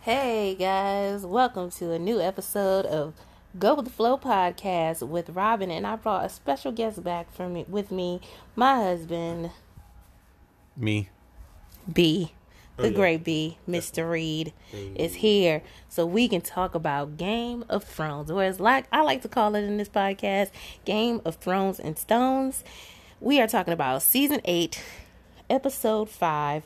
Hey 0.00 0.56
guys, 0.56 1.24
welcome 1.24 1.70
to 1.70 1.92
a 1.92 1.98
new 2.00 2.20
episode 2.20 2.86
of 2.86 3.14
Go 3.56 3.74
with 3.74 3.84
the 3.84 3.92
Flow 3.92 4.18
podcast 4.18 5.06
with 5.06 5.30
Robin, 5.30 5.70
and 5.70 5.86
I 5.86 5.94
brought 5.94 6.24
a 6.24 6.28
special 6.28 6.72
guest 6.72 7.04
back 7.04 7.32
from 7.32 7.52
me 7.52 7.64
with 7.68 7.92
me, 7.92 8.20
my 8.56 8.74
husband. 8.74 9.52
Me. 10.76 11.08
B, 11.92 12.32
Oh, 12.80 12.82
the 12.82 12.88
Oh, 12.88 12.90
yeah. 12.90 12.96
great 12.96 13.24
B, 13.24 13.58
Mr. 13.68 14.10
Reed, 14.10 14.52
is 14.72 15.12
mm. 15.12 15.16
here 15.16 15.62
so 15.88 16.06
we 16.06 16.28
can 16.28 16.40
talk 16.40 16.74
about 16.74 17.16
Game 17.16 17.64
of 17.68 17.84
Thrones, 17.84 18.30
or 18.30 18.42
as 18.42 18.60
like 18.60 18.86
I 18.92 19.02
like 19.02 19.22
to 19.22 19.28
call 19.28 19.54
it 19.54 19.64
in 19.64 19.76
this 19.76 19.88
podcast, 19.88 20.50
Game 20.84 21.20
of 21.24 21.36
Thrones 21.36 21.78
and 21.80 21.98
Stones. 21.98 22.64
We 23.20 23.40
are 23.40 23.46
talking 23.46 23.72
about 23.74 24.02
season 24.02 24.40
eight, 24.44 24.82
episode 25.48 26.08
five, 26.08 26.64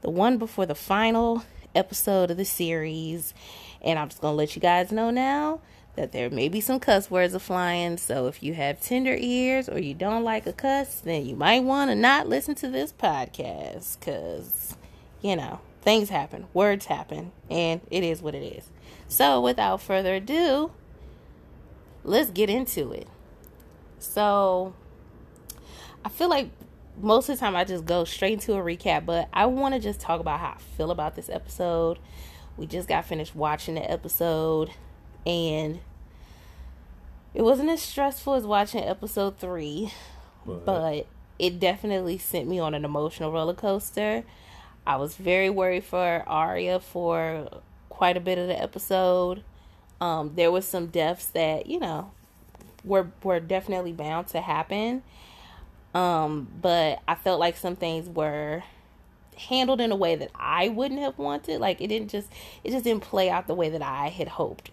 the 0.00 0.10
one 0.10 0.38
before 0.38 0.66
the 0.66 0.74
final 0.74 1.44
episode 1.74 2.30
of 2.30 2.36
the 2.36 2.44
series. 2.44 3.34
And 3.82 3.98
I'm 3.98 4.08
just 4.08 4.20
gonna 4.20 4.36
let 4.36 4.56
you 4.56 4.62
guys 4.62 4.90
know 4.92 5.10
now 5.10 5.60
that 5.96 6.12
there 6.12 6.30
may 6.30 6.48
be 6.48 6.60
some 6.60 6.80
cuss 6.80 7.10
words 7.10 7.34
are 7.34 7.38
flying. 7.40 7.96
So 7.96 8.26
if 8.26 8.42
you 8.42 8.54
have 8.54 8.80
tender 8.80 9.16
ears 9.18 9.68
or 9.68 9.78
you 9.78 9.94
don't 9.94 10.24
like 10.24 10.46
a 10.46 10.52
cuss, 10.52 11.00
then 11.00 11.26
you 11.26 11.36
might 11.36 11.64
want 11.64 11.90
to 11.90 11.94
not 11.94 12.28
listen 12.28 12.54
to 12.56 12.68
this 12.68 12.92
podcast 12.92 13.98
because 13.98 14.76
you 15.20 15.36
know 15.36 15.60
things 15.82 16.08
happen, 16.10 16.46
words 16.52 16.86
happen, 16.86 17.32
and 17.50 17.80
it 17.90 18.04
is 18.04 18.20
what 18.22 18.34
it 18.34 18.42
is. 18.42 18.68
So 19.08 19.40
without 19.40 19.80
further 19.80 20.14
ado, 20.14 20.72
let's 22.04 22.30
get 22.30 22.50
into 22.50 22.92
it. 22.92 23.08
So 23.98 24.74
I 26.04 26.08
feel 26.08 26.28
like 26.28 26.50
most 27.00 27.28
of 27.28 27.36
the 27.36 27.40
time 27.40 27.56
I 27.56 27.64
just 27.64 27.86
go 27.86 28.04
straight 28.04 28.34
into 28.34 28.54
a 28.54 28.58
recap, 28.58 29.06
but 29.06 29.28
I 29.32 29.46
want 29.46 29.74
to 29.74 29.80
just 29.80 30.00
talk 30.00 30.20
about 30.20 30.40
how 30.40 30.48
I 30.56 30.58
feel 30.76 30.90
about 30.90 31.16
this 31.16 31.28
episode. 31.30 31.98
We 32.56 32.66
just 32.66 32.88
got 32.88 33.06
finished 33.06 33.34
watching 33.34 33.74
the 33.76 33.90
episode, 33.90 34.70
and 35.24 35.80
it 37.32 37.42
wasn't 37.42 37.70
as 37.70 37.80
stressful 37.80 38.34
as 38.34 38.44
watching 38.44 38.82
episode 38.84 39.38
three, 39.38 39.92
But- 40.44 40.66
but 40.66 41.06
it 41.38 41.58
definitely 41.58 42.18
sent 42.18 42.48
me 42.48 42.58
on 42.58 42.74
an 42.74 42.84
emotional 42.84 43.32
roller 43.32 43.54
coaster. 43.54 44.24
I 44.86 44.96
was 44.96 45.16
very 45.16 45.50
worried 45.50 45.84
for 45.84 46.24
Arya 46.26 46.80
for 46.80 47.48
quite 47.88 48.16
a 48.16 48.20
bit 48.20 48.38
of 48.38 48.48
the 48.48 48.60
episode. 48.60 49.42
Um, 50.00 50.32
there 50.34 50.50
was 50.50 50.66
some 50.66 50.86
deaths 50.86 51.26
that 51.26 51.66
you 51.66 51.78
know 51.78 52.12
were 52.84 53.10
were 53.22 53.40
definitely 53.40 53.92
bound 53.92 54.28
to 54.28 54.40
happen. 54.40 55.02
Um, 55.94 56.48
but 56.60 57.00
I 57.08 57.14
felt 57.14 57.40
like 57.40 57.56
some 57.56 57.76
things 57.76 58.08
were 58.08 58.62
handled 59.36 59.80
in 59.80 59.90
a 59.90 59.96
way 59.96 60.14
that 60.16 60.30
I 60.34 60.68
wouldn't 60.68 61.00
have 61.00 61.18
wanted. 61.18 61.60
Like 61.60 61.80
it 61.80 61.88
didn't 61.88 62.10
just 62.10 62.28
it 62.64 62.70
just 62.70 62.84
didn't 62.84 63.02
play 63.02 63.30
out 63.30 63.46
the 63.46 63.54
way 63.54 63.68
that 63.70 63.82
I 63.82 64.08
had 64.08 64.28
hoped. 64.28 64.70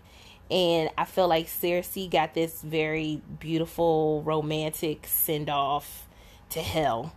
And 0.49 0.89
I 0.97 1.03
feel 1.03 1.27
like 1.27 1.47
Cersei 1.47 2.09
got 2.09 2.33
this 2.33 2.61
very 2.61 3.21
beautiful 3.39 4.21
romantic 4.23 5.05
send 5.05 5.49
off 5.49 6.07
to 6.51 6.61
hell 6.61 7.13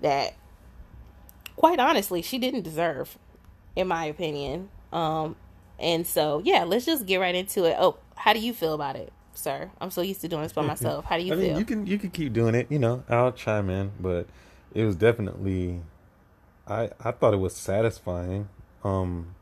that 0.00 0.34
quite 1.56 1.78
honestly 1.78 2.22
she 2.22 2.38
didn't 2.38 2.62
deserve 2.62 3.18
in 3.76 3.88
my 3.88 4.04
opinion. 4.06 4.68
Um 4.92 5.36
and 5.78 6.06
so 6.06 6.40
yeah, 6.44 6.64
let's 6.64 6.86
just 6.86 7.06
get 7.06 7.18
right 7.18 7.34
into 7.34 7.64
it. 7.64 7.76
Oh, 7.78 7.98
how 8.16 8.32
do 8.32 8.38
you 8.38 8.52
feel 8.52 8.74
about 8.74 8.96
it, 8.96 9.12
sir? 9.34 9.70
I'm 9.80 9.90
so 9.90 10.00
used 10.00 10.20
to 10.20 10.28
doing 10.28 10.42
this 10.42 10.52
by 10.52 10.62
myself. 10.62 11.04
How 11.04 11.16
do 11.16 11.24
you 11.24 11.32
I 11.32 11.36
mean, 11.36 11.46
feel? 11.50 11.58
you 11.58 11.64
can 11.64 11.86
you 11.86 11.98
can 11.98 12.10
keep 12.10 12.32
doing 12.32 12.54
it. 12.54 12.68
You 12.70 12.78
know, 12.78 13.02
I'll 13.08 13.32
chime 13.32 13.68
in, 13.68 13.92
but 13.98 14.26
it 14.74 14.84
was 14.84 14.96
definitely. 14.96 15.80
I 16.68 16.90
I 17.02 17.10
thought 17.10 17.34
it 17.34 17.38
was 17.38 17.56
satisfying. 17.56 18.48
Um, 18.84 19.34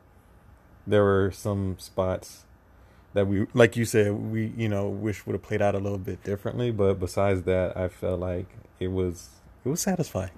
there 0.87 1.03
were 1.03 1.31
some 1.31 1.77
spots 1.77 2.45
that 3.13 3.27
we, 3.27 3.45
like 3.53 3.75
you 3.75 3.85
said, 3.85 4.13
we 4.13 4.47
you 4.57 4.67
know 4.69 4.87
wish 4.89 5.25
would 5.25 5.33
have 5.33 5.43
played 5.43 5.61
out 5.61 5.75
a 5.75 5.79
little 5.79 5.97
bit 5.99 6.23
differently. 6.23 6.71
But 6.71 6.99
besides 6.99 7.43
that, 7.43 7.77
I 7.77 7.87
felt 7.89 8.19
like 8.19 8.47
it 8.79 8.87
was 8.87 9.29
it 9.63 9.69
was 9.69 9.81
satisfying. 9.81 10.31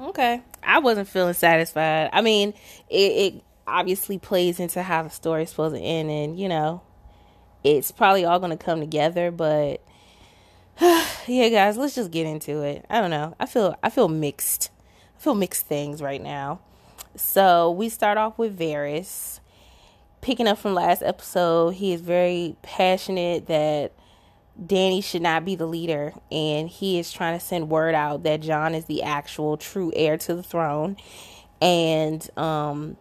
Okay. 0.00 0.42
I 0.62 0.78
wasn't 0.78 1.08
feeling 1.08 1.34
satisfied. 1.34 2.10
I 2.12 2.22
mean, 2.22 2.54
it, 2.88 3.34
it 3.34 3.44
obviously 3.66 4.18
plays 4.18 4.58
into 4.58 4.82
how 4.82 5.02
the 5.02 5.10
story's 5.10 5.50
supposed 5.50 5.74
to 5.74 5.80
end, 5.80 6.10
and 6.10 6.38
you 6.38 6.48
know, 6.48 6.82
it's 7.62 7.90
probably 7.90 8.24
all 8.24 8.38
going 8.38 8.56
to 8.56 8.62
come 8.64 8.80
together. 8.80 9.30
But 9.30 9.82
yeah, 10.80 11.48
guys, 11.48 11.76
let's 11.76 11.94
just 11.94 12.10
get 12.10 12.26
into 12.26 12.62
it. 12.62 12.86
I 12.88 13.00
don't 13.00 13.10
know. 13.10 13.36
I 13.38 13.46
feel 13.46 13.76
I 13.82 13.90
feel 13.90 14.08
mixed. 14.08 14.70
I 15.18 15.22
feel 15.22 15.34
mixed 15.34 15.66
things 15.66 16.00
right 16.00 16.22
now. 16.22 16.60
So 17.16 17.70
we 17.70 17.88
start 17.88 18.16
off 18.18 18.38
with 18.38 18.58
Varys. 18.58 19.40
Picking 20.22 20.46
up 20.46 20.58
from 20.58 20.74
last 20.74 21.02
episode, 21.02 21.70
he 21.70 21.92
is 21.92 22.02
very 22.02 22.56
passionate 22.62 23.46
that 23.46 23.92
Dany 24.58 25.02
should 25.02 25.22
not 25.22 25.44
be 25.44 25.54
the 25.54 25.66
leader, 25.66 26.12
and 26.30 26.68
he 26.68 26.98
is 26.98 27.12
trying 27.12 27.38
to 27.38 27.44
send 27.44 27.70
word 27.70 27.94
out 27.94 28.22
that 28.24 28.40
Jon 28.40 28.74
is 28.74 28.84
the 28.86 29.02
actual 29.02 29.56
true 29.56 29.92
heir 29.94 30.18
to 30.18 30.34
the 30.34 30.42
throne. 30.42 30.96
And 31.62 32.26
um, 32.38 32.96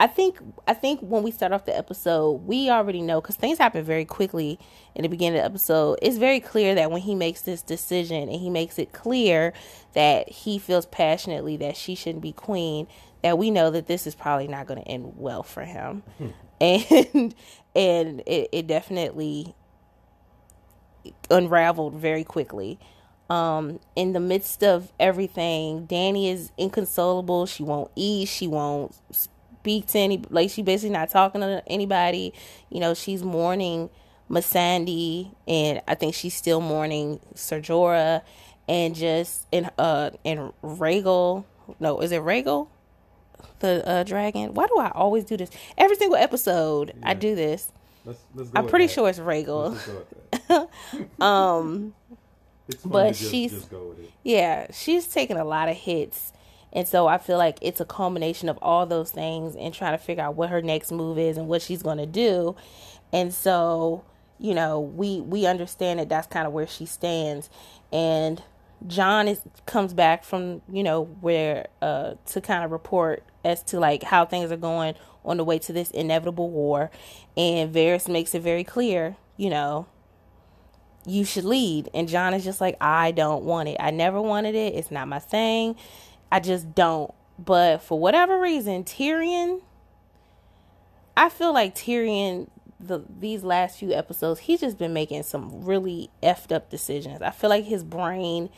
I 0.00 0.06
think 0.06 0.38
I 0.66 0.72
think 0.72 1.00
when 1.00 1.22
we 1.22 1.30
start 1.30 1.52
off 1.52 1.66
the 1.66 1.76
episode, 1.76 2.46
we 2.46 2.70
already 2.70 3.02
know 3.02 3.20
because 3.20 3.36
things 3.36 3.58
happen 3.58 3.84
very 3.84 4.06
quickly 4.06 4.58
in 4.94 5.02
the 5.02 5.08
beginning 5.08 5.38
of 5.38 5.42
the 5.42 5.50
episode. 5.50 5.98
It's 6.00 6.16
very 6.16 6.40
clear 6.40 6.74
that 6.74 6.90
when 6.90 7.02
he 7.02 7.14
makes 7.14 7.42
this 7.42 7.60
decision 7.60 8.30
and 8.30 8.40
he 8.40 8.48
makes 8.48 8.78
it 8.78 8.92
clear 8.92 9.52
that 9.92 10.30
he 10.30 10.58
feels 10.58 10.86
passionately 10.86 11.58
that 11.58 11.76
she 11.76 11.94
shouldn't 11.94 12.22
be 12.22 12.32
queen, 12.32 12.86
that 13.22 13.36
we 13.36 13.50
know 13.50 13.70
that 13.70 13.88
this 13.88 14.06
is 14.06 14.14
probably 14.14 14.48
not 14.48 14.66
going 14.66 14.82
to 14.82 14.88
end 14.88 15.12
well 15.16 15.42
for 15.42 15.64
him, 15.64 16.02
and 16.62 17.34
and 17.76 18.22
it, 18.26 18.48
it 18.52 18.66
definitely 18.66 19.54
unraveled 21.30 21.94
very 21.94 22.24
quickly. 22.24 22.78
Um, 23.28 23.78
in 23.94 24.12
the 24.12 24.20
midst 24.20 24.64
of 24.64 24.92
everything, 24.98 25.86
Dany 25.86 26.32
is 26.32 26.50
inconsolable. 26.58 27.46
She 27.46 27.62
won't 27.62 27.90
eat. 27.94 28.26
She 28.26 28.48
won't 28.48 28.94
speak 29.12 29.86
to 29.88 29.98
any. 29.98 30.22
Like 30.30 30.50
she 30.50 30.62
basically 30.62 30.90
not 30.90 31.10
talking 31.10 31.40
to 31.40 31.62
anybody. 31.68 32.34
You 32.70 32.80
know, 32.80 32.92
she's 32.92 33.22
mourning 33.22 33.88
Missandei, 34.28 35.32
and 35.46 35.80
I 35.86 35.94
think 35.94 36.14
she's 36.14 36.34
still 36.34 36.60
mourning 36.60 37.20
Ser 37.34 37.60
Jorah, 37.60 38.22
and 38.68 38.96
just 38.96 39.46
in 39.52 39.70
uh 39.78 40.10
in 40.24 40.52
Rhaegal. 40.62 41.44
No, 41.78 42.00
is 42.00 42.10
it 42.10 42.22
Rhaegal? 42.22 42.68
The 43.60 43.86
uh, 43.88 44.02
dragon. 44.02 44.54
Why 44.54 44.66
do 44.66 44.78
I 44.78 44.90
always 44.90 45.24
do 45.24 45.36
this? 45.36 45.50
Every 45.78 45.96
single 45.96 46.16
episode, 46.16 46.94
I 47.02 47.14
do 47.14 47.34
this. 47.34 47.70
Let's, 48.04 48.20
let's 48.34 48.50
I'm 48.54 48.66
pretty 48.66 48.86
sure 48.88 49.08
it's 49.08 49.18
Rhaegal. 49.18 49.78
Um, 51.20 51.94
It's 52.68 52.82
But 52.84 53.08
just- 53.14 53.30
she's- 53.30 53.50
just 53.52 53.70
go 53.70 53.88
with 53.88 54.00
it. 54.00 54.10
yeah, 54.22 54.66
she's 54.72 55.06
taking 55.06 55.36
a 55.36 55.44
lot 55.44 55.68
of 55.68 55.76
hits. 55.76 56.32
And 56.72 56.86
so 56.86 57.08
I 57.08 57.18
feel 57.18 57.36
like 57.36 57.58
it's 57.62 57.80
a 57.80 57.84
culmination 57.84 58.48
of 58.48 58.56
all 58.62 58.86
those 58.86 59.10
things 59.10 59.56
and 59.56 59.74
trying 59.74 59.92
to 59.92 59.98
figure 59.98 60.22
out 60.22 60.36
what 60.36 60.50
her 60.50 60.62
next 60.62 60.92
move 60.92 61.18
is 61.18 61.36
and 61.36 61.48
what 61.48 61.62
she's 61.62 61.82
going 61.82 61.98
to 61.98 62.06
do. 62.06 62.54
And 63.12 63.34
so, 63.34 64.04
you 64.38 64.54
know, 64.54 64.78
we 64.78 65.20
we 65.20 65.46
understand 65.46 65.98
that 65.98 66.08
that's 66.08 66.28
kind 66.28 66.46
of 66.46 66.52
where 66.52 66.68
she 66.68 66.86
stands. 66.86 67.50
And 67.92 68.40
Jon 68.86 69.26
is 69.26 69.40
comes 69.66 69.92
back 69.92 70.22
from, 70.22 70.62
you 70.70 70.84
know, 70.84 71.04
where 71.20 71.66
uh 71.82 72.14
to 72.26 72.40
kind 72.40 72.64
of 72.64 72.70
report 72.70 73.24
as 73.44 73.64
to 73.64 73.80
like 73.80 74.04
how 74.04 74.24
things 74.24 74.52
are 74.52 74.56
going 74.56 74.94
on 75.24 75.36
the 75.36 75.44
way 75.44 75.58
to 75.58 75.72
this 75.72 75.90
inevitable 75.90 76.50
war. 76.50 76.90
And 77.36 77.74
Varys 77.74 78.08
makes 78.08 78.34
it 78.34 78.42
very 78.42 78.64
clear, 78.64 79.16
you 79.36 79.50
know, 79.50 79.86
you 81.06 81.24
should 81.24 81.44
lead. 81.44 81.88
And 81.94 82.08
Jon 82.08 82.34
is 82.34 82.44
just 82.44 82.60
like, 82.60 82.76
I 82.80 83.12
don't 83.12 83.44
want 83.44 83.68
it. 83.68 83.76
I 83.80 83.90
never 83.90 84.20
wanted 84.20 84.54
it. 84.54 84.74
It's 84.74 84.90
not 84.90 85.08
my 85.08 85.18
thing. 85.18 85.76
I 86.30 86.40
just 86.40 86.74
don't. 86.74 87.12
But 87.38 87.82
for 87.82 87.98
whatever 87.98 88.38
reason, 88.38 88.84
Tyrion, 88.84 89.62
I 91.16 91.28
feel 91.28 91.54
like 91.54 91.74
Tyrion, 91.74 92.48
the 92.78 93.00
these 93.18 93.42
last 93.42 93.78
few 93.78 93.92
episodes, 93.92 94.40
he's 94.40 94.60
just 94.60 94.78
been 94.78 94.92
making 94.92 95.22
some 95.22 95.64
really 95.64 96.10
effed 96.22 96.54
up 96.54 96.70
decisions. 96.70 97.22
I 97.22 97.30
feel 97.30 97.50
like 97.50 97.64
his 97.64 97.82
brain 97.82 98.50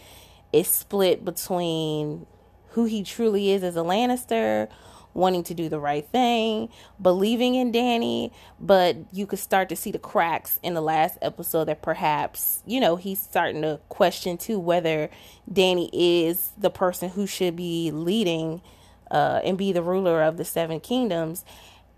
is 0.52 0.68
split 0.68 1.24
between 1.24 2.26
who 2.70 2.84
he 2.84 3.02
truly 3.02 3.50
is 3.50 3.62
as 3.62 3.76
a 3.76 3.80
Lannister, 3.80 4.68
wanting 5.14 5.44
to 5.44 5.54
do 5.54 5.68
the 5.68 5.78
right 5.78 6.06
thing, 6.08 6.68
believing 7.00 7.54
in 7.54 7.72
Dany, 7.72 8.32
but 8.60 8.96
you 9.12 9.26
could 9.26 9.38
start 9.38 9.68
to 9.68 9.76
see 9.76 9.90
the 9.90 9.98
cracks 9.98 10.58
in 10.62 10.74
the 10.74 10.80
last 10.80 11.18
episode 11.20 11.64
that 11.66 11.82
perhaps, 11.82 12.62
you 12.66 12.80
know, 12.80 12.96
he's 12.96 13.20
starting 13.20 13.62
to 13.62 13.80
question 13.88 14.38
too 14.38 14.58
whether 14.58 15.10
Dany 15.50 15.90
is 15.92 16.52
the 16.56 16.70
person 16.70 17.10
who 17.10 17.26
should 17.26 17.56
be 17.56 17.90
leading 17.90 18.62
uh, 19.10 19.40
and 19.44 19.58
be 19.58 19.72
the 19.72 19.82
ruler 19.82 20.22
of 20.22 20.36
the 20.36 20.44
seven 20.44 20.80
kingdoms. 20.80 21.44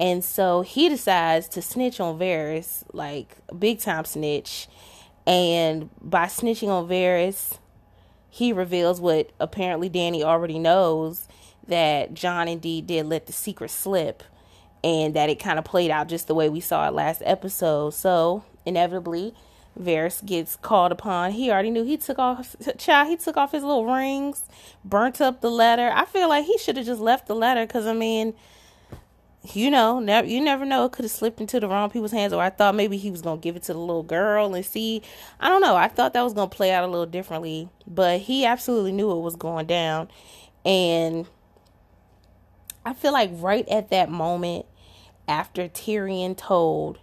And 0.00 0.24
so 0.24 0.62
he 0.62 0.88
decides 0.88 1.48
to 1.50 1.62
snitch 1.62 2.00
on 2.00 2.18
Varys, 2.18 2.82
like 2.92 3.36
a 3.48 3.54
big 3.54 3.78
time 3.78 4.04
snitch. 4.04 4.68
And 5.26 5.88
by 6.02 6.26
snitching 6.26 6.68
on 6.68 6.88
Varys, 6.88 7.58
he 8.28 8.52
reveals 8.52 9.00
what 9.00 9.30
apparently 9.38 9.88
Dany 9.88 10.22
already 10.22 10.58
knows 10.58 11.28
that 11.68 12.14
Jon 12.14 12.48
indeed 12.48 12.86
did 12.86 13.06
let 13.06 13.26
the 13.26 13.32
secret 13.32 13.70
slip 13.70 14.22
and 14.82 15.14
that 15.14 15.30
it 15.30 15.38
kind 15.38 15.58
of 15.58 15.64
played 15.64 15.90
out 15.90 16.08
just 16.08 16.26
the 16.26 16.34
way 16.34 16.48
we 16.48 16.60
saw 16.60 16.86
it 16.86 16.92
last 16.92 17.22
episode. 17.24 17.94
So, 17.94 18.44
inevitably, 18.66 19.34
Varys 19.80 20.24
gets 20.24 20.56
called 20.56 20.92
upon. 20.92 21.32
He 21.32 21.50
already 21.50 21.70
knew 21.70 21.84
he 21.84 21.96
took 21.96 22.18
off 22.18 22.54
child, 22.78 23.08
he 23.08 23.16
took 23.16 23.36
off 23.36 23.52
his 23.52 23.62
little 23.62 23.86
rings, 23.86 24.44
burnt 24.84 25.20
up 25.20 25.40
the 25.40 25.50
letter. 25.50 25.90
I 25.92 26.04
feel 26.04 26.28
like 26.28 26.44
he 26.44 26.58
should 26.58 26.76
have 26.76 26.86
just 26.86 27.00
left 27.00 27.26
the 27.26 27.34
letter 27.34 27.66
cuz 27.66 27.86
I 27.86 27.94
mean, 27.94 28.34
you 29.52 29.70
know, 29.70 30.00
never 30.00 30.26
you 30.26 30.40
never 30.40 30.64
know. 30.64 30.84
It 30.84 30.92
could 30.92 31.04
have 31.04 31.12
slipped 31.12 31.40
into 31.40 31.60
the 31.60 31.68
wrong 31.68 31.90
people's 31.90 32.12
hands, 32.12 32.32
or 32.32 32.42
I 32.42 32.50
thought 32.50 32.74
maybe 32.74 32.96
he 32.96 33.10
was 33.10 33.22
gonna 33.22 33.40
give 33.40 33.56
it 33.56 33.62
to 33.64 33.72
the 33.72 33.78
little 33.78 34.02
girl 34.02 34.54
and 34.54 34.64
see. 34.64 35.02
I 35.40 35.48
don't 35.48 35.60
know. 35.60 35.76
I 35.76 35.88
thought 35.88 36.12
that 36.12 36.22
was 36.22 36.34
gonna 36.34 36.48
play 36.48 36.70
out 36.72 36.84
a 36.84 36.86
little 36.86 37.06
differently, 37.06 37.68
but 37.86 38.20
he 38.20 38.44
absolutely 38.44 38.92
knew 38.92 39.10
it 39.10 39.20
was 39.20 39.36
going 39.36 39.66
down, 39.66 40.08
and 40.64 41.26
I 42.84 42.92
feel 42.92 43.12
like 43.12 43.30
right 43.34 43.66
at 43.68 43.90
that 43.90 44.10
moment, 44.10 44.66
after 45.26 45.68
Tyrion 45.68 46.36
told, 46.36 46.98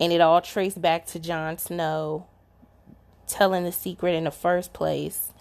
and 0.00 0.12
it 0.12 0.20
all 0.20 0.40
traced 0.40 0.82
back 0.82 1.06
to 1.06 1.18
Jon 1.18 1.58
Snow 1.58 2.26
telling 3.28 3.64
the 3.64 3.72
secret 3.72 4.14
in 4.14 4.24
the 4.24 4.30
first 4.30 4.72
place. 4.72 5.32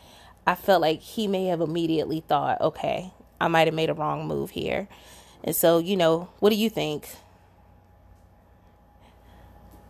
I 0.48 0.56
felt 0.56 0.82
like 0.82 1.02
he 1.02 1.28
may 1.28 1.48
have 1.48 1.62
immediately 1.62 2.24
thought, 2.28 2.62
okay, 2.62 3.12
I 3.42 3.48
might 3.48 3.68
have 3.68 3.74
made 3.74 3.90
a 3.90 3.94
wrong 3.96 4.28
move 4.28 4.52
here 4.52 4.88
and 5.46 5.56
so, 5.56 5.78
you 5.78 5.96
know, 5.96 6.28
what 6.40 6.50
do 6.50 6.56
you 6.56 6.72
think? 6.72 7.08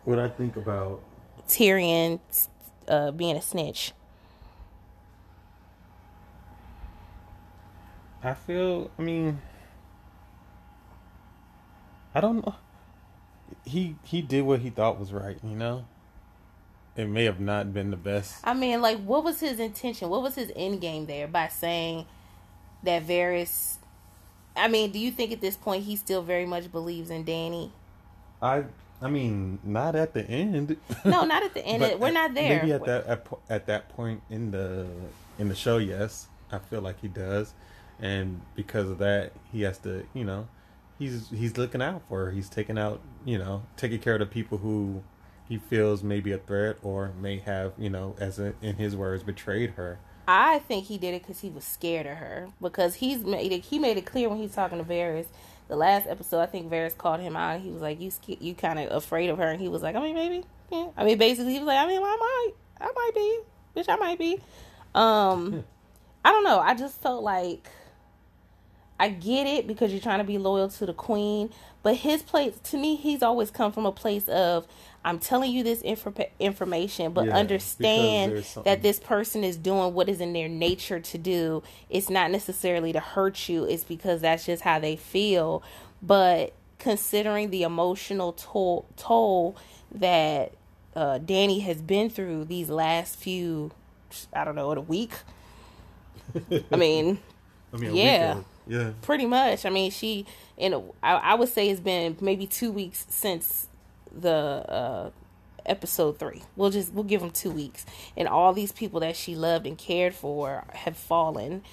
What 0.04 0.20
I 0.20 0.28
think 0.28 0.58
about 0.58 1.02
Tyrion 1.48 2.20
uh, 2.90 3.12
being 3.12 3.38
a 3.38 3.42
snitch. 3.42 3.94
I 8.22 8.34
feel. 8.34 8.92
I 9.00 9.02
mean, 9.02 9.42
I 12.16 12.22
don't 12.22 12.46
know. 12.46 12.56
He 13.66 13.96
he 14.04 14.22
did 14.24 14.44
what 14.44 14.62
he 14.62 14.72
thought 14.72 15.00
was 15.00 15.14
right. 15.14 15.38
You 15.44 15.56
know. 15.56 15.86
It 16.96 17.10
may 17.10 17.26
have 17.26 17.42
not 17.42 17.74
been 17.74 17.92
the 17.92 17.98
best. 17.98 18.38
I 18.46 18.54
mean, 18.54 18.82
like, 18.82 19.04
what 19.04 19.26
was 19.26 19.42
his 19.42 19.60
intention? 19.60 20.08
What 20.08 20.22
was 20.22 20.36
his 20.36 20.50
end 20.56 20.80
game 20.80 21.08
there 21.08 21.28
by 21.28 21.50
saying 21.50 22.06
that 22.84 23.06
Varys 23.06 23.80
I 24.56 24.68
mean, 24.68 24.92
do 24.92 25.00
you 25.00 25.12
think 25.12 25.32
at 25.32 25.42
this 25.42 25.58
point 25.58 25.84
he 25.84 25.96
still 25.96 26.22
very 26.22 26.46
much 26.46 26.72
believes 26.72 27.10
in 27.10 27.26
Dany? 27.26 27.72
I 28.42 28.64
I 29.02 29.10
mean, 29.10 29.60
not 29.64 29.96
at 29.96 30.14
the 30.14 30.26
end. 30.26 30.78
No, 31.06 31.26
not 31.26 31.44
at 31.44 31.54
the 31.54 31.66
end. 31.66 32.00
We're 32.00 32.12
not 32.12 32.34
there. 32.34 32.58
Maybe 32.58 32.72
at 32.72 32.86
that 32.86 33.06
at, 33.06 33.28
at 33.50 33.66
that 33.68 33.90
point 33.90 34.22
in 34.30 34.52
the 34.52 34.88
in 35.38 35.50
the 35.50 35.56
show, 35.56 35.78
yes, 35.78 36.28
I 36.52 36.60
feel 36.60 36.82
like 36.82 37.02
he 37.02 37.08
does, 37.08 37.54
and 38.00 38.42
because 38.56 38.90
of 38.90 39.00
that, 39.00 39.34
he 39.52 39.64
has 39.64 39.78
to, 39.80 40.06
you 40.14 40.24
know, 40.24 40.48
he's 40.98 41.30
he's 41.30 41.58
looking 41.58 41.82
out 41.82 42.02
for 42.08 42.26
her. 42.26 42.32
He's 42.32 42.50
taking 42.50 42.78
out, 42.78 43.02
you 43.26 43.38
know, 43.38 43.64
taking 43.78 44.00
care 44.00 44.14
of 44.14 44.20
the 44.20 44.26
people 44.26 44.58
who 44.58 45.04
he 45.48 45.58
feels 45.58 46.04
may 46.04 46.20
be 46.20 46.32
a 46.32 46.38
threat 46.38 46.78
or 46.82 47.12
may 47.20 47.40
have, 47.40 47.74
you 47.78 47.90
know, 47.90 48.16
as 48.20 48.40
a, 48.40 48.54
in 48.62 48.76
his 48.76 48.96
words, 48.96 49.24
betrayed 49.24 49.72
her. 49.72 50.00
I 50.28 50.60
think 50.60 50.86
he 50.86 50.98
did 50.98 51.14
it 51.14 51.22
because 51.22 51.42
he 51.42 51.50
was 51.50 51.64
scared 51.64 52.08
of 52.08 52.18
her. 52.18 52.50
Because 52.60 52.96
he's 52.96 53.20
made 53.20 53.52
it. 53.52 53.66
He 53.66 53.78
made 53.78 53.98
it 53.98 54.06
clear 54.06 54.28
when 54.28 54.40
he's 54.40 54.56
talking 54.56 54.80
to 54.80 54.84
Varys. 54.84 55.28
The 55.68 55.76
last 55.76 56.08
episode, 56.08 56.42
I 56.42 56.46
think 56.48 56.70
Varys 56.70 56.98
called 56.98 57.20
him 57.20 57.36
out. 57.36 57.60
He 57.60 57.70
was 57.70 57.82
like, 57.82 58.00
"You, 58.00 58.12
you 58.40 58.56
kind 58.56 58.80
of 58.80 58.92
afraid 58.92 59.30
of 59.30 59.38
her," 59.38 59.48
and 59.48 59.62
he 59.62 59.68
was 59.68 59.82
like, 59.82 59.96
"I 59.96 60.02
mean, 60.02 60.16
maybe." 60.16 60.44
Yeah. 60.72 60.88
I 60.98 61.04
mean, 61.04 61.18
basically, 61.18 61.54
he 61.54 61.60
was 61.60 61.68
like, 61.68 61.78
"I 61.78 61.88
mean, 61.88 62.02
well, 62.02 62.10
I 62.12 62.18
might, 62.80 62.88
I 62.88 62.92
might 62.92 63.12
be, 63.16 63.40
bitch, 63.80 63.90
I 63.90 63.96
might 63.98 64.20
be." 64.20 64.40
Um, 64.94 65.64
I 66.26 66.32
don't 66.32 66.44
know. 66.44 66.60
I 66.60 66.74
just 66.74 67.02
felt 67.02 67.24
like 67.24 67.70
I 69.00 69.10
get 69.10 69.46
it 69.46 69.68
because 69.68 69.92
you're 69.92 70.02
trying 70.02 70.20
to 70.20 70.26
be 70.26 70.38
loyal 70.38 70.70
to 70.70 70.86
the 70.86 70.94
queen, 70.94 71.52
but 71.84 71.98
his 71.98 72.24
place 72.24 72.56
to 72.66 72.78
me, 72.78 72.96
he's 72.96 73.22
always 73.22 73.52
come 73.52 73.72
from 73.72 73.86
a 73.86 73.92
place 73.92 74.28
of 74.30 74.66
I'm 75.04 75.20
telling 75.20 75.52
you 75.52 75.64
this 75.64 75.82
inf- 75.82 76.08
information, 76.40 77.12
but 77.14 77.28
yeah, 77.28 77.36
understand 77.36 78.44
that 78.64 78.82
this 78.82 79.00
person 79.00 79.44
is 79.44 79.56
doing 79.58 79.94
what 79.94 80.10
is 80.10 80.20
in 80.20 80.34
their 80.34 80.50
nature 80.50 81.00
to 81.00 81.18
do. 81.18 81.62
It's 81.90 82.10
not 82.10 82.32
necessarily 82.32 82.92
to 82.94 83.00
hurt 83.00 83.48
you, 83.50 83.66
it's 83.66 83.84
because 83.84 84.22
that's 84.22 84.46
just 84.46 84.64
how 84.64 84.80
they 84.80 84.96
feel. 84.96 85.62
But 86.02 86.54
considering 86.80 87.52
the 87.52 87.64
emotional 87.64 88.34
toll, 88.34 88.86
toll 88.98 89.56
that 89.92 90.54
uh, 90.96 91.20
Dany 91.20 91.62
has 91.64 91.82
been 91.82 92.10
through 92.10 92.46
these 92.46 92.70
last 92.70 93.18
few, 93.18 93.72
I 94.34 94.44
don't 94.44 94.56
know, 94.56 94.72
a 94.72 94.82
week. 94.82 95.12
I 96.72 96.76
mean, 96.76 97.20
I 97.74 97.78
mean 97.78 97.96
yeah, 97.96 98.42
yeah, 98.68 98.92
pretty 99.02 99.26
much. 99.26 99.66
I 99.66 99.70
mean, 99.70 99.92
she, 99.92 100.26
in 100.58 100.74
a, 100.74 100.80
I, 101.04 101.14
I 101.14 101.34
would 101.36 101.50
say 101.50 101.70
it's 101.70 101.80
been 101.80 102.18
maybe 102.22 102.48
two 102.48 102.72
weeks 102.72 103.06
since 103.10 103.68
the 104.12 104.32
uh, 104.32 105.10
episode 105.66 106.20
three. 106.20 106.44
We'll 106.56 106.72
just 106.72 106.94
we'll 106.94 107.04
give 107.04 107.22
them 107.22 107.32
two 107.32 107.52
weeks, 107.52 107.86
and 108.16 108.28
all 108.28 108.54
these 108.54 108.72
people 108.72 109.00
that 109.02 109.16
she 109.16 109.36
loved 109.36 109.68
and 109.68 109.78
cared 109.78 110.14
for 110.14 110.64
have 110.74 110.98
fallen, 110.98 111.64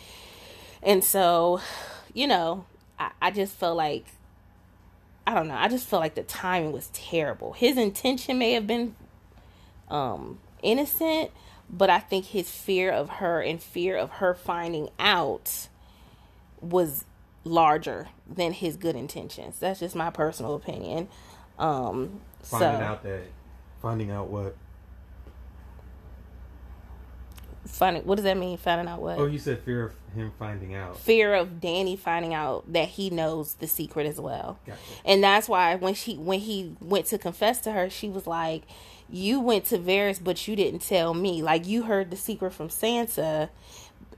and 0.82 1.02
so, 1.02 1.60
you 2.12 2.26
know, 2.26 2.66
I, 2.98 3.10
I 3.20 3.30
just 3.30 3.54
felt 3.54 3.76
like 3.76 4.06
I 5.26 5.34
don't 5.34 5.48
know. 5.48 5.54
I 5.54 5.68
just 5.68 5.86
felt 5.86 6.00
like 6.00 6.14
the 6.14 6.22
timing 6.22 6.72
was 6.72 6.90
terrible. 6.92 7.52
His 7.52 7.76
intention 7.76 8.38
may 8.38 8.52
have 8.52 8.66
been 8.66 8.96
um, 9.88 10.38
innocent, 10.62 11.30
but 11.70 11.90
I 11.90 12.00
think 12.00 12.26
his 12.26 12.50
fear 12.50 12.90
of 12.90 13.08
her 13.08 13.40
and 13.40 13.62
fear 13.62 13.96
of 13.96 14.10
her 14.10 14.34
finding 14.34 14.88
out 14.98 15.68
was 16.62 17.04
larger 17.44 18.08
than 18.26 18.52
his 18.52 18.76
good 18.76 18.96
intentions. 18.96 19.58
That's 19.58 19.80
just 19.80 19.94
my 19.94 20.10
personal 20.10 20.54
opinion. 20.54 21.08
Um, 21.58 22.20
finding 22.42 22.80
so, 22.80 22.84
out 22.84 23.02
that 23.02 23.22
finding 23.80 24.10
out 24.10 24.28
what 24.28 24.56
finding 27.66 28.02
what 28.04 28.16
does 28.16 28.24
that 28.24 28.36
mean 28.36 28.56
finding 28.56 28.88
out 28.88 29.00
what 29.00 29.18
oh 29.18 29.26
you 29.26 29.38
said 29.38 29.58
fear 29.60 29.86
of 29.86 29.94
him 30.14 30.32
finding 30.38 30.74
out 30.74 30.98
fear 30.98 31.34
of 31.34 31.60
Dany 31.60 31.98
finding 31.98 32.34
out 32.34 32.70
that 32.72 32.88
he 32.88 33.10
knows 33.10 33.54
the 33.54 33.66
secret 33.66 34.06
as 34.06 34.20
well 34.20 34.58
gotcha. 34.66 34.78
and 35.04 35.22
that's 35.22 35.48
why 35.48 35.76
when 35.76 35.94
she 35.94 36.16
when 36.16 36.40
he 36.40 36.76
went 36.80 37.06
to 37.06 37.18
confess 37.18 37.60
to 37.60 37.72
her 37.72 37.88
she 37.88 38.08
was 38.08 38.26
like 38.26 38.64
you 39.14 39.40
went 39.40 39.66
to 39.66 39.76
Varys, 39.76 40.22
but 40.22 40.48
you 40.48 40.56
didn't 40.56 40.80
tell 40.80 41.12
me 41.12 41.42
like 41.42 41.66
you 41.66 41.82
heard 41.82 42.10
the 42.10 42.16
secret 42.16 42.52
from 42.52 42.68
sansa 42.68 43.50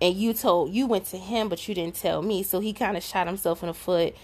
and 0.00 0.14
you 0.14 0.32
told 0.32 0.72
you 0.72 0.86
went 0.86 1.04
to 1.06 1.16
him 1.16 1.48
but 1.48 1.66
you 1.68 1.74
didn't 1.74 1.94
tell 1.94 2.22
me 2.22 2.42
so 2.42 2.60
he 2.60 2.72
kind 2.72 2.96
of 2.96 3.02
shot 3.02 3.26
himself 3.26 3.62
in 3.62 3.68
the 3.68 3.74
foot 3.74 4.14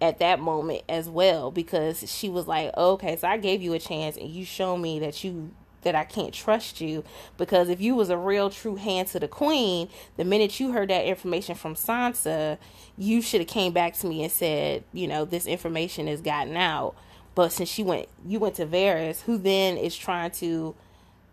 at 0.00 0.18
that 0.18 0.40
moment 0.40 0.82
as 0.88 1.08
well 1.08 1.50
because 1.50 2.10
she 2.10 2.28
was 2.28 2.46
like, 2.46 2.76
okay, 2.76 3.16
so 3.16 3.26
I 3.26 3.36
gave 3.36 3.62
you 3.62 3.72
a 3.72 3.78
chance 3.78 4.16
and 4.16 4.28
you 4.28 4.44
show 4.44 4.76
me 4.76 4.98
that 5.00 5.24
you 5.24 5.50
that 5.82 5.94
I 5.94 6.02
can't 6.02 6.34
trust 6.34 6.80
you 6.80 7.04
because 7.36 7.68
if 7.68 7.80
you 7.80 7.94
was 7.94 8.10
a 8.10 8.18
real 8.18 8.50
true 8.50 8.74
hand 8.74 9.08
to 9.08 9.20
the 9.20 9.28
queen, 9.28 9.88
the 10.16 10.24
minute 10.24 10.58
you 10.58 10.72
heard 10.72 10.90
that 10.90 11.06
information 11.06 11.54
from 11.54 11.76
Sansa, 11.76 12.58
you 12.96 13.22
should 13.22 13.40
have 13.40 13.48
came 13.48 13.72
back 13.72 13.94
to 13.98 14.08
me 14.08 14.24
and 14.24 14.32
said, 14.32 14.82
you 14.92 15.06
know, 15.06 15.24
this 15.24 15.46
information 15.46 16.08
has 16.08 16.20
gotten 16.20 16.56
out. 16.56 16.96
But 17.36 17.52
since 17.52 17.68
she 17.68 17.84
went, 17.84 18.08
you 18.26 18.40
went 18.40 18.56
to 18.56 18.66
Varys, 18.66 19.22
who 19.22 19.38
then 19.38 19.76
is 19.76 19.96
trying 19.96 20.32
to 20.32 20.74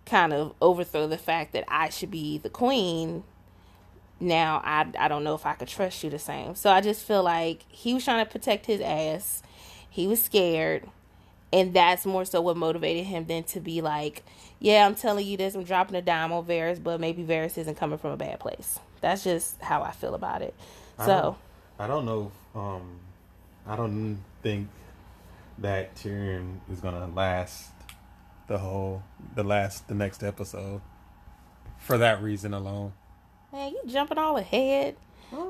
kind 0.06 0.32
of 0.32 0.54
overthrow 0.62 1.08
the 1.08 1.18
fact 1.18 1.52
that 1.54 1.66
I 1.68 1.90
should 1.90 2.12
be 2.12 2.38
the 2.38 2.50
queen 2.50 3.24
now 4.20 4.62
I 4.64 4.86
I 4.98 5.08
don't 5.08 5.24
know 5.24 5.36
if 5.36 5.46
I 5.46 5.54
could 5.54 5.68
trust 5.68 6.04
you 6.04 6.10
the 6.10 6.20
same. 6.20 6.56
So 6.56 6.70
I 6.70 6.82
just 6.82 7.06
feel 7.06 7.24
like 7.24 7.64
he 7.68 7.94
was 7.94 8.04
trying 8.04 8.26
to 8.26 8.32
protect 8.32 8.66
his 8.66 8.82
ass. 8.82 9.44
He 9.90 10.08
was 10.08 10.22
scared. 10.24 10.90
And 11.54 11.74
that's 11.74 12.06
more 12.06 12.26
so 12.26 12.42
what 12.42 12.58
motivated 12.58 13.06
him 13.06 13.28
than 13.28 13.44
to 13.44 13.62
be 13.62 13.82
like, 13.82 14.24
yeah, 14.60 14.86
I'm 14.86 14.96
telling 14.96 15.26
you 15.26 15.38
this, 15.38 15.56
I'm 15.56 15.64
dropping 15.64 15.96
a 15.96 16.02
dime 16.02 16.34
on 16.34 16.46
Varys, 16.46 16.84
but 16.84 17.00
maybe 17.00 17.24
Varys 17.24 17.58
isn't 17.58 17.76
coming 17.76 17.98
from 17.98 18.12
a 18.12 18.18
bad 18.18 18.40
place. 18.40 18.80
That's 19.00 19.24
just 19.24 19.62
how 19.62 19.82
I 19.82 19.92
feel 19.92 20.16
about 20.16 20.42
it. 20.42 20.54
So 20.98 21.38
I 21.80 21.88
don't, 21.88 21.92
I 21.92 21.96
don't 21.96 22.06
know. 22.06 22.32
Um, 22.56 23.00
I 23.68 23.76
don't 23.76 24.20
think 24.42 24.68
that 25.60 25.96
Tyrion 25.96 26.60
is 26.72 26.82
gonna 26.82 27.08
last 27.08 27.70
the 28.48 28.58
whole 28.58 29.04
the 29.36 29.44
last 29.44 29.88
the 29.88 29.96
next 29.96 30.24
episode 30.24 30.82
for 31.78 31.98
that 31.98 32.22
reason 32.22 32.54
alone. 32.54 32.94
Man, 33.56 33.72
you 33.72 33.82
jumping 33.88 34.18
all 34.18 34.36
ahead. 34.36 34.98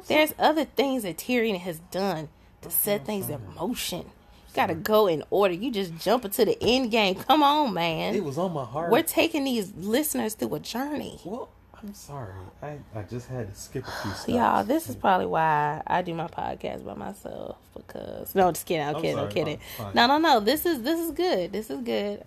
There's 0.06 0.36
other 0.38 0.64
things 0.64 1.02
that 1.02 1.18
Tyrion 1.18 1.60
has 1.60 1.80
done 1.90 2.30
to 2.62 2.70
set 2.70 3.04
things 3.04 3.30
in 3.30 3.42
motion. 3.56 4.02
You 4.02 4.54
gotta 4.54 4.76
go 4.76 5.08
in 5.08 5.24
order. 5.32 5.56
You 5.56 5.72
just 5.72 5.98
jump 5.98 6.24
into 6.24 6.46
the 6.46 6.56
end 6.62 6.92
game. 6.92 7.16
Come 7.16 7.42
on, 7.42 7.74
man. 7.74 8.14
It 8.14 8.24
was 8.24 8.38
on 8.38 8.54
my 8.54 8.64
heart. 8.64 8.92
We're 8.92 9.02
taking 9.02 9.44
these 9.44 9.74
listeners 9.76 10.36
through 10.36 10.54
a 10.54 10.60
journey. 10.60 11.20
Well, 11.26 11.50
I'm 11.82 11.96
sorry. 11.96 12.34
I, 12.62 12.78
I 12.94 13.02
just 13.10 13.28
had 13.28 13.52
to 13.52 13.60
skip 13.60 13.88
a 13.88 13.92
few 14.04 14.12
steps. 14.12 14.30
Y'all, 14.30 14.64
this 14.64 14.88
is 14.88 14.96
probably 14.96 15.26
why 15.26 15.82
I 15.88 16.04
do 16.04 16.14
my 16.14 16.28
podcast 16.28 16.86
by 16.86 16.94
myself. 16.94 17.58
Because 17.76 18.36
no, 18.36 18.52
just 18.52 18.68
kidding. 18.68 18.86
I'm, 18.86 18.98
I'm 18.98 19.02
kidding. 19.02 19.16
Sorry, 19.16 19.28
I'm 19.28 19.34
kidding. 19.34 19.58
Fine, 19.78 19.86
fine. 19.88 19.96
No, 19.96 20.06
no, 20.06 20.18
no. 20.20 20.40
This 20.42 20.68
is 20.68 20.84
this 20.84 21.00
is 21.00 21.10
good. 21.10 21.52
This 21.52 21.72
is 21.72 21.82
good. 21.82 22.24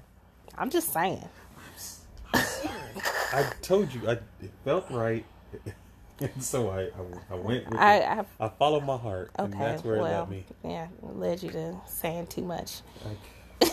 I'm 0.56 0.70
just 0.70 0.92
saying. 0.92 1.28
I 2.34 3.52
told 3.62 3.94
you, 3.94 4.08
I 4.08 4.12
it 4.12 4.50
felt 4.64 4.90
right, 4.90 5.24
so 6.40 6.70
I 6.70 6.82
I, 6.82 6.90
I 7.30 7.34
went. 7.34 7.68
With 7.68 7.78
I. 7.78 8.00
I 8.00 8.24
I 8.40 8.48
followed 8.48 8.84
my 8.84 8.96
heart, 8.96 9.30
and 9.36 9.54
okay. 9.54 9.64
that's 9.64 9.84
where 9.84 9.96
it 9.96 10.02
well, 10.02 10.20
led 10.20 10.30
me. 10.30 10.44
yeah, 10.64 10.88
led 11.02 11.42
you 11.42 11.50
to 11.50 11.76
saying 11.86 12.28
too 12.28 12.42
much. 12.42 12.82
I, 13.04 13.70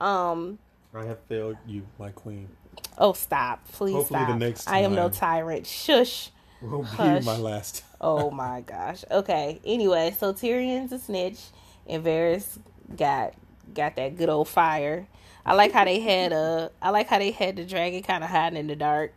Um. 0.00 0.58
I 0.94 1.04
have 1.04 1.18
failed 1.28 1.56
you, 1.66 1.86
my 1.98 2.10
queen. 2.10 2.48
Oh, 2.96 3.12
stop! 3.12 3.66
Please 3.72 3.94
Hopefully 3.94 4.20
the 4.20 4.26
stop. 4.26 4.38
next 4.38 4.68
I 4.68 4.80
am 4.80 4.94
no 4.94 5.08
tyrant. 5.08 5.66
Shush. 5.66 6.30
Will 6.60 6.82
be 6.82 6.88
Hush. 6.88 7.24
my 7.24 7.36
last. 7.36 7.84
Oh 8.00 8.30
my 8.30 8.62
gosh. 8.62 9.04
Okay. 9.10 9.60
Anyway, 9.64 10.14
so 10.18 10.32
Tyrion's 10.32 10.92
a 10.92 10.98
snitch, 10.98 11.40
and 11.86 12.04
Varys 12.04 12.58
got 12.96 13.34
got 13.74 13.96
that 13.96 14.16
good 14.16 14.28
old 14.28 14.48
fire. 14.48 15.06
I 15.44 15.54
like 15.54 15.72
how 15.72 15.84
they 15.84 16.00
had 16.00 16.32
a. 16.32 16.70
I 16.82 16.90
like 16.90 17.08
how 17.08 17.18
they 17.18 17.30
had 17.30 17.56
the 17.56 17.64
dragon 17.64 18.02
kind 18.02 18.24
of 18.24 18.30
hiding 18.30 18.58
in 18.58 18.66
the 18.66 18.76
dark. 18.76 19.12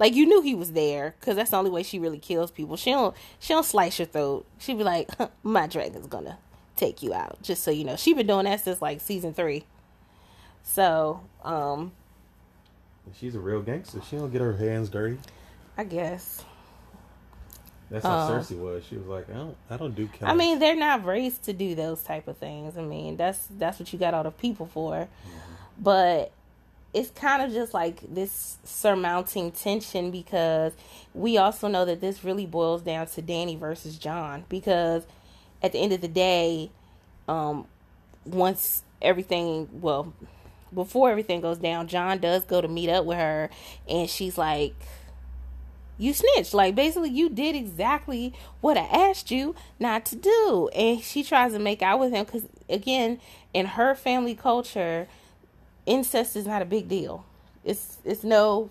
Like 0.00 0.14
you 0.14 0.26
knew 0.26 0.40
he 0.42 0.56
was 0.56 0.72
there, 0.72 1.14
cause 1.20 1.36
that's 1.36 1.50
the 1.50 1.58
only 1.58 1.70
way 1.70 1.84
she 1.84 1.98
really 2.00 2.18
kills 2.18 2.50
people. 2.50 2.76
She 2.76 2.90
don't 2.90 3.14
she 3.38 3.52
don't 3.52 3.64
slice 3.64 3.98
your 4.00 4.06
throat. 4.06 4.46
She 4.58 4.74
be 4.74 4.82
like, 4.82 5.08
my 5.44 5.68
dragon's 5.68 6.08
gonna 6.08 6.38
take 6.74 7.02
you 7.02 7.14
out. 7.14 7.40
Just 7.42 7.62
so 7.62 7.70
you 7.70 7.84
know, 7.84 7.94
she 7.96 8.14
been 8.14 8.26
doing 8.26 8.46
that 8.46 8.60
since 8.64 8.80
like 8.82 9.00
season 9.00 9.32
three. 9.34 9.64
So 10.62 11.20
um, 11.44 11.92
She's 13.18 13.34
a 13.34 13.40
real 13.40 13.60
gangster. 13.60 14.00
She 14.08 14.16
don't 14.16 14.30
get 14.32 14.40
her 14.40 14.56
hands 14.56 14.88
dirty. 14.88 15.18
I 15.76 15.84
guess. 15.84 16.44
That's 17.90 18.04
how 18.06 18.28
Oh. 18.28 18.30
Cersei 18.30 18.56
was. 18.58 18.84
She 18.88 18.96
was 18.96 19.06
like, 19.06 19.28
I 19.28 19.34
don't, 19.34 19.56
I 19.68 19.76
don't 19.76 19.94
do 19.96 20.06
killing. 20.06 20.30
I 20.32 20.34
mean, 20.34 20.60
they're 20.60 20.76
not 20.76 21.04
raised 21.04 21.42
to 21.44 21.52
do 21.52 21.74
those 21.74 22.02
type 22.02 22.28
of 22.28 22.36
things. 22.38 22.78
I 22.78 22.82
mean, 22.82 23.16
that's 23.16 23.48
that's 23.58 23.78
what 23.78 23.92
you 23.92 23.98
got 23.98 24.14
all 24.14 24.22
the 24.22 24.30
people 24.30 24.66
for. 24.66 25.08
But 25.76 26.30
it's 26.92 27.10
kind 27.10 27.42
of 27.42 27.52
just 27.52 27.72
like 27.72 28.00
this 28.12 28.58
surmounting 28.64 29.52
tension 29.52 30.10
because 30.10 30.72
we 31.14 31.38
also 31.38 31.68
know 31.68 31.84
that 31.84 32.00
this 32.00 32.24
really 32.24 32.46
boils 32.46 32.82
down 32.82 33.06
to 33.06 33.22
Dany 33.22 33.58
versus 33.58 33.96
Jon 33.96 34.44
because 34.48 35.04
at 35.62 35.72
the 35.72 35.78
end 35.78 35.92
of 35.92 36.00
the 36.00 36.08
day, 36.08 36.70
um, 37.28 37.66
once 38.24 38.82
everything 39.00 39.68
well 39.72 40.12
before 40.72 41.10
everything 41.10 41.40
goes 41.40 41.58
down, 41.58 41.88
Jon 41.88 42.18
does 42.18 42.44
go 42.44 42.60
to 42.60 42.68
meet 42.68 42.88
up 42.88 43.04
with 43.04 43.18
her, 43.18 43.50
and 43.88 44.08
she's 44.08 44.38
like, 44.38 44.74
"You 45.98 46.12
snitched. 46.12 46.54
Like 46.54 46.74
basically, 46.74 47.10
you 47.10 47.28
did 47.28 47.54
exactly 47.56 48.32
what 48.60 48.76
I 48.76 48.82
asked 48.84 49.30
you 49.30 49.54
not 49.78 50.04
to 50.06 50.16
do." 50.16 50.70
And 50.74 51.00
she 51.02 51.22
tries 51.22 51.52
to 51.52 51.58
make 51.58 51.82
out 51.82 51.98
with 52.00 52.12
him 52.12 52.24
because, 52.24 52.44
again, 52.68 53.20
in 53.52 53.66
her 53.66 53.94
family 53.94 54.34
culture, 54.34 55.08
incest 55.90 56.36
is 56.36 56.46
not 56.46 56.62
a 56.62 56.64
big 56.64 56.88
deal. 56.88 57.24
It's 57.64 57.98
it's 58.04 58.24
no 58.24 58.70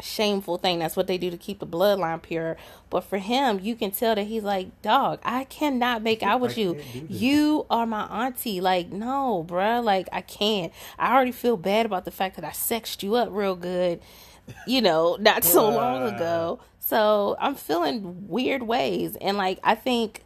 shameful 0.00 0.58
thing. 0.58 0.78
That's 0.80 0.96
what 0.96 1.06
they 1.06 1.18
do 1.18 1.30
to 1.30 1.36
keep 1.36 1.60
the 1.60 1.66
bloodline 1.66 2.20
pure. 2.22 2.56
But 2.90 3.02
for 3.02 3.18
him, 3.18 3.60
you 3.62 3.76
can 3.76 3.90
tell 3.90 4.14
that 4.14 4.24
he's 4.24 4.42
like, 4.42 4.82
dog, 4.82 5.20
I 5.24 5.44
cannot 5.44 6.02
make 6.02 6.22
out 6.22 6.40
with 6.40 6.58
you. 6.58 6.74
can't 6.74 6.92
do 6.92 7.00
this." 7.08 7.20
You 7.20 7.66
are 7.70 7.86
my 7.86 8.04
auntie. 8.04 8.60
Like, 8.60 8.90
no, 8.90 9.44
bruh. 9.48 9.82
Like, 9.82 10.08
I 10.12 10.20
can't. 10.20 10.72
I 10.98 11.14
already 11.14 11.32
feel 11.32 11.56
bad 11.56 11.86
about 11.86 12.04
the 12.04 12.10
fact 12.10 12.36
that 12.36 12.44
I 12.44 12.52
sexed 12.52 13.02
you 13.02 13.14
up 13.14 13.28
real 13.30 13.56
good, 13.56 14.00
you 14.66 14.80
know, 14.80 15.16
not 15.20 15.44
so 15.44 15.68
long 15.68 16.02
ago. 16.02 16.60
So 16.80 17.36
I'm 17.40 17.54
feeling 17.54 18.28
weird 18.28 18.62
ways. 18.62 19.16
And 19.20 19.36
like, 19.36 19.58
I 19.64 19.74
think 19.74 20.23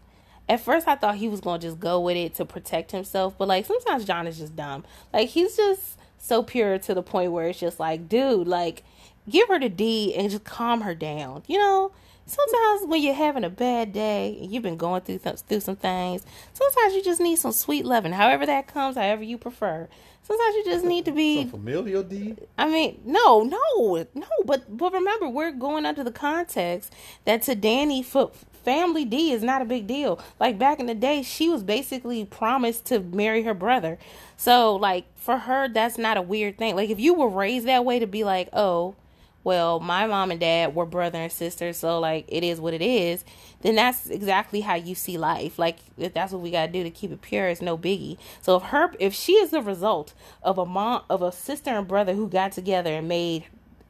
at 0.49 0.61
first 0.61 0.88
I 0.88 0.95
thought 0.95 1.17
he 1.17 1.28
was 1.28 1.40
going 1.40 1.61
to 1.61 1.67
just 1.67 1.81
go 1.81 2.00
with 2.00 2.17
it 2.17 2.35
to 2.37 2.45
protect 2.45 2.93
himself. 2.93 3.37
But 3.37 3.49
like, 3.49 3.67
sometimes 3.67 4.05
Jon 4.05 4.26
is 4.26 4.38
just 4.38 4.57
dumb. 4.57 4.85
Like, 5.12 5.28
he's 5.28 5.57
just 5.57 5.99
so 6.19 6.43
pure 6.43 6.78
to 6.78 6.95
the 6.95 7.02
point 7.02 7.33
where 7.33 7.49
it's 7.49 7.61
just 7.61 7.78
like, 7.78 8.09
dude, 8.09 8.49
like, 8.49 8.83
give 9.28 9.49
her 9.49 9.59
the 9.59 9.69
D 9.69 10.14
and 10.14 10.31
just 10.31 10.45
calm 10.45 10.83
her 10.83 10.95
down. 10.95 11.43
You 11.47 11.59
know, 11.59 11.93
sometimes 12.26 12.87
when 12.87 13.02
you're 13.02 13.14
having 13.14 13.45
a 13.45 13.50
bad 13.50 13.93
day 13.93 14.38
and 14.40 14.52
you've 14.52 14.62
been 14.62 14.76
going 14.76 15.02
through 15.02 15.19
th- 15.19 15.40
through 15.40 15.61
some 15.61 15.76
things, 15.76 16.25
sometimes 16.52 16.95
you 16.95 17.02
just 17.02 17.21
need 17.21 17.37
some 17.37 17.52
sweet 17.52 17.85
loving. 17.85 18.12
However 18.12 18.47
that 18.47 18.67
comes, 18.67 18.97
however 18.97 19.23
you 19.23 19.38
prefer. 19.38 19.88
Sometimes 20.23 20.57
you 20.57 20.64
just 20.67 20.85
need 20.85 21.07
to 21.07 21.12
be. 21.12 21.43
Some 21.43 21.52
familial 21.52 22.02
D. 22.02 22.37
I 22.59 22.69
mean, 22.69 23.00
no, 23.07 23.43
no, 23.45 24.07
no. 24.14 24.26
But 24.45 24.76
but 24.76 24.93
remember, 24.93 25.26
we're 25.26 25.52
going 25.52 25.87
under 25.87 26.05
the 26.05 26.12
context 26.12 26.93
that 27.25 27.40
to 27.43 27.57
Dany, 27.57 28.05
for 28.05 28.31
family 28.65 29.05
D 29.05 29.33
is 29.33 29.43
not 29.43 29.62
a 29.62 29.65
big 29.65 29.87
deal. 29.87 30.21
Like 30.38 30.59
back 30.59 30.81
in 30.81 30.87
the 30.87 30.95
day, 30.95 31.23
she 31.23 31.49
was 31.49 31.62
basically 31.62 32.25
promised 32.25 32.85
to 32.87 33.00
marry 33.00 33.43
her 33.43 33.55
brother. 33.55 33.99
So 34.37 34.77
like 34.77 35.05
for 35.17 35.38
her, 35.38 35.69
that's 35.69 35.99
not 35.99 36.17
a 36.17 36.23
weird 36.23 36.59
thing. 36.59 36.77
Like 36.77 36.91
if 36.91 37.00
you 37.00 37.15
were 37.15 37.29
raised 37.29 37.67
that 37.67 37.85
way 37.85 37.99
to 37.99 38.07
be 38.07 38.25
like, 38.25 38.49
oh, 38.53 38.95
well, 39.45 39.81
my 39.81 40.07
mom 40.07 40.31
and 40.31 40.41
dad 40.41 40.75
were 40.75 40.85
brother 40.85 41.19
and 41.19 41.33
sister, 41.33 41.73
so 41.73 41.99
like 42.00 42.27
it 42.29 42.45
is 42.45 42.61
what 42.61 42.75
it 42.75 42.83
is, 42.83 43.25
then 43.62 43.77
that's 43.77 44.11
exactly 44.11 44.61
how 44.61 44.75
you 44.75 44.95
see 44.95 45.17
life. 45.17 45.59
Like 45.59 45.79
if 45.97 46.12
that's 46.12 46.33
what 46.33 46.43
we 46.43 46.50
gotta 46.50 46.71
do 46.71 46.83
to 46.83 46.91
keep 46.91 47.12
it 47.12 47.23
pure, 47.23 47.49
it's 47.49 47.62
no 47.62 47.79
biggie. 47.79 48.19
So 48.43 48.57
if 48.57 48.65
her 48.65 48.93
if 48.99 49.15
she 49.15 49.35
is 49.35 49.50
the 49.50 49.62
result 49.62 50.12
of 50.43 50.59
a 50.59 50.67
mom 50.67 51.03
of 51.09 51.23
a 51.23 51.33
sister 51.33 51.71
and 51.71 51.88
brother 51.88 52.15
who 52.15 52.29
got 52.29 52.53
together 52.53 52.93
and 52.93 53.09
made 53.09 53.45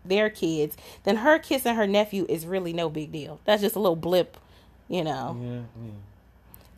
their 0.04 0.30
kids, 0.30 0.76
then 1.04 1.16
her 1.16 1.38
kissing 1.38 1.74
her 1.74 1.86
nephew 1.86 2.24
is 2.28 2.46
really 2.46 2.72
no 2.72 2.88
big 2.88 3.10
deal. 3.10 3.40
That's 3.44 3.62
just 3.62 3.76
a 3.76 3.80
little 3.80 3.96
blip, 3.96 4.36
you 4.88 5.04
know. 5.04 5.36
Yeah, 5.42 5.90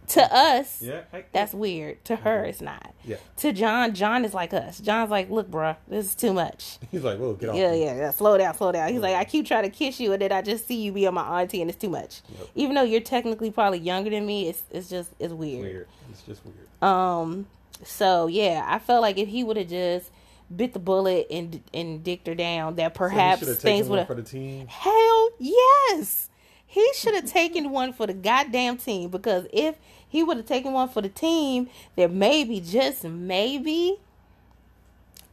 To 0.08 0.22
us, 0.34 0.82
yeah. 0.82 0.92
yeah 0.92 1.18
I, 1.18 1.24
that's 1.32 1.54
weird. 1.54 2.04
To 2.06 2.16
her, 2.16 2.44
it's 2.44 2.60
not. 2.60 2.92
yeah. 3.04 3.16
To 3.38 3.52
Jon, 3.52 3.94
Jon 3.94 4.24
is 4.24 4.34
like 4.34 4.52
us. 4.52 4.80
Jon's 4.80 5.10
like, 5.10 5.30
look, 5.30 5.48
bruh, 5.50 5.76
this 5.86 6.06
is 6.06 6.14
too 6.16 6.32
much. 6.32 6.78
He's 6.90 7.04
like, 7.04 7.18
whoa, 7.18 7.34
get 7.34 7.50
off. 7.50 7.56
Yeah, 7.56 7.72
yeah, 7.72 7.94
yeah. 7.96 8.10
Slow 8.10 8.36
down, 8.36 8.54
slow 8.56 8.72
down. 8.72 8.92
He's 8.92 9.00
like, 9.02 9.14
I 9.14 9.24
keep 9.24 9.46
trying 9.46 9.62
to 9.64 9.70
kiss 9.70 10.00
you, 10.00 10.12
and 10.12 10.20
then 10.20 10.32
I 10.32 10.42
just 10.42 10.66
see 10.66 10.82
you 10.82 10.90
being 10.92 11.14
my 11.14 11.40
auntie, 11.42 11.60
and 11.60 11.70
it's 11.70 11.78
too 11.78 11.90
much. 11.90 12.22
Yep. 12.38 12.48
Even 12.56 12.74
though 12.74 12.82
you're 12.82 13.00
technically 13.00 13.50
probably 13.52 13.78
younger 13.78 14.10
than 14.10 14.26
me, 14.26 14.48
it's 14.48 14.62
it's 14.70 14.88
just 14.88 15.10
it's 15.20 15.32
weird. 15.32 15.62
Weird. 15.62 15.88
It's 16.10 16.22
just 16.22 16.40
weird. 16.44 16.56
Um, 16.82 17.46
so 17.84 18.26
yeah, 18.26 18.64
I 18.66 18.78
felt 18.80 19.02
like 19.02 19.16
if 19.18 19.28
he 19.28 19.44
would 19.44 19.56
have 19.56 19.68
just 19.68 20.10
bit 20.54 20.72
the 20.72 20.80
bullet 20.80 21.28
and 21.30 21.62
and 21.72 22.02
dicked 22.02 22.26
her 22.26 22.34
down, 22.34 22.74
that 22.76 22.94
perhaps 22.94 23.46
so 23.46 23.54
things 23.54 23.86
would 23.88 23.98
have. 24.00 24.08
for 24.08 24.16
the 24.16 24.22
team. 24.24 24.66
Hell 24.66 25.28
yes, 25.38 26.29
he 26.70 26.88
should 26.94 27.16
have 27.16 27.26
taken 27.26 27.70
one 27.70 27.92
for 27.92 28.06
the 28.06 28.14
goddamn 28.14 28.76
team 28.76 29.10
because 29.10 29.44
if 29.52 29.74
he 30.08 30.22
would 30.22 30.36
have 30.36 30.46
taken 30.46 30.72
one 30.72 30.88
for 30.88 31.02
the 31.02 31.08
team, 31.08 31.68
then 31.96 32.16
maybe 32.16 32.60
just 32.60 33.02
maybe 33.02 33.98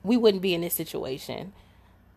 we 0.02 0.18
wouldn't 0.18 0.42
be 0.42 0.56
in 0.56 0.62
this 0.62 0.74
situation. 0.74 1.54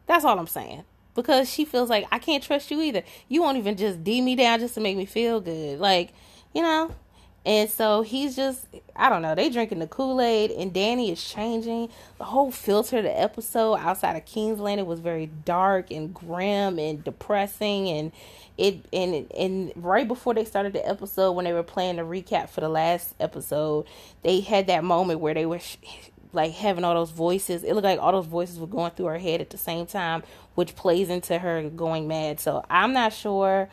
That's 0.06 0.24
all 0.24 0.38
I'm 0.38 0.46
saying. 0.46 0.84
Because 1.14 1.52
she 1.52 1.66
feels 1.66 1.90
like 1.90 2.06
I 2.10 2.18
can't 2.18 2.42
trust 2.42 2.70
you 2.70 2.80
either. 2.80 3.02
You 3.28 3.42
won't 3.42 3.58
even 3.58 3.76
just 3.76 4.02
D 4.02 4.22
me 4.22 4.36
down 4.36 4.58
just 4.58 4.72
to 4.76 4.80
make 4.80 4.96
me 4.96 5.04
feel 5.04 5.42
good. 5.42 5.78
Like, 5.78 6.14
you 6.54 6.62
know? 6.62 6.94
And 7.44 7.68
so 7.68 8.00
he's 8.00 8.36
just 8.36 8.68
I 8.96 9.10
don't 9.10 9.22
know, 9.22 9.34
they 9.34 9.50
drinking 9.50 9.80
the 9.80 9.86
Kool-Aid 9.86 10.50
and 10.50 10.72
Dany 10.72 11.12
is 11.12 11.22
changing. 11.22 11.90
The 12.16 12.24
whole 12.24 12.50
filter 12.50 12.98
of 12.98 13.04
the 13.04 13.20
episode 13.20 13.74
outside 13.76 14.16
of 14.16 14.24
King's 14.24 14.60
Landing 14.60 14.86
was 14.86 15.00
very 15.00 15.26
dark 15.26 15.90
and 15.90 16.14
grim 16.14 16.78
and 16.78 17.02
depressing 17.04 17.88
and 17.88 18.12
it 18.58 18.84
and 18.92 19.30
and 19.32 19.72
right 19.76 20.06
before 20.06 20.34
they 20.34 20.44
started 20.44 20.72
the 20.72 20.86
episode 20.86 21.32
when 21.32 21.44
they 21.44 21.52
were 21.52 21.62
playing 21.62 21.96
the 21.96 22.02
recap 22.02 22.48
for 22.50 22.60
the 22.60 22.68
last 22.68 23.14
episode, 23.20 23.86
they 24.22 24.40
had 24.40 24.66
that 24.66 24.84
moment 24.84 25.20
where 25.20 25.34
they 25.34 25.46
were 25.46 25.58
sh- 25.58 25.76
like 26.32 26.52
having 26.52 26.84
all 26.84 26.94
those 26.94 27.10
voices. 27.10 27.64
It 27.64 27.74
looked 27.74 27.84
like 27.84 28.00
all 28.00 28.12
those 28.12 28.26
voices 28.26 28.58
were 28.58 28.66
going 28.66 28.92
through 28.92 29.06
her 29.06 29.18
head 29.18 29.40
at 29.40 29.50
the 29.50 29.58
same 29.58 29.86
time, 29.86 30.22
which 30.54 30.76
plays 30.76 31.10
into 31.10 31.38
her 31.38 31.68
going 31.70 32.06
mad. 32.06 32.40
So 32.40 32.64
I'm 32.70 32.92
not 32.92 33.12
sure. 33.12 33.68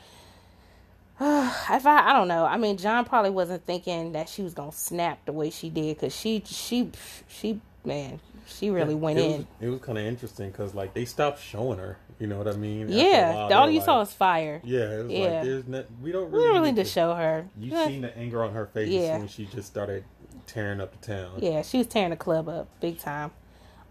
if 1.19 1.85
I, 1.85 2.09
I 2.09 2.13
don't 2.13 2.27
know. 2.27 2.45
I 2.45 2.57
mean, 2.57 2.77
Jon 2.77 3.03
probably 3.03 3.31
wasn't 3.31 3.65
thinking 3.65 4.11
that 4.11 4.29
she 4.29 4.43
was 4.43 4.53
gonna 4.53 4.71
snap 4.71 5.25
the 5.25 5.33
way 5.33 5.49
she 5.49 5.69
did 5.69 5.97
because 5.97 6.15
she, 6.15 6.43
she, 6.45 6.91
she, 7.27 7.59
man, 7.83 8.19
she 8.45 8.69
really 8.69 8.95
went 8.95 9.17
it 9.17 9.25
in. 9.25 9.37
Was, 9.37 9.45
it 9.61 9.69
was 9.69 9.81
kind 9.81 9.97
of 9.97 10.05
interesting 10.05 10.51
because 10.51 10.75
like 10.75 10.93
they 10.93 11.05
stopped 11.05 11.41
showing 11.41 11.79
her. 11.79 11.97
You 12.19 12.25
know 12.27 12.37
what 12.37 12.47
I 12.47 12.53
mean? 12.53 12.89
Yeah, 12.89 13.33
while, 13.47 13.53
all 13.53 13.69
you 13.69 13.79
were 13.79 13.85
saw 13.85 13.99
was 13.99 14.11
fire. 14.11 14.59
Yeah, 14.63 14.79
it 14.99 15.03
was 15.03 15.11
Yeah. 15.11 15.19
like 15.19 15.43
there's 15.43 15.67
not. 15.67 15.85
We 16.01 16.11
don't 16.11 16.31
really, 16.31 16.37
We 16.39 16.43
don't 16.45 16.53
really 16.55 16.71
need 16.71 16.77
need 16.77 16.83
to 16.85 16.89
show 16.89 17.13
her. 17.13 17.47
You 17.59 17.71
Yeah. 17.71 17.87
seen 17.87 18.01
the 18.01 18.17
anger 18.17 18.43
on 18.43 18.53
her 18.53 18.65
face 18.65 18.89
Yeah. 18.89 19.19
when 19.19 19.27
she 19.27 19.45
just 19.45 19.67
started 19.67 20.03
tearing 20.47 20.81
up 20.81 20.99
the 20.99 21.05
town. 21.05 21.39
Yeah, 21.39 21.61
she 21.61 21.77
was 21.77 21.87
tearing 21.87 22.09
the 22.09 22.15
club 22.15 22.49
up 22.49 22.67
big 22.79 22.97
time. 22.97 23.31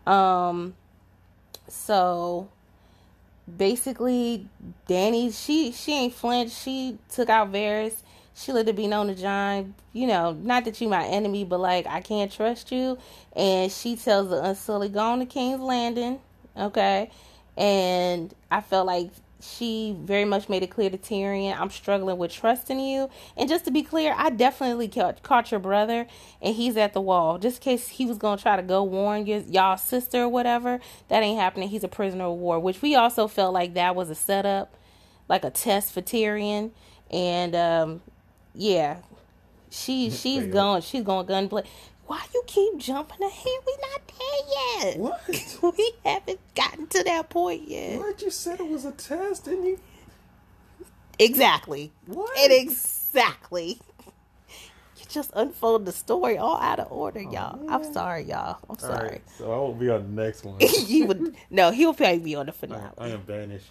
Um, 0.06 0.75
so 1.68 2.49
basically, 3.56 4.49
Dany, 4.88 5.33
she 5.33 5.71
she 5.73 5.92
ain't 5.95 6.14
flinched. 6.14 6.56
She 6.62 6.99
took 7.11 7.28
out 7.28 7.52
Varys. 7.52 8.02
She 8.35 8.52
let 8.52 8.68
it 8.68 8.76
be 8.76 8.87
known 8.87 9.06
to 9.06 9.14
Jon, 9.14 9.75
you 9.95 10.06
know, 10.06 10.33
not 10.33 10.66
that 10.66 10.78
you 10.80 10.88
my 10.88 11.06
enemy, 11.06 11.42
but 11.45 11.59
like 11.59 11.87
I 11.87 12.00
can't 12.02 12.30
trust 12.30 12.71
you. 12.71 12.99
And 13.35 13.73
she 13.73 13.97
tells 13.97 14.28
the 14.28 14.42
Unsullied, 14.45 14.92
go 14.92 15.00
on 15.00 15.21
to 15.21 15.26
King's 15.26 15.61
Landing, 15.61 16.21
okay. 16.54 17.11
And 17.56 18.34
I 18.50 18.60
felt 18.60 18.86
like 18.86 19.10
she 19.40 19.96
very 20.00 20.25
much 20.25 20.48
made 20.48 20.62
it 20.62 20.70
clear 20.70 20.90
to 20.90 20.98
Tyrion, 20.98 21.58
I'm 21.58 21.70
struggling 21.70 22.18
with 22.18 22.32
trusting 22.32 22.80
you. 22.80 23.10
And 23.36 23.48
just 23.48 23.64
to 23.66 23.70
be 23.70 23.82
clear, 23.82 24.14
I 24.16 24.30
definitely 24.30 24.88
caught, 24.88 25.22
caught 25.22 25.50
your 25.50 25.60
brother, 25.60 26.06
and 26.40 26.54
he's 26.54 26.76
at 26.76 26.92
the 26.94 27.00
wall. 27.00 27.38
Just 27.38 27.58
in 27.58 27.62
case 27.62 27.88
he 27.88 28.06
was 28.06 28.18
going 28.18 28.38
to 28.38 28.42
try 28.42 28.56
to 28.56 28.62
go 28.62 28.82
warn 28.82 29.26
your, 29.26 29.40
y'all 29.40 29.76
sister 29.76 30.22
or 30.22 30.28
whatever, 30.28 30.80
that 31.08 31.22
ain't 31.22 31.38
happening. 31.38 31.68
He's 31.68 31.84
a 31.84 31.88
prisoner 31.88 32.25
of 32.25 32.36
war, 32.36 32.58
which 32.58 32.82
we 32.82 32.94
also 32.94 33.28
felt 33.28 33.52
like 33.52 33.75
that 33.75 33.94
was 33.94 34.10
a 34.10 34.14
setup, 34.14 34.75
like 35.28 35.44
a 35.44 35.50
test 35.50 35.92
for 35.92 36.00
Tyrion. 36.02 36.70
And 37.10 37.54
um, 37.54 38.02
yeah, 38.54 38.98
she 39.70 40.10
she's 40.10 40.46
going 40.46 40.82
she's 40.82 41.02
going 41.02 41.26
gunplay. 41.26 41.62
Why 42.06 42.25
you 42.32 42.42
keep 42.46 42.78
jumping 42.78 43.26
ahead? 43.26 43.58
We 43.66 43.76
not 43.92 44.12
there 44.18 44.84
yet. 44.84 44.98
What? 44.98 45.58
we 45.76 45.92
haven't 46.04 46.40
gotten 46.54 46.86
to 46.88 47.02
that 47.02 47.28
point 47.28 47.68
yet. 47.68 47.98
What 47.98 48.22
you 48.22 48.30
said 48.30 48.60
it 48.60 48.68
was 48.68 48.84
a 48.84 48.92
test, 48.92 49.48
and 49.48 49.64
you 49.64 49.78
Exactly. 51.18 51.92
What? 52.06 52.38
And 52.38 52.52
exactly. 52.52 53.78
You 54.96 55.04
just 55.08 55.30
unfold 55.34 55.86
the 55.86 55.92
story 55.92 56.38
all 56.38 56.60
out 56.60 56.78
of 56.78 56.90
order, 56.90 57.20
y'all. 57.20 57.60
I'm 57.68 57.92
sorry, 57.92 58.25
y'all. 58.25 58.58
I'm 58.64 58.70
All 58.70 58.78
sorry. 58.78 59.08
right, 59.08 59.22
so 59.38 59.52
I 59.52 59.56
won't 59.56 59.78
be 59.78 59.90
on 59.90 60.14
the 60.14 60.22
next 60.22 60.44
one. 60.44 60.56
you 60.86 61.06
would 61.06 61.34
no, 61.50 61.70
he'll 61.70 61.94
probably 61.94 62.18
be 62.18 62.34
on 62.34 62.46
the 62.46 62.52
finale. 62.52 62.90
I 62.98 63.08
am 63.08 63.22
banished. 63.22 63.70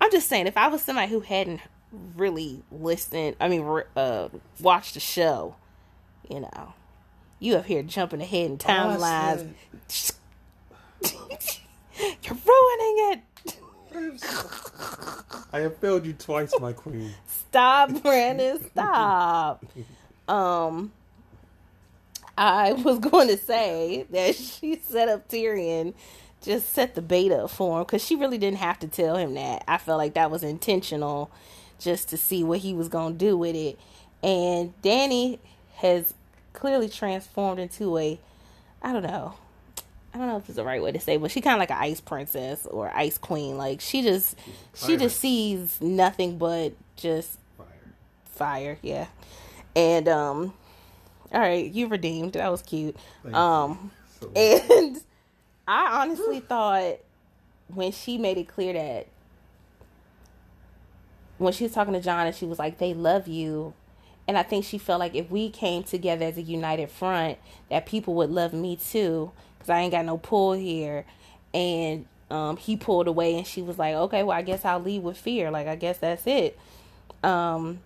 I'm 0.00 0.10
just 0.10 0.28
saying, 0.28 0.46
if 0.46 0.56
I 0.56 0.68
was 0.68 0.82
somebody 0.82 1.10
who 1.10 1.20
hadn't 1.20 1.60
really 2.16 2.62
listened, 2.70 3.36
I 3.40 3.48
mean, 3.48 3.82
uh, 3.96 4.28
watched 4.60 4.94
the 4.94 5.00
show, 5.00 5.56
you 6.28 6.40
know, 6.40 6.74
you 7.44 7.56
up 7.56 7.66
here 7.66 7.82
jumping 7.82 8.20
ahead 8.20 8.46
in 8.46 8.58
All 8.66 9.02
I 9.02 9.36
timelines. 9.88 10.12
You're 12.22 12.38
ruining 12.46 13.12
it. 13.12 13.20
I 15.52 15.60
have 15.60 15.76
failed 15.76 16.04
you 16.04 16.12
twice, 16.14 16.52
my 16.60 16.72
queen. 16.72 17.14
Stop, 17.26 18.02
Brandon. 18.02 18.60
Stop. 18.70 19.64
Um, 20.26 20.92
I 22.36 22.72
was 22.72 22.98
going 22.98 23.28
to 23.28 23.36
say 23.36 24.06
that 24.10 24.34
she 24.34 24.76
set 24.76 25.08
up 25.08 25.28
Tyrion, 25.28 25.94
just 26.42 26.70
set 26.70 26.94
the 26.94 27.02
beta 27.02 27.46
for 27.46 27.78
him 27.78 27.84
because 27.84 28.04
she 28.04 28.16
really 28.16 28.38
didn't 28.38 28.58
have 28.58 28.78
to 28.80 28.88
tell 28.88 29.16
him 29.16 29.34
that. 29.34 29.62
I 29.68 29.78
felt 29.78 29.98
like 29.98 30.14
that 30.14 30.30
was 30.30 30.42
intentional, 30.42 31.30
just 31.78 32.08
to 32.08 32.16
see 32.16 32.42
what 32.42 32.60
he 32.60 32.74
was 32.74 32.88
going 32.88 33.12
to 33.12 33.18
do 33.18 33.36
with 33.36 33.54
it. 33.54 33.78
And 34.22 34.74
Dany 34.82 35.38
has 35.76 36.14
clearly 36.54 36.88
transformed 36.88 37.60
into 37.60 37.98
a, 37.98 38.18
I 38.82 38.92
don't 38.94 39.02
know. 39.02 39.34
I 40.14 40.18
don't 40.18 40.28
know 40.28 40.36
if 40.38 40.48
it's 40.48 40.56
the 40.56 40.64
right 40.64 40.82
way 40.82 40.92
to 40.92 41.00
say, 41.00 41.16
but 41.18 41.30
she 41.30 41.40
kind 41.42 41.54
of 41.54 41.58
like 41.58 41.70
an 41.70 41.76
ice 41.78 42.00
princess 42.00 42.64
or 42.66 42.90
ice 42.94 43.18
queen. 43.18 43.58
Like 43.58 43.80
she 43.82 44.00
just, 44.02 44.38
she 44.74 44.96
just 44.96 45.20
sees 45.20 45.78
nothing 45.80 46.38
but 46.38 46.72
just 46.96 47.38
Fire. 47.58 47.66
fire 48.26 48.78
yeah 48.82 49.06
and 49.74 50.08
um 50.08 50.54
all 51.32 51.40
right 51.40 51.72
you 51.72 51.88
redeemed 51.88 52.34
that 52.34 52.48
was 52.48 52.62
cute 52.62 52.96
Thank 53.24 53.34
um 53.34 53.90
So, 54.20 54.30
and 54.36 55.00
i 55.66 56.02
honestly 56.02 56.38
thought 56.38 56.98
when 57.66 57.90
she 57.90 58.16
made 58.16 58.38
it 58.38 58.46
clear 58.46 58.72
that 58.74 59.08
when 61.38 61.52
she 61.52 61.64
was 61.64 61.72
talking 61.72 61.94
to 61.94 62.00
Jon 62.00 62.26
and 62.28 62.36
she 62.36 62.46
was 62.46 62.58
like 62.60 62.78
they 62.78 62.94
love 62.94 63.26
you 63.26 63.74
and 64.26 64.38
i 64.38 64.42
think 64.42 64.64
she 64.64 64.78
felt 64.78 65.00
like 65.00 65.14
if 65.14 65.30
we 65.30 65.50
came 65.50 65.82
together 65.82 66.24
as 66.26 66.36
a 66.36 66.42
united 66.42 66.90
front 66.90 67.38
that 67.70 67.86
people 67.86 68.14
would 68.14 68.30
love 68.30 68.52
me 68.52 68.76
too 68.76 69.30
because 69.64 69.70
i 69.74 69.80
ain't 69.80 69.92
got 69.92 70.04
no 70.04 70.18
pull 70.18 70.52
here. 70.52 71.04
And 71.52 72.06
um 72.30 72.56
he 72.56 72.76
pulled 72.76 73.06
away 73.06 73.36
and 73.36 73.46
she 73.46 73.62
was 73.62 73.78
like 73.78 73.94
okay 73.94 74.22
well 74.22 74.36
i 74.36 74.42
guess 74.42 74.64
i'll 74.64 74.80
leave 74.80 75.02
with 75.02 75.16
fear. 75.16 75.50
Like 75.50 75.66
i 75.66 75.76
guess 75.76 75.98
that's 75.98 76.26
it. 76.26 76.58
Um 77.22 77.80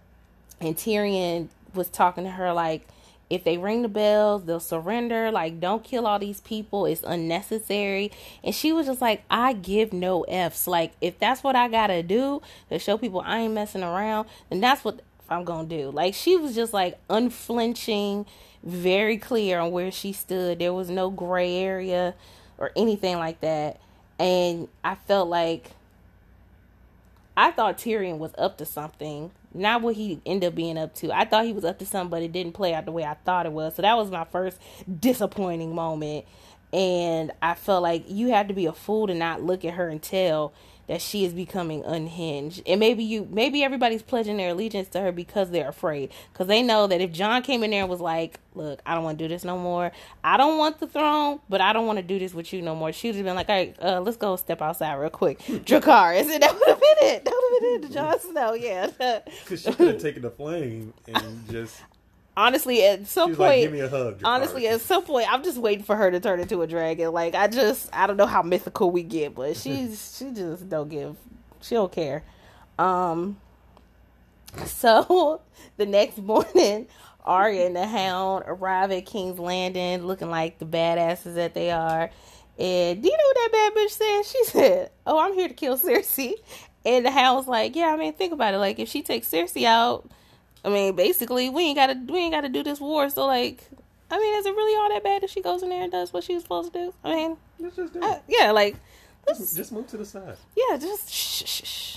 and 0.61 0.77
Tyrion 0.77 1.49
was 1.75 1.89
talking 1.89 2.25
to 2.25 2.31
her 2.31 2.53
like 2.53 2.87
if 3.31 3.45
they 3.45 3.59
ring 3.59 3.83
the 3.83 3.89
bells 3.89 4.45
they'll 4.45 4.59
surrender. 4.59 5.31
Like 5.31 5.61
don't 5.61 5.85
kill 5.85 6.07
all 6.07 6.19
these 6.19 6.41
people. 6.41 6.87
It's 6.87 7.03
unnecessary. 7.03 8.11
And 8.43 8.55
she 8.55 8.73
was 8.73 8.87
just 8.87 9.01
like 9.01 9.23
i 9.31 9.53
give 9.53 9.93
no 9.93 10.23
f's. 10.23 10.67
Like 10.67 10.93
if 11.01 11.19
that's 11.19 11.45
what 11.45 11.55
i 11.55 11.69
gotta 11.69 12.03
do 12.03 12.43
to 12.71 12.79
show 12.79 12.99
people 12.99 13.23
i 13.25 13.41
ain't 13.41 13.55
messing 13.55 13.83
around 13.85 14.29
then 14.51 14.61
that's 14.61 14.85
what 14.85 15.01
i'm 15.29 15.45
gonna 15.45 15.69
do 15.69 15.91
like 15.91 16.15
she 16.15 16.37
was 16.37 16.55
just 16.55 16.73
like 16.73 16.99
unflinching 17.11 18.27
very 18.63 19.17
clear 19.17 19.61
on 19.61 19.71
where 19.71 19.91
she 19.91 20.13
stood 20.13 20.59
there 20.59 20.73
was 20.73 20.91
no 20.91 21.11
gray 21.11 21.57
area 21.57 22.15
or 22.59 22.73
anything 22.77 23.17
like 23.17 23.41
that 23.41 23.81
and 24.19 24.69
i 24.83 24.95
felt 24.95 25.29
like 25.29 25.73
I 27.39 27.53
thought 27.53 27.79
Tyrion 27.79 28.19
was 28.19 28.33
up 28.37 28.59
to 28.59 28.67
something. 28.67 29.31
Not 29.55 29.81
what 29.81 29.95
he 29.95 30.21
ended 30.27 30.49
up 30.49 30.55
being 30.57 30.77
up 30.77 30.93
to. 30.97 31.17
I 31.17 31.25
thought 31.25 31.45
he 31.45 31.53
was 31.53 31.65
up 31.65 31.79
to 31.79 31.87
something, 31.87 32.11
but 32.11 32.21
it 32.21 32.33
didn't 32.33 32.55
play 32.55 32.75
out 32.75 32.85
the 32.85 32.91
way 32.91 33.05
I 33.05 33.15
thought 33.15 33.47
it 33.47 33.53
was. 33.53 33.77
So 33.77 33.83
that 33.83 33.97
was 33.97 34.11
my 34.11 34.25
first 34.25 34.59
disappointing 35.01 35.73
moment. 35.73 36.25
And 36.73 37.31
I 37.41 37.55
felt 37.55 37.85
like 37.85 38.03
you 38.09 38.31
had 38.31 38.49
to 38.49 38.55
be 38.55 38.67
a 38.67 38.73
fool 38.73 39.07
to 39.07 39.15
not 39.15 39.41
look 39.41 39.65
at 39.65 39.75
her 39.75 39.89
and 39.89 40.03
tell 40.03 40.53
that 40.89 41.01
she 41.01 41.25
is 41.25 41.33
becoming 41.33 41.85
unhinged. 41.85 42.63
And 42.67 42.81
maybe 42.81 43.05
you 43.05 43.29
maybe 43.31 43.63
everybody's 43.63 44.03
pledging 44.03 44.39
their 44.39 44.51
allegiance 44.51 44.89
to 44.91 45.01
her 45.01 45.13
because 45.13 45.51
they're 45.51 45.69
afraid. 45.69 46.11
Because 46.33 46.49
they 46.49 46.63
know 46.63 46.87
that 46.87 47.01
if 47.01 47.13
Jon 47.13 47.43
came 47.43 47.63
in 47.63 47.71
there 47.71 47.83
and 47.83 47.91
was 47.91 48.01
like, 48.01 48.41
Look, 48.55 48.81
I 48.85 48.95
don't 48.97 49.05
want 49.05 49.19
to 49.19 49.25
do 49.25 49.29
this 49.29 49.45
no 49.45 49.57
more. 49.57 49.93
I 50.25 50.37
don't 50.37 50.59
want 50.59 50.81
the 50.81 50.89
throne, 50.89 51.39
but 51.49 51.61
I 51.61 51.73
don't 51.73 51.87
want 51.87 51.99
to 51.99 52.03
do 52.03 52.19
this 52.19 52.35
with 52.35 52.53
you 52.53 52.61
no 52.61 52.75
more. 52.75 52.93
She 52.93 53.09
would 53.09 53.17
have 53.17 53.25
been 53.25 53.37
like, 53.37 53.49
All 53.49 53.57
right, 53.57 53.77
uh, 53.81 54.01
let's 54.01 54.17
go 54.17 54.37
step 54.37 54.61
outside 54.61 54.95
real 54.95 55.11
quick. 55.11 55.39
Dracarys. 55.47 56.33
And 56.33 56.43
that 56.43 56.55
would 56.55 56.69
have 56.69 56.81
been 56.81 57.09
it. 57.09 57.25
That 57.25 57.35
would 57.35 57.55
have 57.55 57.63
been 57.63 57.85
it 57.85 57.89
to 57.89 57.95
Jon 57.95 58.21
Snow, 58.21 58.55
yeah. 58.55 58.91
Because 59.45 59.63
she 59.63 59.73
could 59.73 59.89
have 59.89 60.03
taken 60.03 60.23
the 60.23 60.31
flame 60.31 60.95
and 61.07 61.49
just. 61.51 61.81
Honestly, 62.39 62.85
at 62.85 63.07
some 63.07 63.29
She 63.29 63.31
was 63.31 63.39
point 63.39 63.49
like, 63.51 63.61
give 63.63 63.73
me 63.73 63.81
a 63.81 63.89
hug. 63.89 64.19
Jakar." 64.21 64.27
honestly 64.27 64.69
at 64.69 64.81
some 64.81 65.03
point 65.03 65.31
i'm 65.31 65.43
just 65.43 65.59
waiting 65.59 65.85
for 65.85 65.97
her 65.97 66.11
to 66.11 66.21
turn 66.21 66.39
into 66.41 66.63
a 66.63 66.67
dragon 66.67 67.13
like 67.13 67.35
i 67.35 67.49
just 67.49 67.91
i 67.93 68.07
don't 68.07 68.17
know 68.17 68.27
how 68.27 68.43
mythical 68.43 68.91
we 68.91 69.03
get 69.03 69.35
but 69.35 69.57
she's 69.63 70.17
she 70.17 70.31
just 70.31 70.69
don't 70.69 70.89
give 70.89 71.17
she 71.61 71.75
don't 71.75 71.93
care 71.93 72.23
um 72.79 73.37
so 74.65 75.41
the 75.77 75.87
next 75.87 76.19
morning 76.19 76.87
Arya 77.25 77.67
and 77.67 77.77
the 77.77 77.87
Hound 77.87 78.45
arrive 78.47 78.91
at 78.91 79.05
King's 79.05 79.39
Landing 79.39 80.07
looking 80.07 80.31
like 80.31 80.59
the 80.59 80.65
badasses 80.65 81.35
that 81.35 81.53
they 81.53 81.71
are. 81.71 82.11
And 82.59 83.03
do 83.03 83.09
you 83.09 83.17
know 83.17 83.25
what 83.27 83.35
that 83.37 83.51
bad 83.53 83.73
bitch 83.75 83.91
said? 83.91 84.23
She 84.23 84.45
said, 84.45 84.91
Oh, 85.07 85.19
I'm 85.19 85.35
here 85.35 85.47
to 85.47 85.53
kill 85.53 85.77
Cersei. 85.77 86.33
And 86.87 87.05
the 87.05 87.11
Hound's 87.11 87.47
like, 87.47 87.77
Yeah, 87.77 87.89
I 87.93 87.97
mean, 87.97 88.15
think 88.15 88.33
about 88.33 88.55
it. 88.55 88.59
Like, 88.59 88.79
if 88.79 88.89
she 88.89 89.03
takes 89.03 89.29
Cersei 89.29 89.65
out, 89.65 90.11
I 90.69 90.73
mean, 90.75 90.95
basically, 90.97 91.49
we 91.49 91.63
ain't 91.63 91.77
gotta 91.77 91.99
we 92.09 92.19
ain't 92.19 92.33
gotta 92.33 92.49
do 92.49 92.63
this 92.63 92.79
war. 92.81 93.09
So, 93.09 93.27
like, 93.27 93.63
I 94.11 94.19
mean, 94.19 94.39
is 94.39 94.47
it 94.47 94.51
really 94.51 94.79
all 94.81 94.89
that 94.91 95.03
bad 95.03 95.25
if 95.25 95.31
she 95.31 95.41
goes 95.43 95.63
in 95.63 95.71
there 95.71 95.83
and 95.83 95.91
does 95.93 96.13
what 96.13 96.25
she 96.25 96.35
was 96.35 96.43
supposed 96.43 96.73
to 96.73 96.79
do? 96.87 96.95
I 97.03 97.15
mean, 97.15 97.37
Let's 97.59 97.77
just 97.77 97.93
do 97.95 98.01
I, 98.03 98.13
it. 98.17 98.23
yeah, 98.29 98.51
like, 98.53 98.77
let's, 99.27 99.39
Just, 99.41 99.57
just 99.57 99.73
move 99.73 99.87
to 99.89 99.97
the 99.97 100.05
side. 100.05 100.37
yeah, 100.57 100.77
just 100.77 101.11
shh, 101.13 101.45
shh, 101.47 101.65
shh. 101.67 101.97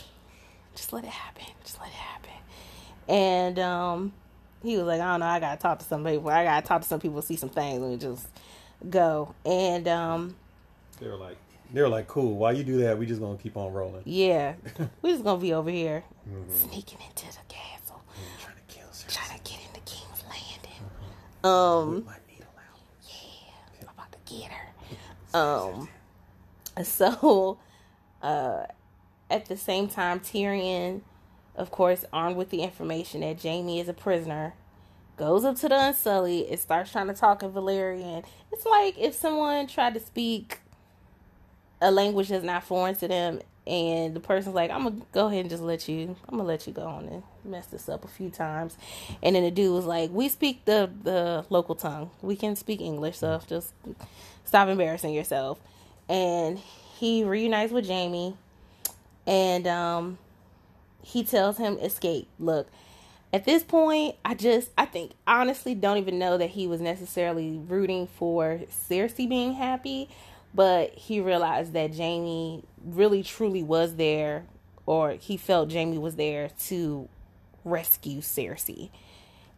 just 0.75 0.93
let 0.93 1.03
it 1.03 1.09
happen. 1.09 1.43
Just 1.63 1.79
let 1.79 1.89
it 1.89 1.93
happen. 1.93 2.31
And 3.07 3.59
um, 3.59 4.13
he 4.63 4.77
was 4.77 4.85
like, 4.85 5.01
I 5.01 5.11
don't 5.11 5.19
know, 5.19 5.25
I 5.25 5.39
gotta 5.39 5.59
talk 5.59 5.79
to 5.79 5.85
some 5.85 6.03
people. 6.05 6.29
I 6.29 6.43
gotta 6.45 6.65
talk 6.65 6.81
to 6.81 6.87
some 6.87 6.99
people, 6.99 7.21
see 7.21 7.35
some 7.35 7.49
things. 7.49 7.81
Me 7.81 7.97
just 7.97 8.27
go. 8.89 9.33
And 9.45 9.87
um, 9.87 10.35
They 10.99 11.07
were 11.07 11.15
like, 11.17 11.37
they 11.73 11.81
were 11.81 11.89
like, 11.89 12.07
cool. 12.07 12.35
While 12.37 12.53
you 12.55 12.63
do 12.63 12.77
that, 12.79 12.97
we 12.97 13.05
just 13.05 13.19
gonna 13.21 13.37
keep 13.37 13.55
on 13.57 13.71
rolling. 13.73 14.03
yeah, 14.05 14.53
we're 15.01 15.11
just 15.13 15.23
gonna 15.23 15.39
be 15.41 15.53
over 15.53 15.69
here 15.69 16.03
Mhm. 16.29 16.51
sneaking 16.69 16.99
into 17.09 17.25
the 17.27 17.43
castle, 17.47 18.01
Trying 19.11 19.37
to 19.37 19.43
kill 19.43 19.43
Cersei. 19.43 19.43
trying 19.43 19.43
to 19.43 19.51
get 19.51 19.59
into 19.67 19.79
King's 19.81 20.23
Landing. 20.29 20.81
Um, 21.43 21.95
needle 22.29 22.47
out. 22.57 22.79
yeah, 23.03 23.81
I'm 23.81 23.89
about 23.89 24.11
to 24.11 24.33
get 24.33 24.51
her. 24.51 24.67
Um, 25.33 25.87
so 26.83 27.57
uh, 28.21 28.65
at 29.29 29.45
the 29.45 29.55
same 29.55 29.87
time, 29.87 30.19
Tyrion, 30.19 31.01
of 31.55 31.71
course, 31.71 32.03
armed 32.11 32.35
with 32.35 32.49
the 32.49 32.61
information 32.61 33.21
that 33.21 33.41
Jaime 33.41 33.79
is 33.79 33.87
a 33.87 33.93
prisoner, 33.93 34.53
goes 35.17 35.45
up 35.45 35.55
to 35.57 35.69
the 35.69 35.87
Unsullied 35.87 36.47
and 36.47 36.59
starts 36.59 36.91
trying 36.91 37.07
to 37.07 37.13
talk 37.13 37.43
in 37.43 37.51
Valyrian. 37.51 38.25
It's 38.51 38.65
like 38.65 38.97
if 38.97 39.13
someone 39.13 39.67
tried 39.67 39.93
to 39.93 39.99
speak 39.99 40.59
a 41.81 41.91
language 41.91 42.29
that's 42.29 42.43
not 42.43 42.63
foreign 42.63 42.95
to 42.95 43.07
them, 43.07 43.39
and 43.67 44.15
the 44.15 44.19
person's 44.19 44.55
like, 44.55 44.71
"I'm 44.71 44.83
gonna 44.83 45.01
go 45.11 45.27
ahead 45.27 45.41
and 45.41 45.49
just 45.49 45.63
let 45.63 45.87
you. 45.87 46.15
I'm 46.27 46.37
gonna 46.37 46.47
let 46.47 46.67
you 46.67 46.73
go 46.73 46.85
on 46.85 47.05
and 47.07 47.23
mess 47.43 47.67
this 47.67 47.87
up 47.87 48.03
a 48.03 48.07
few 48.07 48.29
times," 48.29 48.77
and 49.21 49.35
then 49.35 49.43
the 49.43 49.51
dude 49.51 49.73
was 49.73 49.85
like, 49.85 50.09
"We 50.11 50.29
speak 50.29 50.65
the 50.65 50.89
the 51.03 51.45
local 51.49 51.75
tongue. 51.75 52.11
We 52.21 52.35
can 52.35 52.55
speak 52.55 52.81
English, 52.81 53.17
so 53.19 53.41
just 53.47 53.73
stop 54.45 54.67
embarrassing 54.67 55.13
yourself." 55.13 55.59
And 56.09 56.59
he 56.99 57.23
reunites 57.23 57.71
with 57.71 57.87
Jaime, 57.87 58.35
and 59.25 59.67
um, 59.67 60.17
he 61.01 61.23
tells 61.23 61.57
him 61.57 61.77
escape. 61.77 62.27
Look, 62.39 62.67
at 63.33 63.45
this 63.45 63.63
point, 63.63 64.15
I 64.25 64.33
just, 64.33 64.71
I 64.77 64.85
think, 64.85 65.11
honestly, 65.25 65.73
don't 65.73 65.97
even 65.97 66.19
know 66.19 66.37
that 66.37 66.51
he 66.51 66.67
was 66.67 66.81
necessarily 66.81 67.57
rooting 67.57 68.07
for 68.07 68.59
Cersei 68.69 69.27
being 69.29 69.53
happy, 69.53 70.09
but 70.53 70.93
he 70.95 71.21
realized 71.21 71.73
that 71.73 71.95
Jaime 71.95 72.63
really 72.83 73.23
truly 73.23 73.63
was 73.63 73.95
there, 73.95 74.45
or 74.85 75.11
he 75.11 75.37
felt 75.37 75.71
Jaime 75.71 75.97
was 75.97 76.15
there 76.15 76.49
to 76.67 77.07
rescue 77.63 78.21
Cersei. 78.21 78.89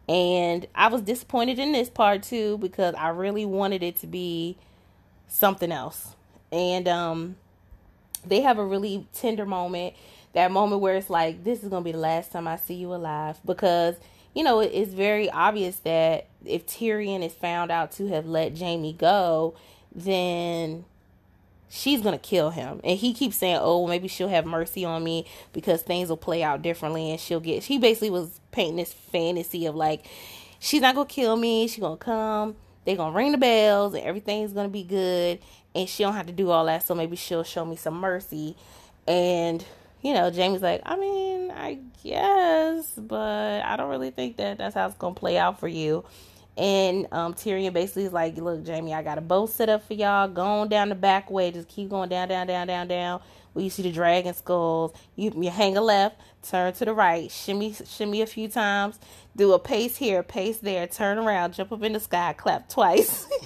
And 0.08 0.66
I 0.74 0.88
was 0.88 1.02
disappointed 1.02 1.58
in 1.58 1.72
this 1.72 1.88
part 1.88 2.22
too 2.22 2.58
because 2.58 2.94
I 2.96 3.08
really 3.08 3.46
wanted 3.46 3.82
it 3.82 3.96
to 3.96 4.06
be 4.06 4.56
something 5.28 5.72
else. 5.72 6.14
And 6.52 6.86
um 6.86 7.36
they 8.26 8.40
have 8.42 8.58
a 8.58 8.64
really 8.64 9.06
tender 9.12 9.46
moment. 9.46 9.94
That 10.32 10.50
moment 10.50 10.80
where 10.80 10.96
it's 10.96 11.10
like, 11.10 11.44
this 11.44 11.62
is 11.62 11.68
gonna 11.68 11.84
be 11.84 11.92
the 11.92 11.98
last 11.98 12.32
time 12.32 12.48
I 12.48 12.56
see 12.56 12.74
you 12.74 12.94
alive 12.94 13.38
because 13.44 13.96
you 14.34 14.42
know 14.42 14.60
it's 14.60 14.92
very 14.92 15.30
obvious 15.30 15.76
that 15.80 16.26
if 16.44 16.66
Tyrion 16.66 17.24
is 17.24 17.32
found 17.32 17.70
out 17.70 17.92
to 17.92 18.08
have 18.08 18.26
let 18.26 18.58
Jaime 18.58 18.92
go, 18.92 19.54
then 19.94 20.84
she's 21.68 22.00
gonna 22.00 22.18
kill 22.18 22.50
him. 22.50 22.80
And 22.84 22.98
he 22.98 23.12
keeps 23.12 23.36
saying, 23.36 23.58
"Oh, 23.60 23.86
maybe 23.86 24.08
she'll 24.08 24.28
have 24.28 24.46
mercy 24.46 24.84
on 24.84 25.02
me 25.04 25.26
because 25.52 25.82
things 25.82 26.08
will 26.08 26.16
play 26.16 26.42
out 26.42 26.62
differently, 26.62 27.10
and 27.10 27.20
she'll 27.20 27.40
get." 27.40 27.62
She 27.62 27.78
basically 27.78 28.10
was 28.10 28.40
painting 28.52 28.76
this 28.76 28.92
fantasy 28.92 29.66
of 29.66 29.74
like, 29.74 30.06
she's 30.58 30.80
not 30.80 30.94
gonna 30.94 31.06
kill 31.06 31.36
me. 31.36 31.66
She's 31.68 31.80
gonna 31.80 31.96
come. 31.96 32.56
They're 32.84 32.96
gonna 32.96 33.16
ring 33.16 33.32
the 33.32 33.38
bells, 33.38 33.94
and 33.94 34.04
everything's 34.04 34.52
gonna 34.52 34.68
be 34.68 34.82
good, 34.82 35.38
and 35.74 35.88
she 35.88 36.02
don't 36.02 36.14
have 36.14 36.26
to 36.26 36.32
do 36.32 36.50
all 36.50 36.64
that. 36.66 36.84
So 36.86 36.94
maybe 36.94 37.16
she'll 37.16 37.44
show 37.44 37.64
me 37.64 37.76
some 37.76 37.94
mercy. 37.94 38.56
And 39.06 39.64
you 40.02 40.12
know, 40.12 40.30
Jaime's 40.30 40.60
like, 40.60 40.82
I 40.84 40.96
mean, 40.96 41.50
I 41.50 41.78
guess, 42.02 42.92
but 42.96 43.64
I 43.64 43.74
don't 43.76 43.88
really 43.88 44.10
think 44.10 44.36
that 44.36 44.58
that's 44.58 44.74
how 44.74 44.86
it's 44.86 44.96
gonna 44.96 45.14
play 45.14 45.38
out 45.38 45.58
for 45.58 45.68
you. 45.68 46.04
And 46.56 47.08
um, 47.10 47.34
Tyrion 47.34 47.72
basically 47.72 48.04
is 48.04 48.12
like, 48.12 48.36
look, 48.36 48.66
Jaime, 48.66 48.94
I 48.94 49.02
got 49.02 49.18
a 49.18 49.20
boat 49.20 49.50
set 49.50 49.68
up 49.68 49.86
for 49.86 49.94
y'all. 49.94 50.28
Go 50.28 50.42
on 50.42 50.68
down 50.68 50.88
the 50.88 50.94
back 50.94 51.30
way. 51.30 51.50
Just 51.50 51.68
keep 51.68 51.88
going 51.88 52.08
down, 52.08 52.28
down, 52.28 52.46
down, 52.46 52.66
down, 52.68 52.86
down. 52.86 53.20
Where 53.52 53.64
you 53.64 53.70
see 53.70 53.82
the 53.82 53.92
dragon 53.92 54.34
skulls. 54.34 54.92
You 55.16 55.32
you 55.36 55.50
hang 55.50 55.76
a 55.76 55.80
left, 55.80 56.20
turn 56.42 56.72
to 56.74 56.84
the 56.84 56.92
right, 56.92 57.30
shimmy 57.30 57.74
shimmy 57.86 58.20
a 58.20 58.26
few 58.26 58.48
times, 58.48 58.98
do 59.36 59.52
a 59.52 59.60
pace 59.60 59.96
here, 59.96 60.24
pace 60.24 60.58
there, 60.58 60.88
turn 60.88 61.18
around, 61.18 61.54
jump 61.54 61.70
up 61.70 61.82
in 61.84 61.92
the 61.92 62.00
sky, 62.00 62.34
clap 62.36 62.68
twice. 62.68 63.26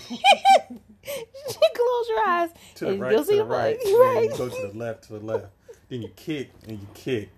Close 1.02 2.08
your 2.08 2.26
eyes. 2.26 2.50
To 2.76 2.84
the 2.86 2.96
right, 2.96 3.12
you'll 3.12 3.20
to 3.20 3.26
see 3.26 3.36
the 3.36 3.44
the 3.44 3.50
right. 3.50 3.76
right. 3.76 3.84
Then 3.84 4.00
right. 4.00 4.22
you 4.30 4.36
go 4.36 4.48
to 4.48 4.68
the 4.72 4.78
left, 4.78 5.04
to 5.04 5.12
the 5.14 5.20
left. 5.20 5.46
Then 5.88 6.02
you 6.02 6.08
kick, 6.16 6.50
and 6.66 6.78
you 6.78 6.86
kick. 6.94 7.30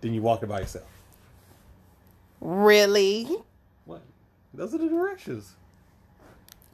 Then 0.00 0.14
you 0.14 0.22
walk 0.22 0.42
it 0.42 0.48
by 0.48 0.60
yourself. 0.60 0.86
Really? 2.40 3.28
Those 4.54 4.74
are 4.74 4.78
the 4.78 4.88
directions. 4.88 5.54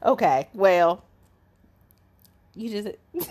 Okay, 0.03 0.47
well, 0.53 1.03
you 2.55 2.69
just. 2.69 2.95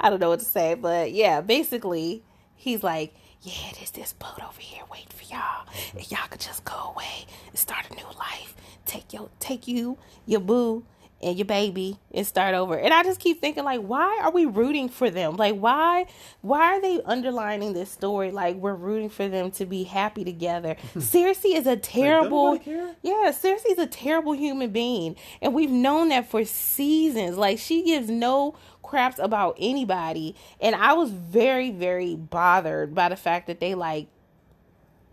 I 0.00 0.10
don't 0.10 0.20
know 0.20 0.28
what 0.30 0.40
to 0.40 0.44
say, 0.44 0.74
but 0.74 1.12
yeah, 1.12 1.40
basically, 1.40 2.22
he's 2.56 2.82
like, 2.82 3.14
yeah, 3.42 3.72
there's 3.76 3.90
this 3.90 4.12
boat 4.12 4.38
over 4.38 4.60
here 4.60 4.82
waiting 4.90 5.08
for 5.08 5.24
y'all. 5.24 5.66
And 5.96 6.10
y'all 6.10 6.28
could 6.28 6.40
just 6.40 6.64
go 6.64 6.92
away 6.94 7.26
and 7.48 7.58
start 7.58 7.86
a 7.90 7.94
new 7.94 8.06
life. 8.18 8.54
Take 8.84 9.12
your, 9.12 9.30
take 9.40 9.66
you, 9.66 9.98
your 10.26 10.40
boo, 10.40 10.84
and 11.22 11.38
your 11.38 11.44
baby 11.44 11.98
and 12.12 12.26
start 12.26 12.54
over. 12.54 12.78
And 12.78 12.92
I 12.92 13.02
just 13.02 13.20
keep 13.20 13.40
thinking, 13.40 13.64
like, 13.64 13.80
why 13.80 14.20
are 14.22 14.30
we 14.30 14.44
rooting 14.44 14.88
for 14.88 15.10
them? 15.10 15.36
Like, 15.36 15.56
why, 15.56 16.06
why 16.40 16.76
are 16.76 16.80
they 16.80 17.00
underlining 17.04 17.72
this 17.72 17.90
story? 17.90 18.30
Like, 18.30 18.56
we're 18.56 18.74
rooting 18.74 19.08
for 19.08 19.28
them 19.28 19.50
to 19.52 19.66
be 19.66 19.84
happy 19.84 20.24
together. 20.24 20.76
Cersei 20.96 21.56
is 21.56 21.66
a 21.66 21.76
terrible. 21.76 22.58
care? 22.58 22.94
Yeah, 23.02 23.32
Cersei's 23.32 23.78
a 23.78 23.86
terrible 23.86 24.32
human 24.32 24.70
being, 24.70 25.16
and 25.40 25.54
we've 25.54 25.70
known 25.70 26.08
that 26.08 26.28
for 26.28 26.44
seasons. 26.44 27.36
Like 27.36 27.58
she 27.58 27.82
gives 27.82 28.08
no 28.10 28.56
craps 28.82 29.18
about 29.18 29.56
anybody, 29.58 30.34
and 30.60 30.74
I 30.74 30.92
was 30.94 31.10
very, 31.10 31.70
very 31.70 32.16
bothered 32.16 32.94
by 32.94 33.08
the 33.08 33.16
fact 33.16 33.46
that 33.46 33.60
they 33.60 33.74
like 33.74 34.08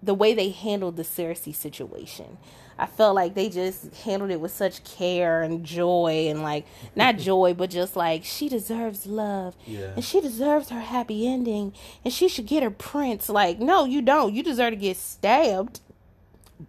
the 0.02 0.13
way 0.13 0.34
they 0.34 0.50
handled 0.50 0.95
the 0.95 1.04
Cersei 1.04 1.54
situation. 1.54 2.38
I 2.80 2.86
felt 2.86 3.13
like 3.13 3.34
they 3.36 3.50
just 3.50 3.94
handled 3.98 4.32
it 4.32 4.39
with 4.39 4.52
such 4.54 4.84
care 4.86 5.42
and 5.42 5.65
joy, 5.65 6.28
and 6.30 6.42
like 6.42 6.65
not 6.96 7.18
joy, 7.30 7.54
but 7.54 7.70
just 7.70 7.96
like 7.96 8.24
she 8.24 8.48
deserves 8.50 9.06
love, 9.06 9.56
Yeah. 9.65 9.92
and 9.96 10.04
she 10.04 10.22
deserves 10.22 10.70
her 10.70 10.80
happy 10.80 11.28
ending, 11.28 11.74
and 12.06 12.13
she 12.13 12.28
should 12.30 12.46
get 12.48 12.63
her 12.63 12.72
prince. 12.72 13.28
Like, 13.30 13.60
no, 13.60 13.84
you 13.86 14.02
don't. 14.02 14.34
You 14.34 14.42
deserve 14.44 14.72
to 14.72 14.78
get 14.78 14.98
stabbed 14.98 15.82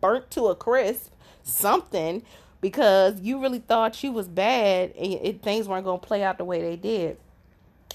burnt 0.01 0.31
to 0.33 0.47
a 0.49 0.55
crisp, 0.55 1.13
something, 1.43 2.23
because 2.61 3.21
you 3.21 3.41
really 3.41 3.59
thought 3.61 4.03
you 4.05 4.13
was 4.13 4.29
bad 4.29 4.93
and 4.97 5.13
it, 5.15 5.43
things 5.43 5.67
weren't 5.67 5.85
going 5.85 6.01
to 6.01 6.07
play 6.07 6.23
out 6.23 6.39
the 6.39 6.45
way 6.45 6.61
they 6.61 6.77
did. 6.77 7.17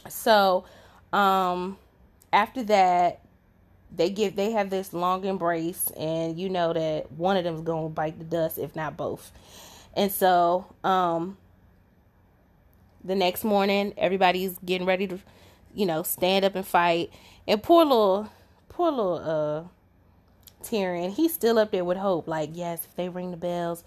So, 0.10 0.66
um, 1.14 1.78
after 2.34 2.64
that, 2.64 3.22
they 3.96 4.10
give 4.10 4.36
they 4.36 4.52
have 4.52 4.70
this 4.70 4.94
long 4.94 5.26
embrace, 5.26 5.92
and 5.98 6.40
you 6.40 6.50
know 6.50 6.74
that 6.74 7.12
one 7.12 7.38
of 7.38 7.44
them 7.44 7.56
is 7.56 7.62
going 7.62 7.90
to 7.90 7.94
bite 7.94 8.18
the 8.20 8.26
dust, 8.26 8.58
if 8.58 8.76
not 8.76 8.98
both. 8.98 9.32
And 9.96 10.12
so, 10.12 10.66
um, 10.84 11.38
the 13.04 13.16
next 13.16 13.44
morning, 13.44 13.94
everybody's 13.98 14.58
getting 14.66 14.88
ready 14.88 15.08
to, 15.08 15.20
you 15.74 15.86
know, 15.86 16.04
stand 16.04 16.44
up 16.44 16.56
and 16.56 16.66
fight. 16.66 17.12
And 17.48 17.62
poor 17.62 17.86
little, 17.86 18.30
poor 18.68 18.92
little, 18.92 19.70
uh, 19.70 20.66
Tyrion, 20.66 21.14
he's 21.14 21.34
still 21.34 21.60
up 21.60 21.72
there 21.72 21.86
with 21.86 21.98
hope. 21.98 22.28
Like, 22.28 22.50
yes, 22.54 22.86
if 22.86 22.96
they 22.96 23.08
ring 23.08 23.32
the 23.32 23.38
bells, 23.38 23.84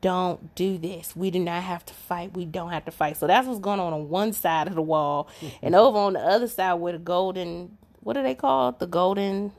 don't 0.00 0.54
do 0.54 0.78
this. 0.78 1.16
We 1.16 1.30
do 1.30 1.40
not 1.40 1.62
have 1.64 1.84
to 1.86 1.94
fight. 1.94 2.34
We 2.34 2.44
don't 2.44 2.70
have 2.70 2.84
to 2.84 2.90
fight. 2.92 3.16
So 3.16 3.26
that's 3.26 3.46
what's 3.46 3.60
going 3.60 3.80
on 3.80 3.92
on 3.92 4.08
one 4.08 4.32
side 4.32 4.68
of 4.68 4.74
the 4.74 4.82
wall, 4.82 5.28
and 5.62 5.74
over 5.74 5.98
on 5.98 6.14
the 6.14 6.20
other 6.20 6.46
side, 6.48 6.74
where 6.74 6.92
the 6.92 6.98
golden, 6.98 7.76
what 8.00 8.16
are 8.16 8.22
they 8.22 8.34
called? 8.34 8.78
The 8.78 8.86
golden 8.86 9.52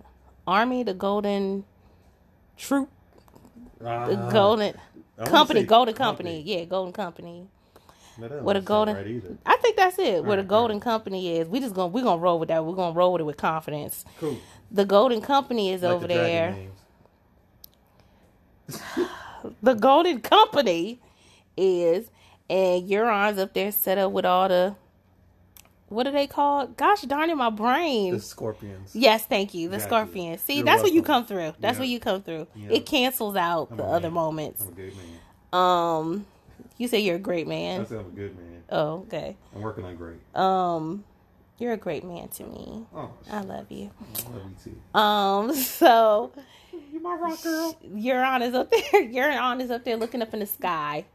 army, 0.47 0.83
the 0.83 0.93
golden 0.93 1.63
troop, 2.57 2.89
the 3.79 3.87
Ah, 3.89 4.29
golden 4.31 4.73
company, 5.25 5.63
golden 5.63 5.95
company. 5.95 6.41
Yeah, 6.41 6.65
golden 6.65 6.93
company. 6.93 7.47
What 8.17 8.55
a 8.55 8.61
golden. 8.61 8.95
Right. 8.95 9.23
I 9.45 9.57
think 9.57 9.77
that's 9.77 9.97
it. 9.97 10.23
Where 10.23 10.35
the 10.35 10.43
Right, 10.43 10.47
golden 10.47 10.79
company 10.79 11.37
is. 11.37 11.47
We 11.47 11.59
just 11.59 11.73
gonna 11.73 11.87
we 11.87 12.01
gonna 12.01 12.21
roll 12.21 12.37
with 12.39 12.49
that. 12.49 12.63
We're 12.63 12.75
gonna 12.75 12.93
roll 12.93 13.13
with 13.13 13.21
it 13.21 13.25
with 13.25 13.37
confidence. 13.37 14.05
Cool. 14.19 14.37
The 14.69 14.85
golden 14.85 15.21
company 15.21 15.71
is 15.71 15.81
Like 15.81 15.91
over 15.91 16.07
the 16.07 16.13
there. 16.13 16.55
the 19.63 19.73
golden 19.73 20.21
company 20.21 20.99
is 21.57 22.11
and 22.49 22.87
Euron's 22.89 23.39
up 23.39 23.53
there 23.53 23.71
set 23.71 23.97
up 23.97 24.11
with 24.11 24.25
all 24.25 24.47
the 24.49 24.75
what 25.91 26.07
are 26.07 26.11
they 26.11 26.25
called? 26.27 26.77
Gosh 26.77 27.01
darn 27.01 27.29
it, 27.29 27.35
my 27.35 27.49
brain. 27.49 28.13
The 28.13 28.19
scorpions. 28.19 28.95
yes, 28.95 29.25
thank 29.25 29.53
you. 29.53 29.69
The 29.69 29.77
Got 29.77 30.15
you. 30.15 30.37
See, 30.37 30.55
You're 30.55 30.65
that's 30.65 30.81
where 30.83 30.91
you 30.91 31.01
come 31.03 31.25
through. 31.25 31.53
That's 31.59 31.75
Yeah. 31.75 31.79
where 31.81 31.87
you 31.89 31.99
come 31.99 32.21
through. 32.23 32.47
Yeah. 32.55 32.69
It 32.71 32.85
cancels 32.85 33.35
out 33.35 33.67
I'm 33.71 33.77
the 33.77 33.83
other 33.83 34.07
man. 34.09 34.13
moments. 34.13 34.63
I'm 34.63 34.69
a 34.69 34.75
good 34.75 34.93
man. 34.95 35.53
Um 35.53 36.25
you 36.77 36.87
say 36.87 36.99
you're 36.99 37.17
a 37.17 37.19
great 37.19 37.47
man. 37.47 37.81
I 37.81 37.85
said 37.85 37.99
I'm 37.99 38.07
a 38.07 38.09
good 38.09 38.35
man. 38.37 38.63
Oh, 38.69 38.99
okay. 39.07 39.35
I'm 39.55 39.61
working 39.61 39.83
on 39.85 39.95
great. 39.97 40.19
Um 40.35 41.03
you're 41.59 41.73
a 41.73 41.77
great 41.77 42.03
man 42.03 42.27
to 42.29 42.43
me. 42.43 42.85
Oh, 42.95 43.11
I 43.29 43.41
love 43.41 43.69
you. 43.71 43.91
I 44.01 44.29
love 44.31 44.41
you 44.65 44.71
too. 44.93 44.97
Um 44.99 45.53
so 45.53 46.31
you're 46.91 47.01
my 47.01 47.13
rock 47.15 47.41
girl. 47.43 47.77
Euron 47.85 48.41
is 48.41 48.53
up 48.55 48.71
there. 48.71 48.81
Euron 48.93 49.61
is 49.61 49.69
up 49.71 49.83
there 49.83 49.97
looking 49.97 50.21
up 50.21 50.33
in 50.33 50.39
the 50.39 50.45
sky. 50.45 51.05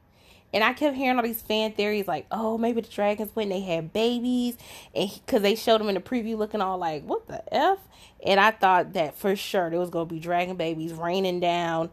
And 0.57 0.65
I 0.65 0.73
kept 0.73 0.97
hearing 0.97 1.19
all 1.19 1.23
these 1.23 1.43
fan 1.43 1.73
theories 1.73 2.09
like, 2.09 2.25
oh, 2.31 2.57
maybe 2.57 2.81
the 2.81 2.89
dragons 2.89 3.37
went 3.37 3.53
and 3.53 3.61
they 3.61 3.67
had 3.67 3.93
babies. 3.93 4.57
And 4.95 5.11
because 5.13 5.43
they 5.43 5.55
showed 5.55 5.83
them 5.83 5.91
in 5.91 5.97
the 5.97 6.01
preview 6.01 6.39
looking 6.39 6.63
all 6.63 6.79
like, 6.79 7.05
what 7.05 7.29
the 7.29 7.43
F? 7.55 7.79
And 8.25 8.41
I 8.41 8.53
thought 8.53 8.95
that 8.95 9.19
for 9.19 9.37
sure 9.37 9.69
there 9.69 9.79
was 9.79 9.91
going 9.91 10.09
to 10.09 10.15
be 10.15 10.19
dragon 10.19 10.57
babies 10.57 10.95
raining 10.95 11.41
down, 11.41 11.91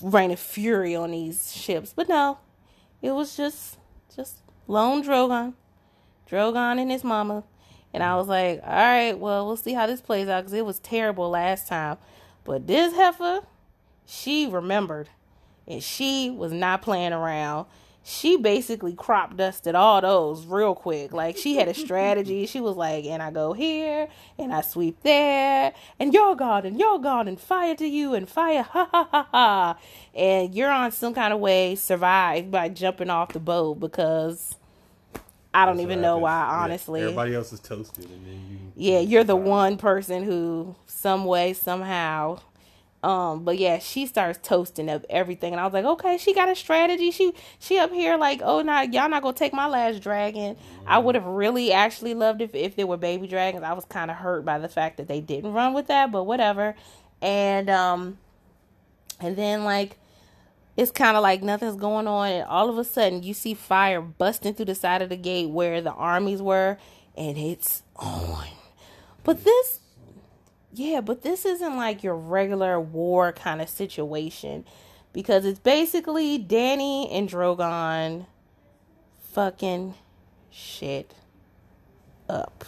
raining 0.00 0.38
fury 0.38 0.96
on 0.96 1.10
these 1.10 1.54
ships. 1.54 1.92
But 1.94 2.08
no, 2.08 2.38
it 3.02 3.10
was 3.10 3.36
just, 3.36 3.76
just 4.16 4.38
lone 4.66 5.04
Drogon. 5.04 5.52
Drogon 6.26 6.80
and 6.80 6.90
his 6.90 7.04
mama. 7.04 7.44
And 7.92 8.02
I 8.02 8.16
was 8.16 8.28
like, 8.28 8.62
all 8.64 8.72
right, 8.72 9.12
well, 9.12 9.46
we'll 9.46 9.58
see 9.58 9.74
how 9.74 9.86
this 9.86 10.00
plays 10.00 10.26
out 10.26 10.40
because 10.40 10.54
it 10.54 10.64
was 10.64 10.78
terrible 10.78 11.28
last 11.28 11.68
time. 11.68 11.98
But 12.44 12.66
this 12.66 12.94
heifer, 12.94 13.42
she 14.06 14.46
remembered. 14.46 15.10
And 15.66 15.82
she 15.82 16.30
was 16.30 16.50
not 16.50 16.80
playing 16.80 17.12
around. 17.12 17.66
She 18.02 18.36
basically 18.36 18.94
crop 18.94 19.36
dusted 19.36 19.74
all 19.74 20.00
those 20.00 20.46
real 20.46 20.74
quick. 20.74 21.12
Like 21.12 21.36
she 21.36 21.56
had 21.56 21.68
a 21.68 21.74
strategy. 21.74 22.46
She 22.46 22.60
was 22.60 22.76
like, 22.76 23.04
and 23.04 23.22
I 23.22 23.30
go 23.30 23.52
here, 23.52 24.08
and 24.38 24.52
I 24.54 24.62
sweep 24.62 25.02
there, 25.02 25.72
and 25.98 26.12
you're 26.14 26.34
gone, 26.34 26.64
and 26.64 26.78
you're 26.80 26.98
gone, 26.98 27.28
and 27.28 27.38
fire 27.38 27.74
to 27.76 27.86
you, 27.86 28.14
and 28.14 28.28
fire, 28.28 28.62
ha 28.62 28.88
ha 28.90 29.08
ha 29.10 29.28
ha. 29.30 29.78
And 30.14 30.54
Euron 30.54 30.92
some 30.92 31.14
kind 31.14 31.32
of 31.32 31.40
way 31.40 31.74
survived 31.74 32.50
by 32.50 32.70
jumping 32.70 33.10
off 33.10 33.32
the 33.34 33.40
boat 33.40 33.80
because 33.80 34.56
I 35.52 35.66
don't 35.66 35.76
That's 35.76 35.84
even 35.84 36.00
know 36.00 36.18
why, 36.18 36.30
Yeah, 36.30 36.62
honestly. 36.62 37.02
Everybody 37.02 37.34
else 37.34 37.52
is 37.52 37.60
toasted, 37.60 38.06
and 38.06 38.26
then 38.26 38.46
you. 38.50 38.58
Yeah, 38.76 39.00
you're 39.00 39.24
the 39.24 39.36
one 39.36 39.76
person 39.76 40.22
who, 40.22 40.74
some 40.86 41.24
way, 41.24 41.52
somehow, 41.52 42.40
Um, 43.02 43.44
but 43.44 43.58
yeah, 43.58 43.78
she 43.78 44.04
starts 44.04 44.38
toasting 44.46 44.90
up 44.90 45.06
everything, 45.08 45.52
and 45.52 45.60
I 45.60 45.64
was 45.64 45.72
like, 45.72 45.86
okay, 45.86 46.18
she 46.18 46.34
got 46.34 46.50
a 46.50 46.54
strategy. 46.54 47.10
She 47.10 47.32
she 47.58 47.78
up 47.78 47.90
here 47.92 48.18
like, 48.18 48.42
oh, 48.44 48.60
not 48.60 48.92
y'all 48.92 49.08
not 49.08 49.22
gonna 49.22 49.34
take 49.34 49.54
my 49.54 49.66
last 49.66 50.02
dragon. 50.02 50.56
I 50.86 50.98
would 50.98 51.14
have 51.14 51.24
really 51.24 51.72
actually 51.72 52.12
loved 52.12 52.42
if 52.42 52.54
if 52.54 52.76
there 52.76 52.86
were 52.86 52.98
baby 52.98 53.26
dragons. 53.26 53.64
I 53.64 53.72
was 53.72 53.86
kind 53.86 54.10
of 54.10 54.18
hurt 54.18 54.44
by 54.44 54.58
the 54.58 54.68
fact 54.68 54.98
that 54.98 55.08
they 55.08 55.20
didn't 55.20 55.52
run 55.52 55.72
with 55.72 55.86
that, 55.86 56.12
but 56.12 56.24
whatever. 56.24 56.74
And 57.22 57.70
um, 57.70 58.18
and 59.20 59.36
then 59.36 59.64
like 59.64 59.96
it's 60.76 60.90
kind 60.90 61.16
of 61.16 61.22
like 61.22 61.42
nothing's 61.42 61.76
going 61.76 62.06
on 62.06 62.28
and 62.28 62.46
all 62.46 62.70
of 62.70 62.78
a 62.78 62.84
sudden 62.84 63.22
you 63.22 63.34
see 63.34 63.54
fire 63.54 64.00
busting 64.00 64.54
through 64.54 64.64
the 64.66 64.74
side 64.74 65.02
of 65.02 65.08
the 65.08 65.16
gate 65.16 65.50
where 65.50 65.80
the 65.80 65.92
armies 65.92 66.40
were 66.40 66.78
and 67.16 67.36
it's 67.36 67.82
on 67.96 68.46
but 69.24 69.44
this 69.44 69.79
yeah 70.72 71.00
but 71.00 71.22
this 71.22 71.44
isn't 71.44 71.76
like 71.76 72.02
your 72.02 72.16
regular 72.16 72.80
war 72.80 73.32
kind 73.32 73.60
of 73.60 73.68
situation 73.68 74.64
because 75.12 75.44
it's 75.44 75.58
basically 75.58 76.38
Dany 76.38 77.08
and 77.10 77.28
Drogon 77.28 78.26
fucking 79.32 79.94
shit 80.50 81.14
up 82.28 82.64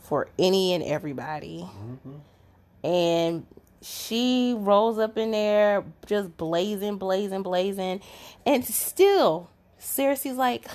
for 0.00 0.28
any 0.38 0.72
and 0.72 0.82
everybody 0.82 1.68
mm-hmm. 1.68 2.86
and 2.86 3.46
she 3.82 4.54
rolls 4.56 4.98
up 4.98 5.16
in 5.16 5.30
there 5.30 5.84
just 6.06 6.36
blazing, 6.36 6.96
blazing, 6.98 7.42
blazing. 7.42 8.00
And 8.44 8.64
still, 8.64 9.50
Cersei's 9.78 10.36
like, 10.36 10.66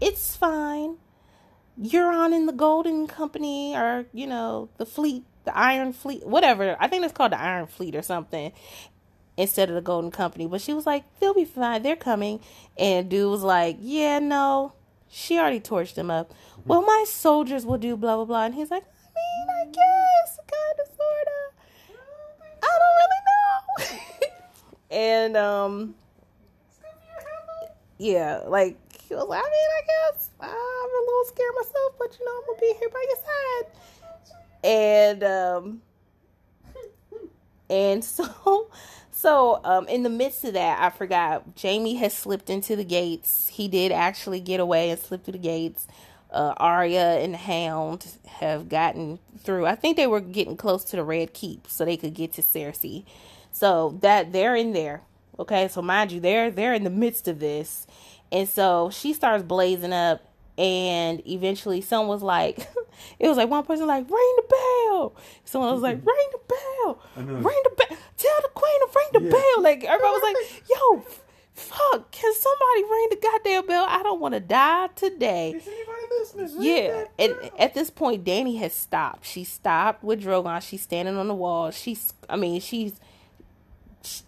it's 0.00 0.36
fine. 0.36 0.96
Euron 1.80 2.34
in 2.34 2.46
the 2.46 2.52
Golden 2.52 3.06
Company 3.06 3.74
or, 3.74 4.06
you 4.12 4.26
know, 4.26 4.68
the 4.76 4.86
fleet, 4.86 5.24
the 5.44 5.56
Iron 5.56 5.92
Fleet, 5.92 6.26
whatever. 6.26 6.76
I 6.80 6.88
think 6.88 7.04
it's 7.04 7.12
called 7.12 7.32
the 7.32 7.40
Iron 7.40 7.66
Fleet 7.66 7.94
or 7.94 8.02
something 8.02 8.52
instead 9.36 9.68
of 9.68 9.74
the 9.74 9.80
Golden 9.80 10.10
Company. 10.10 10.46
But 10.46 10.60
she 10.60 10.72
was 10.72 10.86
like, 10.86 11.04
they'll 11.18 11.34
be 11.34 11.44
fine. 11.44 11.82
They're 11.82 11.96
coming. 11.96 12.40
And 12.78 13.08
dude 13.08 13.30
was 13.30 13.42
like, 13.42 13.76
yeah, 13.80 14.18
no. 14.18 14.72
She 15.08 15.38
already 15.38 15.60
torched 15.60 15.94
them 15.94 16.10
up. 16.10 16.32
Well, 16.64 16.82
my 16.82 17.04
soldiers 17.06 17.64
will 17.64 17.78
do 17.78 17.96
blah, 17.96 18.16
blah, 18.16 18.24
blah. 18.24 18.44
And 18.44 18.54
he's 18.54 18.70
like, 18.70 18.84
I 18.84 19.06
mean, 19.14 19.48
I 19.50 19.64
guess, 19.66 20.38
kind 20.38 20.80
of, 20.80 20.86
sort 20.86 21.28
of 21.28 21.54
I 22.62 22.78
don't 22.80 22.96
really 23.00 24.00
know. 24.00 24.28
and 24.90 25.36
um 25.36 25.94
yeah, 27.98 28.40
like 28.46 28.76
he 29.02 29.14
was 29.14 29.28
like, 29.28 29.40
I 29.44 29.48
mean, 29.48 29.70
I 29.78 29.82
guess 29.86 30.30
I'm 30.40 30.50
a 30.50 31.02
little 31.06 31.24
scared 31.26 31.54
myself, 31.54 31.92
but 31.98 32.16
you 32.18 32.24
know, 32.24 32.32
I'm 32.36 32.46
gonna 32.46 32.60
be 32.60 32.74
here 32.78 32.88
by 32.88 33.04
your 33.06 33.16
side. 33.16 33.66
And 34.64 35.22
um 35.22 35.82
and 37.70 38.04
so 38.04 38.70
so 39.12 39.60
um 39.64 39.86
in 39.88 40.02
the 40.02 40.10
midst 40.10 40.44
of 40.44 40.54
that, 40.54 40.80
I 40.82 40.90
forgot 40.90 41.44
Jaime 41.60 41.94
has 41.96 42.14
slipped 42.14 42.50
into 42.50 42.74
the 42.74 42.84
gates. 42.84 43.48
He 43.48 43.68
did 43.68 43.92
actually 43.92 44.40
get 44.40 44.60
away 44.60 44.90
and 44.90 44.98
slip 44.98 45.24
through 45.24 45.32
the 45.32 45.38
gates. 45.38 45.86
Uh, 46.32 46.52
Arya 46.56 47.18
and 47.18 47.34
the 47.34 47.38
Hound 47.38 48.08
have 48.26 48.68
gotten 48.68 49.20
through. 49.38 49.66
I 49.66 49.76
think 49.76 49.96
they 49.96 50.08
were 50.08 50.20
getting 50.20 50.56
close 50.56 50.82
to 50.86 50.96
the 50.96 51.04
Red 51.04 51.32
Keep 51.32 51.68
so 51.68 51.84
they 51.84 51.96
could 51.96 52.14
get 52.14 52.32
to 52.32 52.42
Cersei. 52.42 53.04
So 53.52 53.96
that 54.00 54.32
they're 54.32 54.56
in 54.56 54.72
there. 54.72 55.02
Okay, 55.38 55.68
so 55.68 55.80
mind 55.80 56.10
you, 56.10 56.18
they're 56.18 56.50
they're 56.50 56.74
in 56.74 56.82
the 56.82 56.90
midst 56.90 57.28
of 57.28 57.38
this. 57.38 57.86
And 58.32 58.48
so 58.48 58.90
she 58.90 59.12
starts 59.12 59.44
blazing 59.44 59.92
up 59.92 60.22
and 60.56 61.26
eventually 61.26 61.80
someone 61.80 62.08
was 62.08 62.22
like 62.22 62.58
it 63.18 63.28
was 63.28 63.36
like 63.36 63.50
one 63.50 63.64
person 63.64 63.86
like 63.86 64.08
ring 64.08 64.34
the 64.36 64.44
bell. 64.48 65.14
Someone 65.44 65.72
was 65.72 65.82
like 65.82 66.04
ring 66.04 66.28
the 66.32 66.54
bell. 66.54 67.02
Ring 67.16 67.62
the 67.64 67.72
bell 67.76 67.98
tell 68.16 68.40
the 68.42 68.48
queen 68.54 68.80
to 68.80 68.88
ring 68.96 69.08
the 69.12 69.22
yeah. 69.24 69.30
bell. 69.30 69.62
Like 69.62 69.84
everybody 69.84 70.12
was 70.12 70.22
like 70.22 70.62
yo 70.70 71.04
fuck. 71.54 72.10
Can 72.10 72.34
somebody 72.34 72.82
ring 72.82 73.06
the 73.10 73.18
goddamn 73.22 73.66
bell? 73.66 73.86
I 73.88 74.02
don't 74.02 74.20
want 74.20 74.34
to 74.34 74.40
die 74.40 74.88
today. 74.94 75.60
Yeah. 76.58 77.04
and 77.18 77.34
at 77.58 77.74
this 77.74 77.90
point 77.90 78.24
Dany 78.24 78.58
has 78.58 78.72
stopped. 78.72 79.26
She 79.26 79.44
stopped 79.44 80.02
with 80.02 80.22
drogon. 80.22 80.62
She's 80.62 80.82
standing 80.82 81.16
on 81.16 81.28
the 81.28 81.34
wall. 81.34 81.70
She's 81.70 82.12
i 82.28 82.36
mean 82.36 82.60
she's 82.60 82.94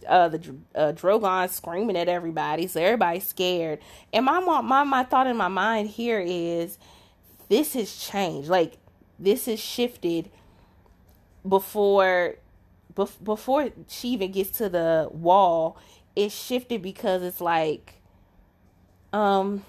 uh, 0.07 0.29
the 0.29 0.55
uh, 0.75 0.93
Drogon 0.93 1.49
screaming 1.51 1.97
at 1.97 2.09
everybody, 2.09 2.67
so 2.67 2.81
everybody's 2.81 3.27
scared. 3.27 3.81
And 4.13 4.25
my 4.25 4.41
my 4.41 4.85
my 4.85 5.05
thought 5.05 5.27
in 5.27 5.37
my 5.37 5.49
mind 5.49 5.89
here 5.91 6.21
is, 6.21 6.79
this 7.49 7.75
has 7.75 7.97
changed. 7.97 8.49
Like 8.49 8.79
this 9.19 9.47
has 9.47 9.61
shifted 9.61 10.31
before, 11.49 12.37
bef- 12.95 13.23
before 13.23 13.71
she 13.89 14.09
even 14.09 14.33
gets 14.33 14.51
to 14.59 14.69
the 14.69 15.09
wall. 15.13 15.79
It 16.15 16.33
shifted 16.33 16.81
because 16.83 17.23
it's 17.23 17.41
like, 17.41 18.01
um, 19.13 19.65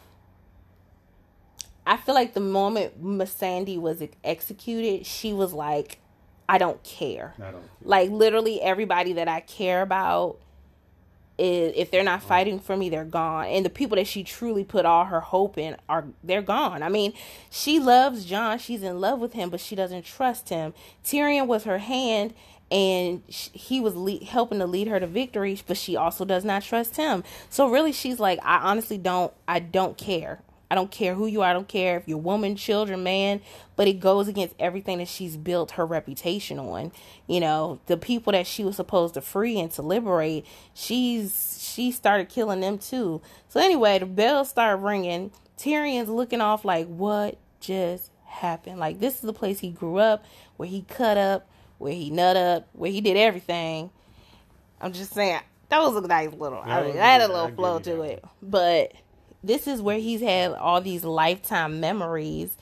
I 1.86 1.98
feel 1.98 2.16
like 2.16 2.34
the 2.34 2.40
moment 2.40 3.04
Missandei 3.04 3.80
was 3.80 4.02
executed, 4.24 5.06
she 5.06 5.34
was 5.34 5.54
like 5.54 6.00
I 6.50 6.58
don't 6.58 6.82
care. 6.84 7.34
I 7.38 7.52
don't 7.52 7.54
care. 7.54 7.62
Like 7.84 8.10
literally 8.10 8.62
everybody 8.62 9.14
that 9.14 9.28
I 9.28 9.42
care 9.42 9.82
about 9.82 10.38
is 11.38 11.74
if 11.76 11.92
they're 11.92 12.04
not 12.04 12.24
fighting 12.24 12.60
for 12.60 12.76
me, 12.76 12.90
they're 12.90 13.06
gone. 13.06 13.46
And 13.46 13.66
the 13.66 13.70
people 13.70 13.98
that 13.98 14.08
she 14.08 14.24
truly 14.24 14.64
put 14.64 14.86
all 14.86 15.06
her 15.06 15.20
hope 15.20 15.58
in 15.58 15.78
are 15.88 16.06
they're 16.24 16.42
gone. 16.42 16.82
I 16.82 16.90
mean, 16.90 17.14
she 17.50 17.80
loves 17.80 18.26
Jon. 18.26 18.58
she's 18.60 18.84
in 18.84 19.00
love 19.00 19.20
with 19.20 19.34
him, 19.34 19.50
but 19.50 19.60
she 19.60 19.76
doesn't 19.76 20.06
trust 20.06 20.50
him. 20.50 20.74
Tyrion 21.04 21.48
was 21.48 21.66
her 21.66 21.78
hand 21.78 22.34
and 22.70 23.24
he 23.28 23.80
was 23.80 23.96
lead, 23.96 24.24
helping 24.24 24.60
to 24.60 24.66
lead 24.66 24.88
her 24.88 25.00
to 25.00 25.08
victory, 25.08 25.60
but 25.68 25.78
she 25.78 25.96
also 25.96 26.26
does 26.26 26.44
not 26.44 26.64
trust 26.64 26.98
him. 26.98 27.24
So 27.50 27.70
really 27.70 27.92
she's 27.92 28.20
like 28.20 28.40
I 28.44 28.58
honestly 28.58 28.98
don't 28.98 29.34
I 29.48 29.60
don't 29.60 29.98
care. 29.98 30.42
I 30.70 30.76
don't 30.76 30.92
care 30.92 31.14
who 31.14 31.28
you 31.28 31.42
are. 31.42 31.50
I 31.50 31.54
don't 31.54 31.68
care 31.68 31.98
if 31.98 32.08
you're 32.08 32.18
woman, 32.18 32.56
children, 32.56 33.04
man, 33.04 33.42
but 33.76 33.88
it 33.88 34.00
goes 34.00 34.28
against 34.28 34.56
everything 34.60 34.98
that 34.98 35.08
she's 35.08 35.38
built 35.38 35.72
her 35.72 35.86
reputation 35.86 36.60
on. 36.60 36.92
You 37.26 37.40
know, 37.40 37.80
the 37.86 37.96
people 37.96 38.34
that 38.34 38.48
she 38.48 38.64
was 38.64 38.76
supposed 38.76 39.14
to 39.14 39.22
free 39.22 39.60
and 39.60 39.72
to 39.72 39.82
liberate, 39.82 40.46
she's 40.74 41.58
she 41.74 41.92
started 41.92 42.28
killing 42.28 42.60
them 42.60 42.78
too. 42.78 43.22
So 43.48 43.60
anyway, 43.62 44.00
the 44.00 44.06
bells 44.06 44.50
start 44.50 44.80
ringing. 44.82 45.32
Tyrion's 45.58 46.10
looking 46.10 46.42
off 46.42 46.66
like, 46.66 46.88
what 46.88 47.38
just 47.62 48.12
happened? 48.26 48.80
Like 48.80 49.00
this 49.00 49.16
is 49.16 49.22
the 49.22 49.34
place 49.34 49.60
he 49.60 49.70
grew 49.70 49.98
up, 49.98 50.26
where 50.58 50.68
he 50.68 50.82
cut 50.82 51.18
up, 51.18 51.48
where 51.78 51.94
he 51.94 52.10
nut 52.10 52.36
up, 52.36 52.68
where 52.74 52.92
he 52.92 53.00
did 53.00 53.16
everything. 53.16 53.90
I'm 54.82 54.92
just 54.92 55.14
saying 55.14 55.40
that 55.70 55.80
was 55.80 55.96
a 55.96 56.08
nice 56.08 56.34
little. 56.34 56.62
I 56.64 56.84
mean, 56.84 56.96
that 56.96 57.22
had 57.22 57.30
a 57.30 57.34
little 57.34 57.56
flow 57.56 57.80
to 57.80 58.02
it, 58.02 58.24
but 58.42 58.94
this 59.44 59.68
is 59.68 59.82
where 59.82 60.00
he's 60.00 60.22
had 60.22 60.52
all 60.54 60.82
these 60.82 61.04
lifetime 61.04 61.80
memories 61.80 62.58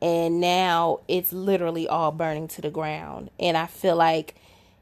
and 0.00 0.40
now 0.40 1.00
it's 1.08 1.32
literally 1.32 1.88
all 1.88 2.12
burning 2.12 2.48
to 2.48 2.62
the 2.62 2.70
ground. 2.70 3.30
And 3.38 3.56
i 3.56 3.66
feel 3.66 3.96
like 3.96 4.36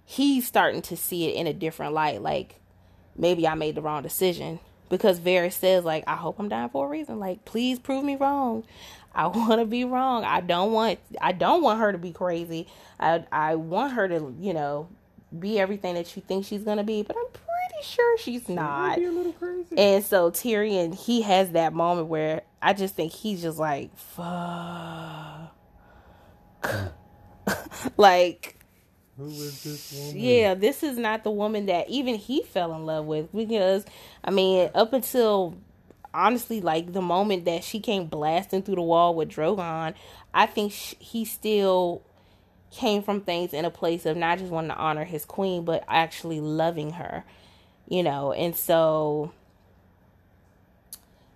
he's 0.04 0.46
starting 0.46 0.82
to 0.82 0.96
see 0.96 1.26
it 1.26 1.34
in 1.34 1.46
a 1.46 1.52
different 1.52 1.92
light 1.92 2.22
like 2.22 2.60
maybe 3.16 3.46
i 3.48 3.54
made 3.54 3.74
the 3.74 3.82
wrong 3.82 4.02
decision. 4.02 4.60
Because 4.88 5.18
Varys 5.18 5.54
says 5.54 5.84
like 5.84 6.04
I 6.06 6.14
hope 6.14 6.38
I'm 6.38 6.48
dying 6.48 6.68
for 6.68 6.86
a 6.86 6.88
reason. 6.88 7.18
Like 7.18 7.44
please 7.44 7.78
prove 7.78 8.04
me 8.04 8.16
wrong. 8.16 8.64
I 9.14 9.26
want 9.26 9.60
to 9.60 9.66
be 9.66 9.84
wrong. 9.84 10.24
I 10.24 10.40
don't 10.40 10.72
want 10.72 11.00
I 11.20 11.32
don't 11.32 11.62
want 11.62 11.80
her 11.80 11.92
to 11.92 11.98
be 11.98 12.12
crazy. 12.12 12.68
I 13.00 13.24
I 13.32 13.56
want 13.56 13.94
her 13.94 14.06
to 14.08 14.34
you 14.38 14.54
know 14.54 14.88
be 15.36 15.58
everything 15.58 15.94
that 15.94 16.14
you 16.14 16.22
think 16.22 16.44
she's 16.44 16.62
going 16.62 16.76
to 16.78 16.84
be 16.84 17.02
but 17.02 17.16
I'm 17.16 17.26
pretty 17.76 17.88
sure 17.88 18.18
she's 18.18 18.48
not. 18.48 18.98
And 18.98 20.04
so 20.04 20.30
Tyrion, 20.30 20.94
he 20.94 21.22
has 21.22 21.50
that 21.50 21.72
moment 21.72 22.08
where 22.08 22.42
I 22.60 22.72
just 22.72 22.94
think 22.94 23.12
he's 23.12 23.42
just 23.42 23.58
like, 23.58 23.96
fuck. 23.96 25.54
like, 27.96 28.58
who 29.16 29.26
is 29.26 29.62
this 29.62 29.92
woman? 29.92 30.20
Yeah, 30.20 30.54
this 30.54 30.82
is 30.82 30.98
not 30.98 31.24
the 31.24 31.30
woman 31.30 31.66
that 31.66 31.88
even 31.88 32.16
he 32.16 32.42
fell 32.42 32.74
in 32.74 32.86
love 32.86 33.06
with 33.06 33.32
because, 33.34 33.84
I 34.24 34.30
mean, 34.30 34.70
up 34.74 34.92
until 34.92 35.56
honestly, 36.12 36.60
like 36.60 36.92
the 36.92 37.02
moment 37.02 37.44
that 37.44 37.62
she 37.62 37.80
came 37.80 38.06
blasting 38.06 38.62
through 38.62 38.76
the 38.76 38.82
wall 38.82 39.14
with 39.14 39.28
Drogon, 39.28 39.94
I 40.32 40.46
think 40.46 40.72
she, 40.72 40.96
he 40.98 41.24
still 41.24 42.02
came 42.70 43.02
from 43.02 43.20
things 43.20 43.54
in 43.54 43.64
a 43.64 43.70
place 43.70 44.04
of 44.06 44.16
not 44.16 44.38
just 44.38 44.50
wanting 44.50 44.70
to 44.70 44.76
honor 44.76 45.04
his 45.04 45.24
queen, 45.24 45.64
but 45.64 45.84
actually 45.88 46.40
loving 46.40 46.92
her 46.92 47.24
you 47.88 48.02
know, 48.02 48.32
and 48.32 48.54
so 48.54 49.32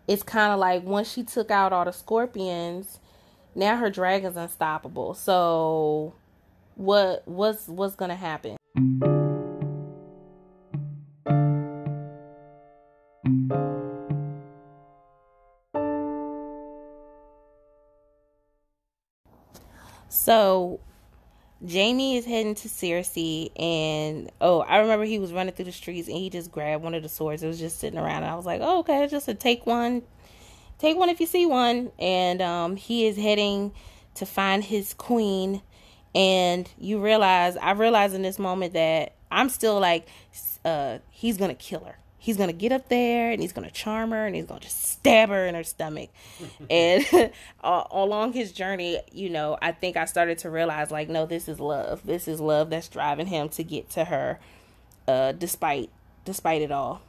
it's 0.08 0.22
kind 0.22 0.52
of 0.52 0.58
like 0.58 0.82
once 0.82 1.10
she 1.10 1.22
took 1.22 1.50
out 1.50 1.72
all 1.72 1.84
the 1.84 1.92
scorpions, 1.92 2.98
now 3.54 3.76
her 3.76 3.90
dragon's 3.90 4.36
unstoppable. 4.36 5.14
So 5.14 6.14
what 6.74 7.22
what's 7.26 7.68
what's 7.68 7.94
gonna 7.94 8.16
happen? 8.16 8.56
So 20.08 20.80
Jaime 21.68 22.16
is 22.16 22.24
heading 22.24 22.54
to 22.54 22.68
Cersei, 22.68 23.50
and 23.60 24.30
oh, 24.40 24.60
I 24.60 24.78
remember 24.78 25.04
he 25.04 25.18
was 25.18 25.30
running 25.32 25.52
through 25.52 25.66
the 25.66 25.72
streets 25.72 26.08
and 26.08 26.16
he 26.16 26.30
just 26.30 26.50
grabbed 26.50 26.82
one 26.82 26.94
of 26.94 27.02
the 27.02 27.08
swords. 27.08 27.42
It 27.42 27.48
was 27.48 27.58
just 27.58 27.78
sitting 27.78 27.98
around, 27.98 28.22
and 28.22 28.32
I 28.32 28.34
was 28.34 28.46
like, 28.46 28.62
oh, 28.62 28.78
okay, 28.80 29.06
just 29.08 29.28
a 29.28 29.34
take 29.34 29.66
one, 29.66 30.02
take 30.78 30.96
one 30.96 31.10
if 31.10 31.20
you 31.20 31.26
see 31.26 31.44
one. 31.44 31.92
And 31.98 32.40
um, 32.40 32.76
he 32.76 33.06
is 33.06 33.18
heading 33.18 33.72
to 34.14 34.24
find 34.24 34.64
his 34.64 34.94
queen, 34.94 35.60
and 36.14 36.70
you 36.78 36.98
realize, 36.98 37.58
I 37.58 37.72
realize 37.72 38.14
in 38.14 38.22
this 38.22 38.38
moment 38.38 38.72
that 38.72 39.16
I'm 39.30 39.50
still 39.50 39.78
like, 39.78 40.08
uh, 40.64 40.98
he's 41.10 41.36
gonna 41.36 41.54
kill 41.54 41.84
her 41.84 41.98
he's 42.20 42.36
gonna 42.36 42.52
get 42.52 42.70
up 42.70 42.88
there 42.88 43.32
and 43.32 43.40
he's 43.40 43.52
gonna 43.52 43.70
charm 43.70 44.10
her 44.12 44.26
and 44.26 44.36
he's 44.36 44.44
gonna 44.44 44.60
just 44.60 44.84
stab 44.84 45.30
her 45.30 45.46
in 45.46 45.54
her 45.56 45.64
stomach. 45.64 46.10
And 46.70 47.04
uh, 47.64 47.84
along 47.90 48.34
his 48.34 48.52
journey 48.52 49.00
you 49.10 49.28
know 49.30 49.58
i 49.60 49.72
think 49.72 49.96
i 49.96 50.04
started 50.04 50.38
to 50.38 50.50
realize 50.50 50.90
like 50.90 51.08
no 51.08 51.26
this 51.26 51.48
is 51.48 51.58
love. 51.58 52.02
This 52.04 52.28
is 52.28 52.40
love 52.40 52.70
that's 52.70 52.88
driving 52.88 53.26
him 53.26 53.48
to 53.50 53.64
get 53.64 53.90
to 53.90 54.04
her 54.04 54.38
uh, 55.08 55.32
despite 55.32 55.90
despite 56.24 56.62
it 56.62 56.70
all. 56.70 57.00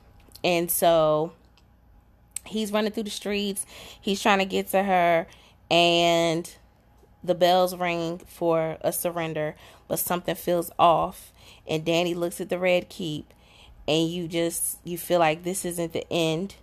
And 0.43 0.71
so 0.71 1.33
he's 2.45 2.71
running 2.71 2.91
through 2.91 3.03
the 3.03 3.11
streets. 3.11 3.65
He's 3.99 4.21
trying 4.21 4.39
to 4.39 4.45
get 4.45 4.67
to 4.69 4.83
her 4.83 5.27
and 5.69 6.49
the 7.23 7.35
bells 7.35 7.75
ring 7.75 8.19
for 8.25 8.77
a 8.81 8.91
surrender 8.91 9.55
but 9.87 9.99
something 9.99 10.35
feels 10.35 10.71
off. 10.79 11.33
And 11.67 11.85
Dany 11.85 12.15
looks 12.15 12.39
at 12.39 12.47
the 12.49 12.57
red 12.57 12.87
keep 12.89 13.33
and 13.87 14.09
you 14.09 14.27
just 14.27 14.77
you 14.83 14.97
feel 14.97 15.19
like 15.19 15.43
this 15.43 15.65
isn't 15.65 15.93
the 15.93 16.05
end. 16.11 16.55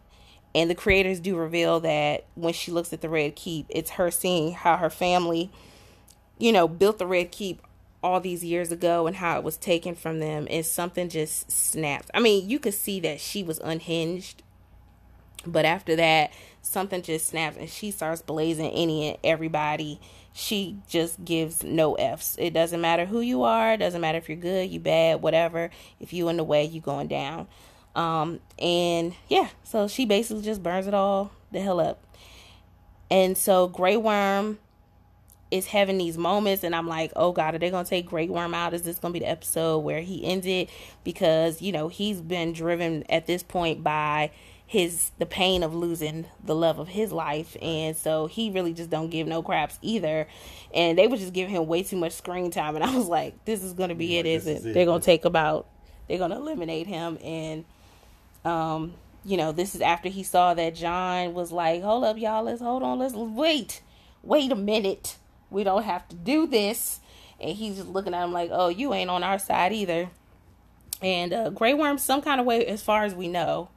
And 0.54 0.70
the 0.70 0.74
creators 0.74 1.20
do 1.20 1.37
reveal 1.37 1.81
that 1.81 2.24
when 2.35 2.52
she 2.52 2.72
looks 2.72 2.92
at 2.92 3.00
the 3.00 3.09
red 3.09 3.37
keep 3.37 3.66
it's 3.68 3.92
her 3.92 4.11
seeing 4.11 4.52
how 4.52 4.76
her 4.76 4.90
family 4.90 5.50
you 6.38 6.52
know 6.52 6.66
built 6.66 6.98
the 6.98 7.07
red 7.07 7.31
keep 7.31 7.62
all 8.02 8.20
these 8.20 8.44
years 8.44 8.72
ago 8.72 9.07
and 9.07 9.16
how 9.16 9.37
it 9.37 9.44
was 9.44 9.57
taken 9.57 9.94
from 9.94 10.20
them. 10.20 10.46
And 10.50 10.64
something 10.64 11.09
just 11.09 11.50
snapped 11.50 12.11
i 12.14 12.20
mean 12.20 12.48
you 12.48 12.59
could 12.59 12.74
see 12.74 13.00
that 13.00 13.20
she 13.20 13.42
was 13.42 13.59
unhinged. 13.59 14.42
But 15.46 15.64
after 15.64 15.96
that 15.96 16.33
something 16.68 17.02
just 17.02 17.28
snaps 17.28 17.57
and 17.57 17.68
she 17.68 17.90
starts 17.90 18.22
blazing 18.22 18.70
any 18.70 19.09
and 19.09 19.18
everybody. 19.24 20.00
She 20.33 20.76
just 20.88 21.24
gives 21.24 21.64
no 21.64 21.94
f's. 21.94 22.37
It 22.38 22.52
doesn't 22.52 22.81
matter 22.81 23.07
who 23.07 23.20
you 23.20 23.42
are 23.42 23.72
it 23.72 23.78
doesn't 23.78 24.00
matter 24.00 24.18
if 24.18 24.28
you're 24.28 24.37
good 24.37 24.70
you 24.70 24.81
bad 24.81 25.22
whatever. 25.22 25.70
If 26.00 26.12
you 26.12 26.28
in 26.28 26.37
the 26.37 26.44
way 26.44 26.64
you 26.64 26.81
going 26.81 27.09
down. 27.09 27.48
Um 27.96 28.40
and 28.59 29.14
yeah 29.28 29.48
so 29.64 29.88
she 29.88 30.04
basically 30.04 30.42
just 30.42 30.62
burns 30.62 30.87
it 30.87 30.94
all 30.94 31.33
the 31.50 31.61
hell 31.61 31.81
up. 31.81 32.02
And 33.11 33.37
so 33.37 33.68
Grey 33.68 33.96
Worm 33.96 34.59
is 35.50 35.68
having 35.68 35.96
these 35.96 36.18
moments 36.18 36.62
and 36.62 36.76
I'm 36.76 36.87
like, 36.87 37.12
oh 37.16 37.33
God, 37.33 37.54
are 37.54 37.59
they 37.59 37.70
gonna 37.70 37.88
take 37.88 38.07
Grey 38.07 38.28
Worm 38.28 38.54
out? 38.54 38.74
Is 38.74 38.83
this 38.83 38.98
gonna 38.98 39.12
be 39.12 39.20
the 39.20 39.31
episode 39.31 39.78
where 39.78 40.02
he 40.02 40.24
ends 40.24 40.46
it? 40.46 40.68
Because, 41.04 41.62
you 41.62 41.72
know, 41.72 41.88
he's 41.88 42.20
been 42.20 42.52
driven 42.52 43.04
at 43.09 43.26
this 43.26 43.42
point 43.42 43.83
by 43.83 44.31
his 44.68 45.12
the 45.18 45.24
pain 45.24 45.62
of 45.62 45.74
losing 45.74 46.26
the 46.44 46.54
love 46.54 46.78
of 46.78 46.88
his 46.88 47.11
life. 47.11 47.57
And 47.62 47.96
so 47.96 48.26
he 48.26 48.50
really 48.50 48.74
just 48.74 48.90
don't 48.90 49.09
give 49.09 49.26
no 49.26 49.42
craps 49.42 49.78
either. 49.81 50.28
And 50.74 50.98
they 50.98 51.09
were 51.09 51.16
just 51.16 51.33
giving 51.33 51.54
him 51.54 51.66
way 51.66 51.83
too 51.83 51.96
much 51.96 52.12
screen 52.12 52.50
time. 52.50 52.76
And 52.76 52.85
i 52.85 52.94
was 52.94 53.07
like 53.07 53.46
this 53.46 53.64
is 53.64 53.72
gonna 53.72 53.94
be 53.94 54.18
it 54.18 54.26
isn't 54.26 54.66
it. 54.66 54.74
they're 54.74 54.85
gonna 54.85 55.02
take 55.02 55.24
about 55.24 55.66
they're 56.07 56.18
gonna 56.18 56.37
eliminate 56.37 56.87
him. 56.87 57.18
And 57.24 57.64
um 58.44 58.92
you 59.24 59.38
know 59.38 59.52
this 59.52 59.74
is 59.74 59.81
after 59.81 60.11
he 60.11 60.22
saw 60.22 60.52
that 60.52 60.74
Jon 60.74 61.33
was 61.33 61.50
like 61.50 61.83
hold 61.83 62.04
up 62.04 62.18
y'all. 62.18 62.44
Let's 62.44 62.61
hold 62.61 62.83
on. 62.83 62.98
Let's 62.98 63.14
wait. 63.14 63.81
Wait 64.22 64.52
a 64.52 64.57
minute. 64.57 65.16
We 65.48 65.64
don't 65.64 65.85
have 65.85 66.07
to 66.09 66.14
do 66.14 66.46
this. 66.46 67.00
And 67.40 67.57
he's 67.57 67.76
just 67.76 67.88
looking 67.88 68.12
at 68.12 68.22
him 68.22 68.33
like 68.35 68.50
oh 68.52 68.68
you 68.68 68.92
ain't 68.92 69.09
on 69.09 69.24
our 69.24 69.38
side 69.38 69.72
either. 69.72 70.11
And 71.00 71.33
uh 71.33 71.48
Grey 71.48 71.72
Worm 71.72 71.96
some 71.96 72.20
kind 72.20 72.38
of 72.38 72.44
way 72.44 72.66
as 72.66 72.83
far 72.83 73.04
as 73.04 73.14
we 73.14 73.28
know 73.28 73.70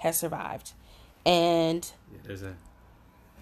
has 0.00 0.18
survived. 0.18 0.72
And 1.24 1.90
yeah, 2.12 2.18
there's 2.24 2.42
a 2.42 2.54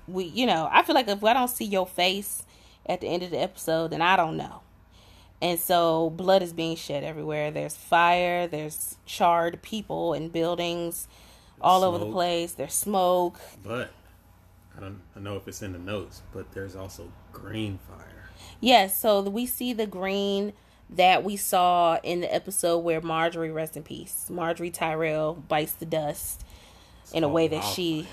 we 0.07 0.25
you 0.25 0.47
know, 0.47 0.69
I 0.71 0.83
feel 0.83 0.95
like 0.95 1.09
if 1.09 1.23
I 1.23 1.33
don't 1.33 1.49
see 1.49 1.65
your 1.65 1.87
face 1.87 2.45
at 2.87 3.01
the 3.01 3.09
end 3.09 3.23
of 3.23 3.31
the 3.31 3.41
episode, 3.41 3.91
then 3.91 4.03
I 4.03 4.17
don't 4.17 4.37
know. 4.37 4.63
And 5.41 5.59
so 5.59 6.11
blood 6.11 6.43
is 6.43 6.53
being 6.53 6.77
shed 6.77 7.05
everywhere. 7.05 7.51
There's 7.51 7.77
fire, 7.77 8.49
there's 8.49 8.97
charred 9.07 9.63
people 9.63 10.13
and 10.13 10.33
buildings 10.33 11.07
all 11.61 11.81
smoke. 11.81 11.95
over 11.95 12.05
the 12.05 12.13
place. 12.13 12.53
There's 12.53 12.75
smoke. 12.75 13.39
But 13.63 13.91
I 14.77 14.81
don't 14.81 15.01
I 15.17 15.21
know 15.21 15.37
if 15.37 15.47
it's 15.47 15.63
in 15.63 15.73
the 15.73 15.79
notes, 15.79 16.23
but 16.33 16.53
there's 16.53 16.75
also 16.75 17.13
green 17.33 17.79
fire. 17.89 18.31
Yes, 18.61 18.99
so 18.99 19.21
we 19.23 19.47
see 19.47 19.73
the 19.73 19.87
green 19.87 20.53
that 20.91 21.23
we 21.23 21.37
saw 21.37 21.99
in 22.03 22.21
the 22.21 22.35
episode 22.35 22.79
where 22.79 23.01
Margaery, 23.01 23.55
rest 23.55 23.77
in 23.77 23.83
peace, 23.83 24.27
Margaery 24.31 24.73
Tyrell 24.73 25.35
bites 25.35 25.73
the 25.73 25.87
dust 25.87 26.45
it's 27.09 27.15
in 27.15 27.25
a 27.25 27.29
way 27.29 27.49
that 27.49 27.57
wildfire. 27.57 27.75
she 27.75 28.09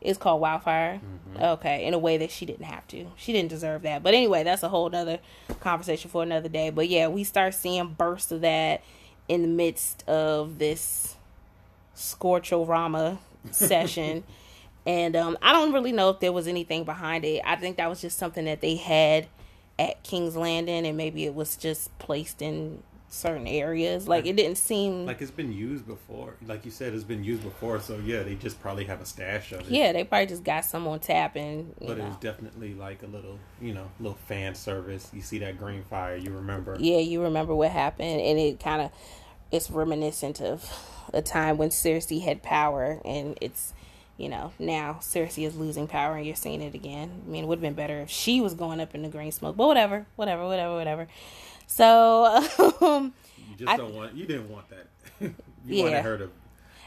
is 0.00 0.18
called 0.18 0.40
wildfire. 0.40 1.00
Mm-hmm. 1.34 1.42
Okay, 1.42 1.86
in 1.86 1.94
a 1.94 1.98
way 1.98 2.18
that 2.18 2.30
she 2.30 2.44
didn't 2.46 2.64
have 2.64 2.86
to. 2.88 3.06
She 3.16 3.32
didn't 3.32 3.50
deserve 3.50 3.82
that. 3.82 4.02
But 4.02 4.14
anyway, 4.14 4.42
that's 4.42 4.62
a 4.62 4.68
whole 4.68 4.94
other 4.94 5.20
conversation 5.60 6.10
for 6.10 6.22
another 6.22 6.48
day. 6.48 6.70
But 6.70 6.88
yeah, 6.88 7.08
we 7.08 7.24
start 7.24 7.54
seeing 7.54 7.94
bursts 7.94 8.32
of 8.32 8.40
that 8.40 8.82
in 9.28 9.42
the 9.42 9.48
midst 9.48 10.06
of 10.08 10.58
this 10.58 11.16
Scorchorama 11.94 13.18
session. 13.52 14.24
and 14.86 15.14
um, 15.14 15.38
I 15.40 15.52
don't 15.52 15.72
really 15.72 15.92
know 15.92 16.10
if 16.10 16.20
there 16.20 16.32
was 16.32 16.48
anything 16.48 16.84
behind 16.84 17.24
it. 17.24 17.42
I 17.44 17.56
think 17.56 17.76
that 17.76 17.88
was 17.88 18.00
just 18.00 18.18
something 18.18 18.46
that 18.46 18.60
they 18.60 18.76
had 18.76 19.28
at 19.78 20.02
King's 20.02 20.36
Landing 20.36 20.84
and 20.84 20.96
maybe 20.96 21.24
it 21.24 21.34
was 21.34 21.56
just 21.56 21.96
placed 21.98 22.42
in 22.42 22.82
certain 23.10 23.46
areas. 23.46 24.08
Like 24.08 24.24
it 24.24 24.36
didn't 24.36 24.56
seem 24.56 25.04
like 25.04 25.20
it's 25.20 25.30
been 25.30 25.52
used 25.52 25.86
before. 25.86 26.34
Like 26.46 26.64
you 26.64 26.70
said, 26.70 26.94
it's 26.94 27.04
been 27.04 27.24
used 27.24 27.42
before. 27.42 27.80
So 27.80 27.98
yeah, 28.02 28.22
they 28.22 28.36
just 28.36 28.60
probably 28.60 28.84
have 28.84 29.00
a 29.00 29.06
stash 29.06 29.52
of 29.52 29.60
it. 29.60 29.66
Yeah, 29.66 29.92
they 29.92 30.04
probably 30.04 30.26
just 30.26 30.44
got 30.44 30.64
some 30.64 30.86
on 30.86 31.00
tap 31.00 31.36
and. 31.36 31.74
but 31.78 31.98
know. 31.98 32.04
it 32.04 32.08
was 32.08 32.16
definitely 32.16 32.74
like 32.74 33.02
a 33.02 33.06
little, 33.06 33.38
you 33.60 33.74
know, 33.74 33.90
little 33.98 34.18
fan 34.26 34.54
service. 34.54 35.10
You 35.12 35.20
see 35.20 35.38
that 35.40 35.58
green 35.58 35.82
fire, 35.82 36.16
you 36.16 36.30
remember. 36.30 36.76
Yeah, 36.78 36.98
you 36.98 37.22
remember 37.22 37.54
what 37.54 37.70
happened, 37.70 38.20
and 38.20 38.38
it 38.38 38.60
kind 38.60 38.82
of 38.82 38.92
it's 39.50 39.70
reminiscent 39.70 40.40
of 40.40 40.72
a 41.12 41.20
time 41.20 41.58
when 41.58 41.70
Cersei 41.70 42.22
had 42.22 42.42
power, 42.42 43.00
and 43.04 43.36
it's 43.40 43.74
you 44.20 44.28
know, 44.28 44.52
now 44.58 44.98
Cersei 45.00 45.46
is 45.46 45.56
losing 45.56 45.86
power 45.86 46.14
and 46.14 46.26
you're 46.26 46.36
seeing 46.36 46.60
it 46.60 46.74
again. 46.74 47.22
I 47.26 47.30
mean, 47.30 47.44
it 47.44 47.46
would 47.46 47.56
have 47.56 47.62
been 47.62 47.72
better 47.72 48.00
if 48.00 48.10
she 48.10 48.42
was 48.42 48.52
going 48.52 48.78
up 48.78 48.94
in 48.94 49.00
the 49.00 49.08
green 49.08 49.32
smoke, 49.32 49.56
but 49.56 49.66
whatever, 49.66 50.04
whatever, 50.16 50.44
whatever, 50.46 50.74
whatever. 50.74 51.08
So, 51.70 52.24
um, 52.80 53.14
you 53.48 53.56
just 53.56 53.70
I, 53.70 53.76
don't 53.76 53.94
want, 53.94 54.16
you 54.16 54.26
didn't 54.26 54.50
want 54.50 54.66
that. 54.70 54.88
you 55.20 55.34
yeah. 55.64 55.84
wanted 55.84 56.02
her 56.02 56.18
to. 56.18 56.30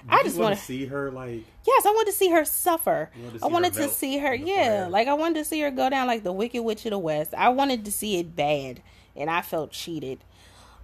I 0.10 0.22
just 0.24 0.38
want 0.38 0.58
to 0.58 0.62
see 0.62 0.86
her 0.88 1.10
like. 1.10 1.46
Yes, 1.65 1.86
I 1.86 1.91
wanted 1.91 2.12
to 2.12 2.17
see 2.17 2.30
her 2.32 2.43
suffer. 2.43 3.10
I 3.41 3.48
wanted 3.48 3.72
to 3.76 3.88
see 3.88 4.17
her, 4.17 4.36
yeah, 4.36 4.82
fire. 4.82 4.89
like 4.89 5.08
I 5.08 5.13
wanted 5.13 5.36
to 5.36 5.46
see 5.46 5.62
her 5.62 5.72
go 5.72 5.89
down 5.89 6.08
like 6.08 6.24
the 6.24 6.34
Wicked 6.34 6.62
Witch 6.62 6.86
of 6.86 6.91
the 6.91 7.00
West. 7.00 7.34
I 7.34 7.48
wanted 7.48 7.86
to 7.86 7.93
see 7.93 8.19
it 8.19 8.36
bad, 8.36 8.82
and 9.15 9.30
I 9.30 9.41
felt 9.41 9.72
cheated. 9.72 10.19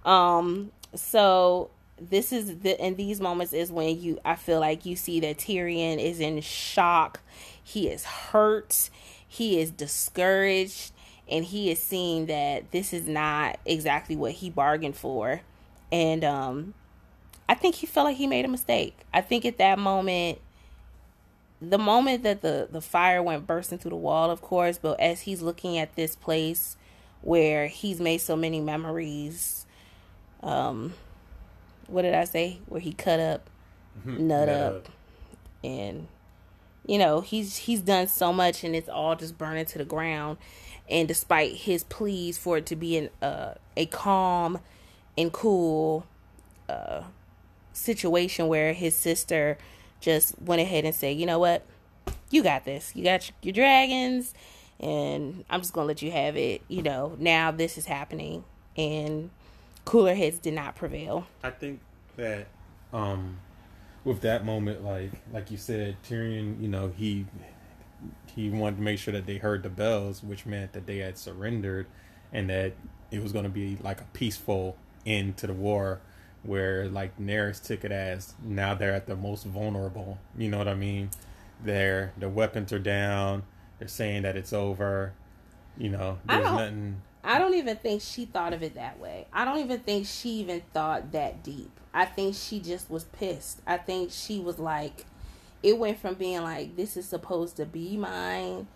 Um, 0.06 0.72
so 0.94 1.70
this 2.00 2.32
is 2.32 2.60
the 2.60 2.82
in 2.82 2.96
these 2.96 3.20
moments 3.20 3.52
is 3.52 3.70
when 3.70 4.00
you 4.00 4.18
I 4.24 4.36
feel 4.36 4.60
like 4.60 4.86
you 4.86 4.96
see 4.96 5.20
that 5.20 5.36
Tyrion 5.36 6.02
is 6.02 6.20
in 6.20 6.40
shock. 6.40 7.20
He 7.62 7.90
is 7.90 8.04
hurt. 8.04 8.88
He 9.28 9.60
is 9.60 9.70
discouraged 9.70 10.92
and 11.30 11.44
he 11.44 11.70
is 11.70 11.78
seeing 11.78 12.26
that 12.26 12.70
this 12.72 12.92
is 12.92 13.06
not 13.06 13.58
exactly 13.64 14.16
what 14.16 14.32
he 14.32 14.50
bargained 14.50 14.96
for. 14.96 15.40
And 15.92 16.24
um 16.24 16.74
I 17.48 17.54
think 17.54 17.76
he 17.76 17.86
felt 17.86 18.04
like 18.04 18.16
he 18.16 18.26
made 18.26 18.44
a 18.44 18.48
mistake. 18.48 18.96
I 19.12 19.20
think 19.20 19.44
at 19.44 19.58
that 19.58 19.78
moment 19.78 20.40
the 21.62 21.78
moment 21.78 22.22
that 22.22 22.42
the 22.42 22.68
the 22.70 22.80
fire 22.80 23.22
went 23.22 23.46
bursting 23.46 23.78
through 23.78 23.90
the 23.90 23.96
wall, 23.96 24.30
of 24.30 24.40
course, 24.40 24.78
but 24.78 24.98
as 25.00 25.22
he's 25.22 25.42
looking 25.42 25.78
at 25.78 25.94
this 25.96 26.16
place 26.16 26.76
where 27.22 27.66
he's 27.66 28.00
made 28.00 28.18
so 28.18 28.34
many 28.34 28.60
memories 28.60 29.66
um 30.42 30.94
what 31.90 32.02
did 32.02 32.14
I 32.14 32.24
say? 32.24 32.60
Where 32.66 32.80
he 32.80 32.92
cut 32.92 33.20
up, 33.20 33.50
mm-hmm. 33.98 34.28
nut 34.28 34.48
up, 34.48 34.74
up, 34.74 34.88
and 35.64 36.06
you 36.86 36.98
know 36.98 37.20
he's 37.20 37.56
he's 37.56 37.80
done 37.80 38.06
so 38.06 38.32
much, 38.32 38.64
and 38.64 38.74
it's 38.74 38.88
all 38.88 39.16
just 39.16 39.36
burning 39.36 39.66
to 39.66 39.78
the 39.78 39.84
ground. 39.84 40.38
And 40.90 41.06
despite 41.06 41.52
his 41.52 41.84
pleas 41.84 42.36
for 42.36 42.58
it 42.58 42.66
to 42.66 42.76
be 42.76 42.96
an 42.96 43.10
uh, 43.22 43.54
a 43.76 43.86
calm 43.86 44.58
and 45.16 45.32
cool 45.32 46.06
uh, 46.68 47.02
situation 47.72 48.48
where 48.48 48.72
his 48.72 48.96
sister 48.96 49.56
just 50.00 50.40
went 50.40 50.60
ahead 50.60 50.84
and 50.84 50.94
said, 50.94 51.16
"You 51.16 51.26
know 51.26 51.38
what? 51.38 51.64
You 52.30 52.42
got 52.42 52.64
this. 52.64 52.92
You 52.94 53.04
got 53.04 53.28
your, 53.28 53.34
your 53.42 53.52
dragons." 53.52 54.34
and 54.80 55.44
I'm 55.50 55.60
just 55.60 55.72
gonna 55.72 55.86
let 55.86 56.02
you 56.02 56.10
have 56.10 56.36
it. 56.36 56.62
You 56.68 56.82
know, 56.82 57.14
now 57.18 57.50
this 57.50 57.78
is 57.78 57.86
happening, 57.86 58.44
and 58.76 59.30
cooler 59.84 60.14
heads 60.14 60.38
did 60.38 60.54
not 60.54 60.74
prevail. 60.74 61.26
I 61.44 61.50
think 61.50 61.80
that 62.16 62.48
um 62.92 63.38
with 64.04 64.22
that 64.22 64.44
moment 64.44 64.82
like 64.84 65.12
like 65.32 65.50
you 65.50 65.58
said 65.58 65.96
Tyrion, 66.02 66.60
you 66.60 66.68
know, 66.68 66.92
he 66.96 67.26
he 68.34 68.50
wanted 68.50 68.76
to 68.76 68.82
make 68.82 68.98
sure 68.98 69.12
that 69.12 69.26
they 69.26 69.38
heard 69.38 69.62
the 69.62 69.68
bells, 69.68 70.22
which 70.22 70.46
meant 70.46 70.72
that 70.72 70.86
they 70.86 70.98
had 70.98 71.18
surrendered 71.18 71.86
and 72.32 72.48
that 72.50 72.74
it 73.10 73.22
was 73.22 73.32
going 73.32 73.44
to 73.44 73.50
be 73.50 73.76
like 73.82 74.00
a 74.00 74.06
peaceful 74.12 74.76
end 75.04 75.36
to 75.38 75.46
the 75.46 75.52
war 75.52 76.00
where 76.42 76.88
like 76.88 77.18
Daenerys 77.18 77.62
took 77.62 77.84
it 77.84 77.92
as 77.92 78.34
now 78.42 78.74
they're 78.74 78.94
at 78.94 79.06
the 79.06 79.16
most 79.16 79.44
vulnerable. 79.44 80.18
You 80.36 80.48
know 80.48 80.58
what 80.58 80.68
I 80.68 80.74
mean? 80.74 81.10
Their 81.62 82.12
the 82.16 82.28
weapons 82.28 82.72
are 82.72 82.78
down. 82.78 83.42
They're 83.78 83.88
saying 83.88 84.22
that 84.22 84.36
it's 84.36 84.52
over. 84.52 85.12
You 85.76 85.90
know, 85.90 86.18
there's 86.24 86.44
nothing. 86.44 87.02
I 87.22 87.38
don't 87.38 87.54
even 87.54 87.76
think 87.76 88.00
she 88.00 88.24
thought 88.24 88.52
of 88.52 88.62
it 88.62 88.74
that 88.74 88.98
way. 88.98 89.26
I 89.32 89.44
don't 89.44 89.58
even 89.58 89.80
think 89.80 90.06
she 90.06 90.30
even 90.40 90.62
thought 90.72 91.12
that 91.12 91.42
deep. 91.42 91.70
I 91.92 92.06
think 92.06 92.34
she 92.34 92.60
just 92.60 92.90
was 92.90 93.04
pissed. 93.04 93.60
I 93.66 93.76
think 93.76 94.10
she 94.10 94.40
was 94.40 94.58
like, 94.58 95.04
it 95.62 95.78
went 95.78 95.98
from 95.98 96.14
being 96.14 96.42
like, 96.42 96.76
this 96.76 96.96
is 96.96 97.06
supposed 97.06 97.56
to 97.56 97.66
be 97.66 97.96
mine 97.96 98.66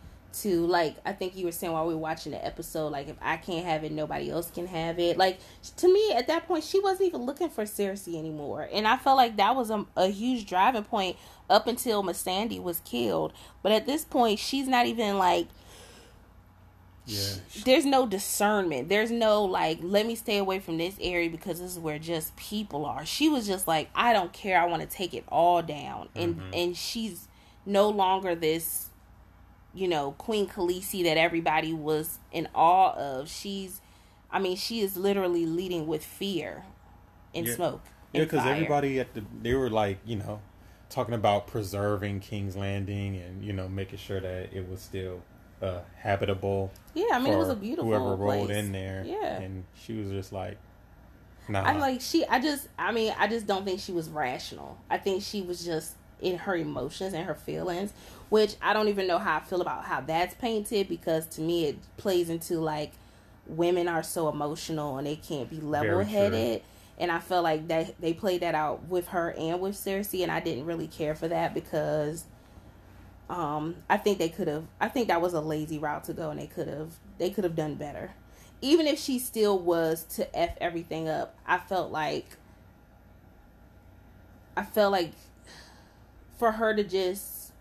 to 0.41 0.67
like 0.67 0.97
I 1.05 1.13
think 1.13 1.37
you 1.37 1.45
were 1.45 1.53
saying 1.53 1.73
while 1.73 1.87
we 1.87 1.95
were 1.95 2.01
watching 2.01 2.33
the 2.33 2.45
episode, 2.45 2.89
like 2.89 3.09
if 3.09 3.17
I 3.23 3.37
can't 3.37 3.65
have 3.65 3.85
it, 3.85 3.93
nobody 3.93 4.31
else 4.31 4.51
can 4.51 4.67
have 4.67 4.99
it. 4.99 5.17
Like 5.17 5.39
to 5.77 5.93
me, 5.93 6.13
at 6.13 6.27
that 6.27 6.47
point, 6.47 6.65
she 6.65 6.81
wasn't 6.81 7.09
even 7.09 7.23
looking 7.23 7.49
for 7.49 7.65
Cersei 7.65 8.19
anymore, 8.19 8.69
and 8.73 8.87
I 8.87 8.97
felt 8.97 9.17
like 9.17 9.37
that 9.37 9.55
was 9.55 9.71
a, 9.71 9.87
a 9.97 10.09
huge 10.09 10.47
driving 10.47 10.85
point 10.85 11.17
up 11.49 11.67
until 11.67 12.03
Miss 12.03 12.23
Missandei 12.23 12.63
was 12.63 12.81
killed. 12.81 13.33
But 13.63 13.73
at 13.73 13.87
this 13.87 14.05
point, 14.05 14.39
she's 14.39 14.69
not 14.69 14.87
even 14.87 15.19
like. 15.19 15.49
Yeah. 17.07 17.35
There's 17.65 17.85
no 17.85 18.07
discernment. 18.07 18.89
There's 18.89 19.11
no 19.11 19.45
like, 19.45 19.79
let 19.83 20.07
me 20.07 20.15
stay 20.15 20.39
away 20.39 20.59
from 20.59 20.79
this 20.79 20.97
area 21.01 21.29
because 21.29 21.61
this 21.61 21.73
is 21.73 21.79
where 21.79 21.99
just 21.99 22.35
people 22.37 22.87
are. 22.87 23.05
She 23.05 23.29
was 23.29 23.47
just 23.47 23.69
like, 23.69 23.91
I 23.95 24.13
don't 24.13 24.33
care. 24.33 24.61
I 24.61 24.67
want 24.67 24.83
to 24.83 24.89
take 24.89 25.13
it 25.13 25.25
all 25.29 25.63
down, 25.63 26.09
and 26.15 26.37
mm-hmm. 26.37 26.55
and 26.55 26.77
she's 26.77 27.29
no 27.67 27.89
longer 27.89 28.35
this 28.35 28.89
you 29.75 29.89
know, 29.89 30.13
Queen 30.13 30.47
Khaleesi 30.47 31.03
that 31.05 31.19
everybody 31.19 31.73
was 31.73 32.19
in 32.33 32.49
awe 32.55 32.95
of. 32.95 33.29
She's, 33.29 33.81
I 34.31 34.39
mean, 34.39 34.57
she 34.57 34.81
is 34.81 34.97
literally 34.97 35.45
leading 35.45 35.87
with 35.87 36.05
fear 36.05 36.65
and 37.35 37.47
yeah. 37.47 37.55
smoke. 37.55 37.83
Yeah, 38.13 38.23
because 38.23 38.47
everybody 38.47 39.01
at 39.01 39.13
the, 39.15 39.25
they 39.43 39.55
were 39.55 39.69
like, 39.69 39.99
you 40.07 40.17
know, 40.17 40.41
talking 40.89 41.15
about 41.15 41.49
preserving 41.49 42.21
King's 42.21 42.55
Landing 42.55 43.17
and, 43.17 43.45
you 43.45 43.53
know, 43.53 43.69
making 43.69 43.99
sure 43.99 44.21
that 44.21 44.53
it 44.53 44.69
was 44.69 44.81
still 44.81 45.23
uh, 45.63 45.81
habitable. 45.97 46.71
Yeah, 46.95 47.09
I 47.13 47.19
mean, 47.19 47.33
it 47.33 47.37
was 47.37 47.49
a 47.49 47.57
beautiful 47.57 47.91
Whoever 47.91 48.17
place. 48.17 48.39
rolled 48.39 48.51
in 48.51 48.73
there. 48.73 49.05
Yeah. 49.07 49.41
And 49.41 49.65
she 49.75 49.95
was 49.95 50.11
just 50.11 50.33
like, 50.33 50.59
nah. 51.49 51.63
I 51.63 51.77
like, 51.77 52.01
she, 52.01 52.25
I 52.27 52.41
just, 52.41 52.69
I 52.79 52.93
mean, 52.93 53.15
I 53.19 53.27
just 53.27 53.47
don't 53.47 53.65
think 53.65 53.81
she 53.81 53.93
was 53.93 54.09
rational. 54.09 54.79
I 54.91 54.99
think 54.99 55.23
she 55.23 55.43
was 55.43 55.65
just 55.65 55.95
in 56.21 56.39
her 56.39 56.57
emotions 56.57 57.13
and 57.13 57.27
her 57.27 57.35
feelings 57.35 57.93
which 58.35 58.57
I 58.61 58.73
don't 58.73 58.89
even 58.89 59.07
know 59.07 59.19
how 59.19 59.37
I 59.37 59.41
feel 59.41 59.61
about 59.61 59.85
how 59.85 60.01
that's 60.01 60.35
painted 60.35 60.89
because 60.89 61.27
to 61.27 61.41
me 61.41 61.67
it 61.67 61.79
plays 61.97 62.29
into 62.29 62.59
like 62.59 62.93
women 63.47 63.87
are 63.87 64.03
so 64.03 64.29
emotional 64.29 64.99
and 64.99 65.07
they 65.07 65.15
can't 65.15 65.49
be 65.49 65.61
level 65.61 66.03
headed. 66.03 66.63
And 66.99 67.13
I 67.13 67.21
felt 67.21 67.45
like 67.45 67.69
that 67.69 68.01
they 68.01 68.13
played 68.13 68.41
that 68.41 68.57
out 68.57 68.89
with 68.89 69.09
her 69.09 69.33
and 69.39 69.61
with 69.61 69.77
Cersei, 69.77 70.23
and 70.23 70.33
I 70.33 70.41
didn't 70.41 70.65
really 70.65 70.87
care 70.89 71.15
for 71.15 71.29
that 71.29 71.55
because 71.55 72.25
um, 73.31 73.77
I 73.89 73.97
think 73.97 74.19
they 74.19 74.29
could 74.29 74.49
have. 74.49 74.65
I 74.81 74.89
think 74.89 75.09
that 75.09 75.23
was 75.23 75.33
a 75.33 75.41
lazy 75.41 75.79
route 75.79 76.05
to 76.05 76.13
go, 76.13 76.31
and 76.31 76.39
they 76.39 76.47
could 76.47 76.69
have. 76.69 76.93
They 77.19 77.31
could 77.31 77.45
have 77.45 77.57
done 77.57 77.75
better. 77.75 78.13
Even 78.61 78.87
if 78.87 78.99
she 78.99 79.19
still 79.19 79.59
was 79.59 80.05
to 80.17 80.37
f 80.37 80.57
everything 80.61 81.09
up, 81.09 81.35
I 81.47 81.59
felt 81.59 81.91
like. 81.91 82.27
I 84.57 84.65
felt 84.65 84.93
like 84.93 85.13
for 86.39 86.53
her 86.53 86.75
to 86.77 86.85
just 86.85 87.53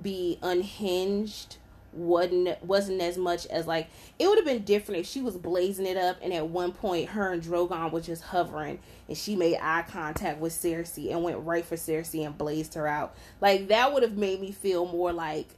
be 0.00 0.38
unhinged 0.42 1.56
wasn't 1.92 2.62
wasn't 2.64 3.00
as 3.02 3.18
much 3.18 3.46
as 3.46 3.66
like 3.66 3.88
it 4.18 4.26
would 4.26 4.38
have 4.38 4.46
been 4.46 4.64
different 4.64 5.00
if 5.00 5.06
she 5.06 5.20
was 5.20 5.36
blazing 5.36 5.86
it 5.86 5.96
up 5.96 6.16
and 6.22 6.32
at 6.32 6.48
one 6.48 6.72
point 6.72 7.10
her 7.10 7.32
and 7.32 7.42
Drogon 7.42 7.92
was 7.92 8.06
just 8.06 8.22
hovering 8.22 8.78
and 9.08 9.16
she 9.16 9.36
made 9.36 9.58
eye 9.60 9.84
contact 9.86 10.40
with 10.40 10.52
Cersei 10.52 11.10
and 11.10 11.22
went 11.22 11.38
right 11.40 11.64
for 11.64 11.76
Cersei 11.76 12.24
and 12.24 12.36
blazed 12.36 12.74
her 12.74 12.86
out. 12.86 13.14
Like 13.40 13.68
that 13.68 13.92
would 13.92 14.02
have 14.02 14.16
made 14.16 14.40
me 14.40 14.52
feel 14.52 14.86
more 14.86 15.12
like 15.12 15.48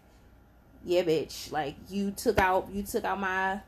yeah 0.85 1.03
bitch, 1.03 1.53
like 1.53 1.76
you 1.89 2.11
took 2.11 2.39
out 2.39 2.68
you 2.72 2.82
took 2.82 3.05
out 3.05 3.20
my 3.20 3.61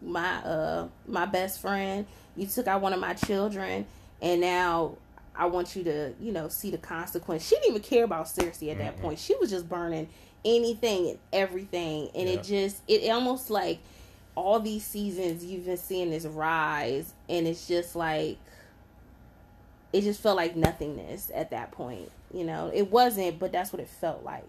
my 0.00 0.36
uh 0.36 0.88
my 1.06 1.26
best 1.26 1.60
friend, 1.60 2.06
you 2.36 2.46
took 2.46 2.66
out 2.66 2.80
one 2.80 2.94
of 2.94 3.00
my 3.00 3.12
children 3.12 3.86
and 4.22 4.40
now 4.40 4.96
I 5.36 5.46
want 5.46 5.74
you 5.74 5.82
to, 5.84 6.14
you 6.20 6.32
know, 6.32 6.48
see 6.48 6.70
the 6.70 6.78
consequence. 6.78 7.44
She 7.44 7.56
didn't 7.56 7.70
even 7.70 7.82
care 7.82 8.04
about 8.04 8.26
Cersei 8.26 8.70
at 8.70 8.78
that 8.78 8.94
mm-hmm. 8.94 9.02
point. 9.02 9.18
She 9.18 9.34
was 9.36 9.50
just 9.50 9.68
burning 9.68 10.08
anything 10.44 11.10
and 11.10 11.18
everything. 11.32 12.10
And 12.14 12.28
yeah. 12.28 12.34
it 12.34 12.42
just, 12.42 12.82
it 12.88 13.08
almost 13.10 13.50
like 13.50 13.78
all 14.34 14.60
these 14.60 14.84
seasons 14.84 15.44
you've 15.44 15.66
been 15.66 15.76
seeing 15.76 16.10
this 16.10 16.24
rise. 16.24 17.12
And 17.28 17.46
it's 17.46 17.66
just 17.66 17.96
like, 17.96 18.38
it 19.92 20.02
just 20.02 20.20
felt 20.20 20.36
like 20.36 20.56
nothingness 20.56 21.30
at 21.34 21.50
that 21.50 21.72
point. 21.72 22.10
You 22.32 22.44
know, 22.44 22.70
it 22.74 22.90
wasn't, 22.90 23.38
but 23.38 23.52
that's 23.52 23.72
what 23.72 23.80
it 23.80 23.88
felt 23.88 24.24
like. 24.24 24.44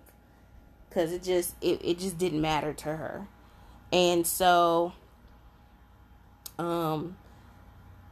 Cause 0.90 1.12
it 1.12 1.24
just, 1.24 1.56
it, 1.62 1.82
it 1.84 2.00
just 2.00 2.18
didn't 2.18 2.42
matter 2.42 2.74
to 2.74 2.96
her. 2.96 3.28
And 3.92 4.26
so, 4.26 4.94
um, 6.58 7.18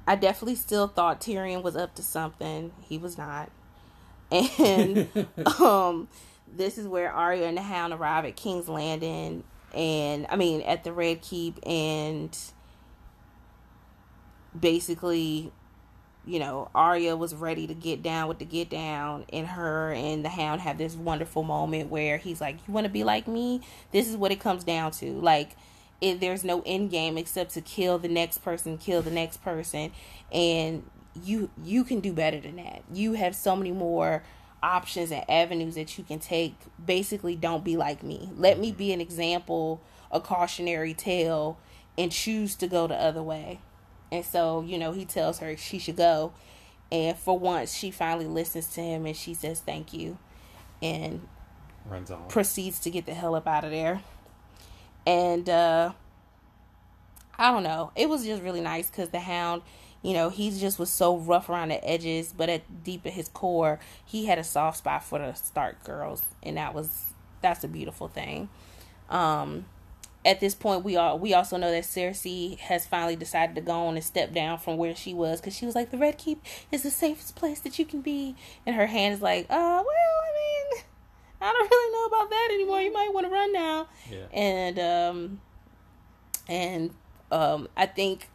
I 0.05 0.15
definitely 0.15 0.55
still 0.55 0.87
thought 0.87 1.21
Tyrion 1.21 1.63
was 1.63 1.75
up 1.75 1.95
to 1.95 2.03
something. 2.03 2.71
He 2.81 2.97
was 2.97 3.17
not. 3.17 3.51
And 4.31 5.07
um 5.59 6.07
this 6.55 6.77
is 6.77 6.87
where 6.87 7.11
Arya 7.11 7.47
and 7.47 7.57
the 7.57 7.61
Hound 7.61 7.93
arrive 7.93 8.25
at 8.25 8.35
King's 8.35 8.69
Landing 8.69 9.43
and 9.73 10.27
I 10.29 10.35
mean 10.35 10.61
at 10.61 10.83
the 10.83 10.93
Red 10.93 11.21
Keep 11.21 11.59
and 11.65 12.37
basically 14.59 15.51
you 16.25 16.39
know, 16.39 16.69
Arya 16.73 17.17
was 17.17 17.35
ready 17.35 17.67
to 17.67 17.73
get 17.73 18.01
down 18.01 18.29
with 18.29 18.39
the 18.39 18.45
get 18.45 18.69
down, 18.69 19.25
and 19.33 19.45
her 19.45 19.91
and 19.91 20.23
the 20.23 20.29
Hound 20.29 20.61
have 20.61 20.77
this 20.77 20.95
wonderful 20.95 21.43
moment 21.43 21.89
where 21.89 22.17
he's 22.17 22.39
like, 22.39 22.55
"You 22.67 22.73
want 22.73 22.85
to 22.85 22.91
be 22.91 23.03
like 23.03 23.27
me?" 23.27 23.61
This 23.91 24.07
is 24.07 24.15
what 24.15 24.31
it 24.31 24.39
comes 24.39 24.63
down 24.63 24.91
to. 24.93 25.11
Like, 25.11 25.57
it, 25.99 26.21
there's 26.21 26.43
no 26.43 26.63
end 26.65 26.91
game 26.91 27.17
except 27.17 27.53
to 27.55 27.61
kill 27.61 27.97
the 27.99 28.07
next 28.07 28.39
person, 28.39 28.77
kill 28.77 29.01
the 29.01 29.11
next 29.11 29.43
person, 29.43 29.91
and 30.31 30.89
you 31.21 31.49
you 31.63 31.83
can 31.83 31.99
do 31.99 32.13
better 32.13 32.39
than 32.39 32.55
that. 32.55 32.83
You 32.91 33.13
have 33.13 33.35
so 33.35 33.55
many 33.55 33.71
more 33.71 34.23
options 34.63 35.11
and 35.11 35.29
avenues 35.29 35.75
that 35.75 35.97
you 35.97 36.03
can 36.03 36.19
take. 36.19 36.55
Basically, 36.83 37.35
don't 37.35 37.63
be 37.63 37.77
like 37.77 38.01
me. 38.01 38.29
Let 38.35 38.59
me 38.59 38.71
be 38.71 38.91
an 38.93 39.01
example, 39.01 39.81
a 40.11 40.19
cautionary 40.19 40.93
tale, 40.93 41.59
and 41.97 42.11
choose 42.11 42.55
to 42.55 42.67
go 42.67 42.87
the 42.87 42.95
other 42.95 43.21
way. 43.21 43.59
And 44.11 44.25
so, 44.25 44.61
you 44.61 44.77
know, 44.77 44.93
he 44.93 45.05
tells 45.05 45.39
her 45.39 45.55
she 45.57 45.77
should 45.77 45.97
go. 45.97 46.33
And 46.91 47.17
for 47.17 47.37
once, 47.37 47.73
she 47.73 47.91
finally 47.91 48.27
listens 48.27 48.67
to 48.75 48.81
him 48.81 49.05
and 49.05 49.15
she 49.15 49.33
says 49.33 49.59
thank 49.59 49.93
you 49.93 50.17
and 50.81 51.27
runs 51.85 52.11
off. 52.11 52.29
Proceeds 52.29 52.79
to 52.79 52.89
get 52.89 53.05
the 53.05 53.13
hell 53.13 53.35
up 53.35 53.47
out 53.47 53.63
of 53.63 53.71
there 53.71 54.01
and 55.05 55.49
uh 55.49 55.91
I 57.37 57.51
don't 57.51 57.63
know. 57.63 57.91
It 57.95 58.09
was 58.09 58.25
just 58.25 58.43
really 58.43 58.61
nice 58.61 58.89
because 58.89 59.09
the 59.09 59.19
hound, 59.19 59.63
you 60.03 60.13
know, 60.13 60.29
he 60.29 60.51
just 60.51 60.77
was 60.77 60.89
so 60.89 61.17
rough 61.17 61.49
around 61.49 61.69
the 61.69 61.83
edges, 61.83 62.33
but 62.35 62.49
at 62.49 62.83
deep 62.83 63.05
at 63.05 63.13
his 63.13 63.29
core, 63.29 63.79
he 64.05 64.25
had 64.25 64.37
a 64.37 64.43
soft 64.43 64.79
spot 64.79 65.03
for 65.03 65.17
the 65.17 65.33
Stark 65.33 65.83
girls, 65.83 66.23
and 66.43 66.57
that 66.57 66.73
was 66.73 67.13
that's 67.41 67.63
a 67.63 67.67
beautiful 67.67 68.09
thing. 68.09 68.49
Um, 69.09 69.65
at 70.25 70.41
this 70.41 70.55
point, 70.55 70.83
we 70.83 70.97
all 70.97 71.17
we 71.17 71.33
also 71.33 71.55
know 71.55 71.71
that 71.71 71.85
Cersei 71.85 72.59
has 72.59 72.85
finally 72.85 73.15
decided 73.15 73.55
to 73.55 73.61
go 73.61 73.87
on 73.87 73.95
and 73.95 74.03
step 74.03 74.33
down 74.33 74.59
from 74.59 74.75
where 74.75 74.93
she 74.93 75.13
was 75.13 75.39
because 75.39 75.55
she 75.55 75.65
was 75.65 75.73
like, 75.73 75.89
the 75.89 75.97
Red 75.97 76.17
Keep 76.17 76.43
is 76.69 76.83
the 76.83 76.91
safest 76.91 77.35
place 77.35 77.61
that 77.61 77.79
you 77.79 77.85
can 77.85 78.01
be, 78.01 78.35
and 78.65 78.75
her 78.75 78.87
hand 78.87 79.13
is 79.13 79.21
like, 79.21 79.45
uh, 79.45 79.49
well, 79.49 79.85
I 79.87 80.31
mean. 80.33 80.83
I 81.41 81.51
don't 81.51 81.69
really 81.69 81.93
know 81.93 82.05
about 82.05 82.29
that 82.29 82.49
anymore. 82.53 82.81
You 82.81 82.93
might 82.93 83.13
want 83.13 83.25
to 83.25 83.29
run 83.29 83.51
now. 83.51 83.87
Yeah. 84.09 84.27
And 84.31 84.79
um, 84.79 85.41
and 86.47 86.91
um, 87.33 87.67
I 87.75 87.85
think 87.85 88.29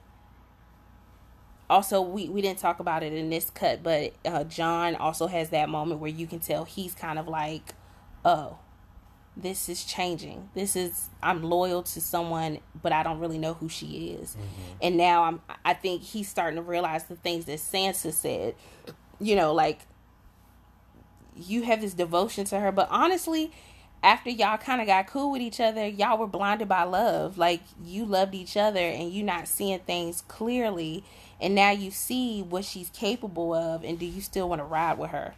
also 1.71 2.01
we 2.01 2.29
we 2.29 2.41
didn't 2.41 2.59
talk 2.59 2.81
about 2.81 3.03
it 3.03 3.13
in 3.13 3.31
this 3.31 3.51
cut, 3.51 3.83
but 3.83 4.15
uh, 4.25 4.45
Jon 4.45 4.97
also 4.97 5.27
has 5.27 5.51
that 5.51 5.69
moment 5.69 6.01
where 6.01 6.11
you 6.11 6.27
can 6.27 6.41
tell 6.41 6.65
he's 6.65 6.95
kind 6.95 7.19
of 7.19 7.29
like, 7.29 7.75
oh, 8.25 8.59
this 9.37 9.69
is 9.69 9.85
changing. 9.85 10.49
This 10.55 10.75
is 10.77 11.09
I'm 11.23 11.43
loyal 11.43 11.83
to 11.85 12.01
someone, 12.01 12.59
but 12.81 12.93
I 12.93 13.03
don't 13.03 13.21
really 13.21 13.39
know 13.39 13.55
who 13.55 13.69
she 13.69 14.17
is. 14.21 14.31
Mm-hmm. 14.31 14.73
And 14.83 14.97
now 14.97 15.23
I'm 15.25 15.41
I 15.65 15.75
think 15.75 16.03
he's 16.03 16.29
starting 16.29 16.57
to 16.57 16.63
realize 16.63 17.05
the 17.05 17.17
things 17.17 17.45
that 17.47 17.59
Sansa 17.59 18.13
said. 18.13 18.55
You 19.21 19.37
know, 19.37 19.53
like 19.53 19.81
you 21.37 21.63
have 21.63 21.81
this 21.81 21.95
devotion 21.95 22.45
to 22.47 22.59
her, 22.61 22.73
but 22.73 22.89
honestly, 22.91 23.53
after 24.03 24.31
y'all 24.31 24.59
kind 24.59 24.81
of 24.81 24.87
got 24.87 25.07
cool 25.09 25.33
with 25.33 25.43
each 25.43 25.61
other, 25.61 25.87
y'all 25.87 26.19
were 26.19 26.27
blinded 26.27 26.69
by 26.69 26.85
love. 26.85 27.37
Like 27.37 27.63
you 27.85 28.05
loved 28.05 28.35
each 28.35 28.57
other 28.57 28.81
and 28.81 29.13
you 29.13 29.23
not 29.23 29.49
seeing 29.49 29.81
things 29.81 30.23
clearly, 30.29 31.05
and 31.41 31.55
now 31.55 31.71
you 31.71 31.91
see 31.91 32.43
what 32.43 32.65
she's 32.65 32.91
capable 32.91 33.55
of, 33.55 33.85
and 33.85 33.99
do 33.99 34.07
you 34.07 34.21
still 34.21 34.49
want 34.49 34.61
to 34.61 34.65
ride 34.65 34.99
with 34.99 35.11
her? 35.11 35.35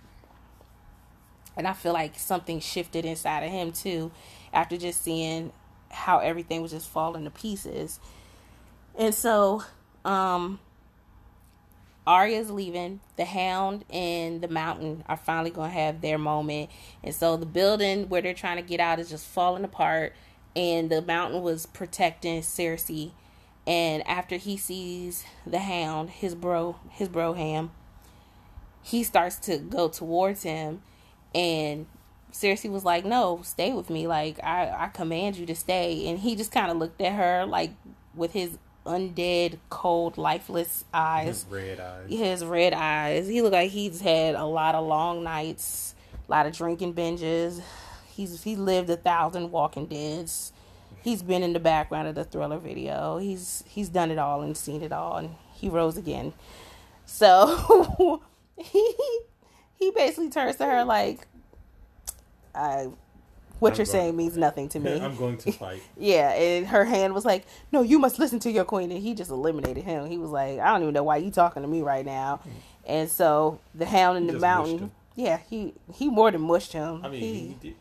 And 1.56 1.66
I 1.66 1.72
feel 1.72 1.92
like 1.92 2.18
something 2.18 2.60
shifted 2.60 3.04
inside 3.04 3.42
of 3.42 3.50
him 3.50 3.72
too, 3.72 4.12
after 4.52 4.76
just 4.76 5.02
seeing 5.02 5.52
how 5.90 6.18
everything 6.18 6.62
was 6.62 6.70
just 6.70 6.88
falling 6.88 7.24
to 7.24 7.30
pieces. 7.30 7.98
And 8.96 9.14
so, 9.14 9.64
um, 10.04 10.60
Arya's 12.06 12.50
leaving. 12.50 13.00
The 13.16 13.24
Hound 13.24 13.84
and 13.90 14.40
the 14.40 14.48
Mountain 14.48 15.04
are 15.06 15.16
finally 15.16 15.50
going 15.50 15.70
to 15.70 15.76
have 15.76 16.00
their 16.00 16.18
moment. 16.18 16.70
And 17.04 17.14
so 17.14 17.36
the 17.36 17.46
building 17.46 18.08
where 18.08 18.22
they're 18.22 18.34
trying 18.34 18.56
to 18.56 18.62
get 18.62 18.80
out 18.80 18.98
is 18.98 19.10
just 19.10 19.26
falling 19.26 19.64
apart. 19.64 20.14
And 20.56 20.90
the 20.90 21.02
Mountain 21.02 21.42
was 21.42 21.66
protecting 21.66 22.42
Cersei. 22.42 23.12
And 23.66 24.06
after 24.08 24.36
he 24.36 24.56
sees 24.56 25.24
the 25.46 25.60
Hound, 25.60 26.10
his 26.10 26.34
bro, 26.34 26.76
his 26.90 27.08
bro 27.08 27.34
Ham, 27.34 27.70
he 28.82 29.04
starts 29.04 29.36
to 29.36 29.58
go 29.58 29.88
towards 29.88 30.42
him. 30.42 30.82
And 31.34 31.86
Cersei 32.32 32.70
was 32.70 32.84
like, 32.84 33.04
"No, 33.04 33.40
stay 33.42 33.72
with 33.72 33.90
me. 33.90 34.06
Like 34.06 34.42
I, 34.42 34.70
I 34.70 34.88
command 34.88 35.36
you 35.36 35.46
to 35.46 35.54
stay." 35.54 36.08
And 36.08 36.18
he 36.18 36.34
just 36.34 36.50
kind 36.50 36.70
of 36.70 36.78
looked 36.78 37.00
at 37.00 37.12
her 37.12 37.44
like 37.46 37.72
with 38.14 38.32
his 38.32 38.58
undead, 38.86 39.58
cold, 39.68 40.18
lifeless 40.18 40.84
eyes. 40.92 41.26
His 41.26 41.46
red 41.46 41.80
eyes. 41.80 42.08
His 42.08 42.44
red 42.44 42.72
eyes. 42.72 43.28
He 43.28 43.42
looked 43.42 43.54
like 43.54 43.70
he's 43.70 44.00
had 44.00 44.34
a 44.34 44.44
lot 44.44 44.74
of 44.74 44.86
long 44.86 45.22
nights, 45.22 45.94
a 46.28 46.30
lot 46.30 46.46
of 46.46 46.52
drinking 46.52 46.94
binges. 46.94 47.62
He's 48.08 48.42
he 48.42 48.56
lived 48.56 48.90
a 48.90 48.96
thousand 48.96 49.50
Walking 49.50 49.86
Deads. 49.86 50.52
He's 51.02 51.22
been 51.22 51.42
in 51.42 51.52
the 51.52 51.60
background 51.60 52.08
of 52.08 52.14
the 52.14 52.24
Thriller 52.24 52.58
video. 52.58 53.18
He's 53.18 53.64
he's 53.66 53.88
done 53.88 54.10
it 54.10 54.18
all 54.18 54.42
and 54.42 54.56
seen 54.56 54.82
it 54.82 54.92
all, 54.92 55.16
and 55.16 55.36
he 55.54 55.68
rose 55.68 55.96
again. 55.96 56.32
So 57.06 58.22
he 58.56 58.94
he 59.76 59.90
basically 59.90 60.30
turns 60.30 60.56
to 60.56 60.66
her 60.66 60.84
like, 60.84 61.26
"I 62.54 62.88
what 63.60 63.72
I'm 63.72 63.78
you're 63.78 63.86
saying 63.86 64.16
means 64.16 64.36
nothing 64.36 64.68
to 64.70 64.80
me." 64.80 65.00
I'm 65.00 65.16
going 65.16 65.36
to 65.38 65.52
fight. 65.64 65.82
Yeah, 65.96 66.32
and 66.32 66.66
her 66.66 66.84
hand 66.84 67.14
was 67.14 67.24
like, 67.24 67.46
"No, 67.72 67.82
you 67.82 67.98
must 67.98 68.18
listen 68.18 68.38
to 68.40 68.50
your 68.50 68.64
queen." 68.64 68.90
And 68.90 69.00
he 69.02 69.14
just 69.14 69.30
eliminated 69.30 69.84
him. 69.84 70.06
He 70.06 70.18
was 70.18 70.30
like, 70.30 70.58
"I 70.58 70.72
don't 70.72 70.82
even 70.82 70.94
know 70.94 71.02
why 71.04 71.18
you 71.18 71.30
talking 71.30 71.62
to 71.62 71.68
me 71.68 71.82
right 71.82 72.04
now." 72.04 72.40
Mm. 72.44 72.50
And 72.86 73.10
so 73.10 73.60
the 73.74 73.86
hound 73.86 74.16
in 74.18 74.24
He 74.24 74.32
the 74.32 74.38
mountain, 74.38 74.90
yeah, 75.14 75.38
he 75.48 75.74
he 75.94 76.08
more 76.08 76.30
than 76.30 76.40
mushed 76.40 76.72
him. 76.72 77.04
I 77.04 77.08
mean, 77.08 77.20
he, 77.20 77.56
he 77.60 77.76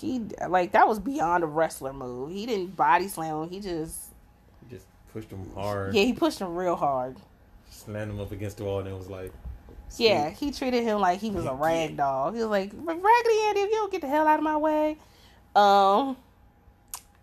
he 0.00 0.20
like 0.48 0.72
that 0.72 0.88
was 0.88 0.98
beyond 0.98 1.44
a 1.44 1.46
wrestler 1.46 1.92
move. 1.92 2.30
He 2.30 2.46
didn't 2.46 2.76
body 2.76 3.08
slam 3.08 3.44
him. 3.44 3.48
He 3.50 3.60
just 3.60 4.10
he 4.62 4.74
just 4.74 4.86
pushed 5.12 5.30
him 5.30 5.50
hard. 5.54 5.94
yeah, 5.94 6.02
he 6.02 6.12
pushed 6.12 6.40
him 6.40 6.54
real 6.54 6.76
hard. 6.76 7.16
Slammed 7.70 8.12
him 8.12 8.20
up 8.20 8.32
against 8.32 8.58
the 8.58 8.64
wall, 8.64 8.78
and 8.80 8.88
it 8.88 8.96
was 8.96 9.08
like, 9.10 9.32
Yeah, 9.98 10.30
he 10.30 10.50
treated 10.50 10.82
him 10.82 11.00
like 11.00 11.20
he 11.20 11.30
was 11.30 11.44
a 11.44 11.54
rag 11.54 11.96
doll. 11.96 12.32
He 12.32 12.38
was 12.38 12.48
like, 12.48 12.72
Raggedy 12.74 13.38
Andy, 13.46 13.60
if 13.60 13.70
you 13.70 13.76
don't 13.76 13.92
get 13.92 14.00
the 14.00 14.08
hell 14.08 14.26
out 14.26 14.38
of 14.38 14.44
my 14.44 14.56
way. 14.56 14.96
Um, 15.54 16.16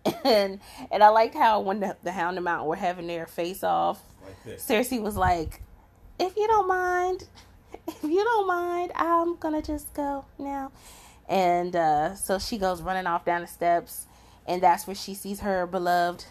and 0.24 0.60
and 0.90 1.02
I 1.02 1.08
liked 1.08 1.34
how 1.34 1.60
when 1.60 1.80
the, 1.80 1.96
the 2.02 2.12
Hound 2.12 2.36
and 2.36 2.44
Mountain 2.44 2.68
were 2.68 2.76
having 2.76 3.06
their 3.06 3.26
face 3.26 3.62
off, 3.62 4.02
like 4.24 4.44
this. 4.44 4.66
Cersei 4.66 5.00
was 5.00 5.16
like, 5.16 5.62
if 6.18 6.36
you 6.36 6.46
don't 6.46 6.68
mind, 6.68 7.24
if 7.86 8.02
you 8.02 8.24
don't 8.24 8.46
mind, 8.46 8.92
I'm 8.94 9.36
gonna 9.36 9.62
just 9.62 9.92
go 9.94 10.24
now. 10.38 10.72
And 11.28 11.76
uh, 11.76 12.14
so 12.14 12.38
she 12.38 12.58
goes 12.58 12.82
running 12.82 13.06
off 13.06 13.24
down 13.24 13.42
the 13.42 13.46
steps, 13.46 14.06
and 14.46 14.62
that's 14.62 14.86
where 14.86 14.96
she 14.96 15.14
sees 15.14 15.40
her 15.40 15.66
beloved 15.66 16.24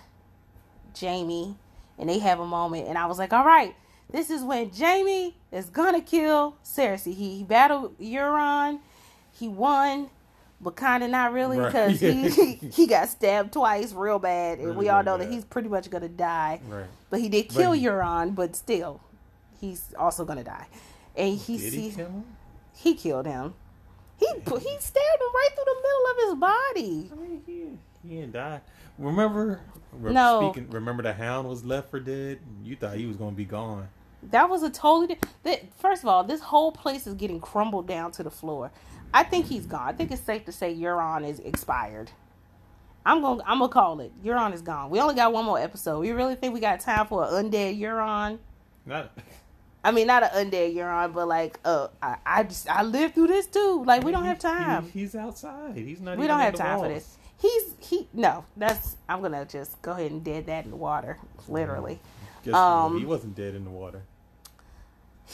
Jaime, 1.00 1.56
and 1.98 2.10
they 2.10 2.20
have 2.20 2.40
a 2.40 2.46
moment. 2.46 2.88
And 2.88 2.98
I 2.98 3.06
was 3.06 3.18
like, 3.18 3.32
all 3.32 3.46
right, 3.46 3.74
this 4.12 4.30
is 4.30 4.44
when 4.44 4.72
Jaime 4.72 5.36
is 5.52 5.66
gonna 5.70 6.02
kill 6.02 6.56
Cersei. 6.64 7.14
He, 7.16 7.38
he 7.38 7.44
battled 7.44 7.98
Euron, 8.00 8.80
he 9.32 9.48
won. 9.48 10.10
But 10.64 10.76
kind 10.76 11.04
of 11.04 11.10
not 11.10 11.34
really 11.34 11.58
Right. 11.58 11.72
because 11.74 12.00
he 12.36 12.54
he 12.70 12.86
got 12.86 13.10
stabbed 13.10 13.52
twice 13.54 13.94
real 13.94 14.20
bad, 14.20 14.60
and 14.60 14.68
Really, 14.68 14.78
we 14.78 14.90
all 14.90 15.02
know 15.02 15.18
that 15.18 15.32
he's 15.32 15.44
pretty 15.44 15.70
much 15.70 15.90
gonna 15.90 16.08
die. 16.08 16.62
Right. 16.70 16.86
But 17.10 17.20
he 17.20 17.30
did 17.30 17.48
But 17.48 17.56
kill 17.58 17.72
he- 17.72 17.84
Euron, 17.88 18.36
but 18.36 18.56
still, 18.56 19.02
he's 19.60 19.92
also 19.98 20.24
gonna 20.24 20.44
die. 20.44 20.68
And 21.16 21.36
he 21.36 21.58
sees 21.58 21.96
him? 21.96 22.26
he 22.76 22.94
killed 22.94 23.26
him. 23.26 23.56
He 24.18 24.28
put, 24.46 24.62
he 24.62 24.78
stabbed 24.80 25.22
him 25.22 25.34
right 25.34 25.50
through 25.56 25.66
the 25.66 25.82
middle 25.82 26.06
of 26.12 26.18
his 26.30 26.36
body. 26.40 27.12
I 27.12 27.16
mean, 27.28 27.42
he 28.04 28.08
he 28.08 28.16
didn't 28.18 28.34
die. 28.34 28.62
Remember? 29.00 29.62
Re- 29.94 30.14
No. 30.14 30.52
Speaking. 30.54 30.70
Remember 30.70 31.02
the 31.02 31.14
Hound 31.14 31.50
was 31.50 31.66
left 31.66 31.90
for 31.90 32.00
dead. 32.00 32.38
You 32.64 32.76
thought 32.76 32.98
he 32.98 33.08
was 33.08 33.18
gonna 33.18 33.32
be 33.32 33.46
gone. 33.46 33.88
That 34.30 34.50
was 34.50 34.64
a 34.64 34.70
totally 34.70 35.18
that. 35.44 35.62
First 35.80 36.04
of 36.04 36.10
all, 36.10 36.24
this 36.24 36.42
whole 36.42 36.72
place 36.72 37.08
is 37.08 37.16
getting 37.16 37.40
crumbled 37.40 37.88
down 37.88 38.12
to 38.14 38.24
the 38.24 38.32
floor. 38.32 38.72
I 39.14 39.24
think 39.24 39.48
he's 39.48 39.66
gone. 39.66 39.88
I 39.88 39.92
think 39.94 40.12
it's 40.12 40.22
safe 40.22 40.46
to 40.46 40.52
say 40.52 40.74
Euron 40.74 41.28
is 41.28 41.40
expired. 41.40 42.12
I'm 43.06 43.22
gonna 43.22 43.44
I'm 43.46 43.60
gonna 43.60 43.70
call 43.72 44.00
it. 44.00 44.12
Euron 44.24 44.54
is 44.54 44.62
gone. 44.62 44.90
We 44.92 45.00
only 45.00 45.16
got 45.16 45.34
one 45.34 45.44
more 45.46 45.60
episode. 45.60 46.00
We 46.00 46.12
really 46.12 46.36
think 46.36 46.54
we 46.54 46.60
got 46.60 46.80
time 46.80 47.08
for 47.08 47.24
an 47.28 47.52
undead 47.52 47.80
Euron? 47.80 48.38
Not. 48.86 49.12
I 49.84 49.90
mean, 49.90 50.06
not 50.06 50.22
an 50.22 50.30
undead 50.52 50.76
Euron, 50.76 51.12
but 51.12 51.28
like, 51.28 51.60
uh, 51.66 51.88
I, 52.04 52.18
I 52.24 52.44
just 52.44 52.70
I 52.70 52.84
lived 52.84 53.16
through 53.16 53.28
this 53.28 53.48
too. 53.48 53.84
Like, 53.86 54.04
we 54.04 54.12
don't 54.12 54.26
have 54.26 54.38
time. 54.38 54.84
He- 54.84 55.00
he's 55.00 55.16
outside. 55.16 55.76
He's 55.76 56.00
not. 56.00 56.18
We 56.20 56.28
don't 56.28 56.40
have 56.40 56.54
time 56.54 56.78
for 56.80 56.88
this. 56.90 57.18
He's 57.40 57.74
he 57.80 58.08
no. 58.14 58.46
That's 58.56 58.98
I'm 59.10 59.22
gonna 59.24 59.46
just 59.46 59.82
go 59.82 59.94
ahead 59.94 60.12
and 60.12 60.24
dead 60.24 60.46
that 60.46 60.66
in 60.66 60.70
the 60.70 60.78
water, 60.78 61.18
literally. 61.50 62.00
Guess 62.44 62.54
Um, 62.54 63.00
he 63.00 63.06
wasn't 63.06 63.36
dead 63.36 63.56
in 63.56 63.64
the 63.64 63.72
water. 63.72 64.04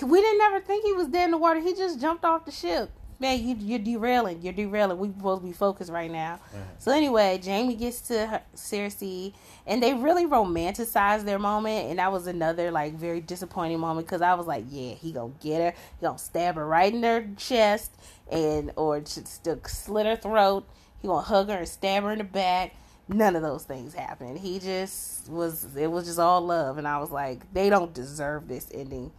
We 0.02 0.22
didn't 0.22 0.42
ever 0.42 0.60
think 0.60 0.86
he 0.86 0.94
was 0.94 1.08
dead 1.08 1.26
in 1.26 1.32
the 1.32 1.38
water. 1.38 1.60
He 1.60 1.74
just 1.74 2.00
jumped 2.00 2.24
off 2.26 2.46
the 2.46 2.52
ship. 2.52 2.92
Man, 3.20 3.44
you 3.44 3.56
you're 3.60 3.80
derailing. 3.80 4.44
You're 4.44 4.54
derailing. 4.54 5.00
We 5.00 5.08
supposed 5.08 5.42
to 5.42 5.48
be 5.48 5.54
focused 5.54 5.92
right 5.92 6.12
now. 6.12 6.40
Right. 6.54 6.64
So 6.78 6.92
anyway, 6.92 7.42
Jaime 7.44 7.76
gets 7.76 8.02
to 8.10 8.28
her, 8.28 8.42
Cersei, 8.56 9.34
and 9.66 9.82
they 9.82 9.96
really 9.96 10.28
romanticize 10.28 11.24
their 11.24 11.40
moment, 11.40 11.90
and 11.90 11.98
that 11.98 12.12
was 12.12 12.28
another 12.28 12.70
like 12.70 12.94
very 12.94 13.20
disappointing 13.20 13.80
moment 13.80 14.06
because 14.06 14.22
I 14.22 14.36
was 14.36 14.46
like, 14.46 14.66
yeah, 14.70 14.94
he 14.94 15.12
gonna 15.12 15.34
get 15.42 15.62
her, 15.62 15.72
he 16.00 16.06
gonna 16.06 16.20
stab 16.20 16.56
her 16.56 16.68
right 16.68 16.94
in 16.94 17.02
her 17.02 17.28
chest, 17.38 17.92
and 18.32 18.72
or 18.76 19.00
just 19.00 19.48
slit 19.68 20.06
her 20.06 20.16
throat. 20.16 20.68
He 21.02 21.08
gonna 21.08 21.22
hug 21.22 21.50
her 21.50 21.58
and 21.58 21.68
stab 21.68 22.04
her 22.04 22.12
in 22.12 22.20
the 22.20 22.24
back. 22.24 22.76
None 23.08 23.36
of 23.36 23.42
those 23.42 23.64
things 23.64 23.96
happened. 23.96 24.38
He 24.38 24.60
just 24.60 25.28
was. 25.28 25.76
It 25.76 25.90
was 25.90 26.06
just 26.06 26.20
all 26.20 26.42
love, 26.42 26.78
and 26.78 26.88
I 26.88 27.00
was 27.00 27.10
like, 27.10 27.52
they 27.52 27.72
don't 27.72 27.96
deserve 27.96 28.48
this 28.48 28.70
ending. 28.72 29.12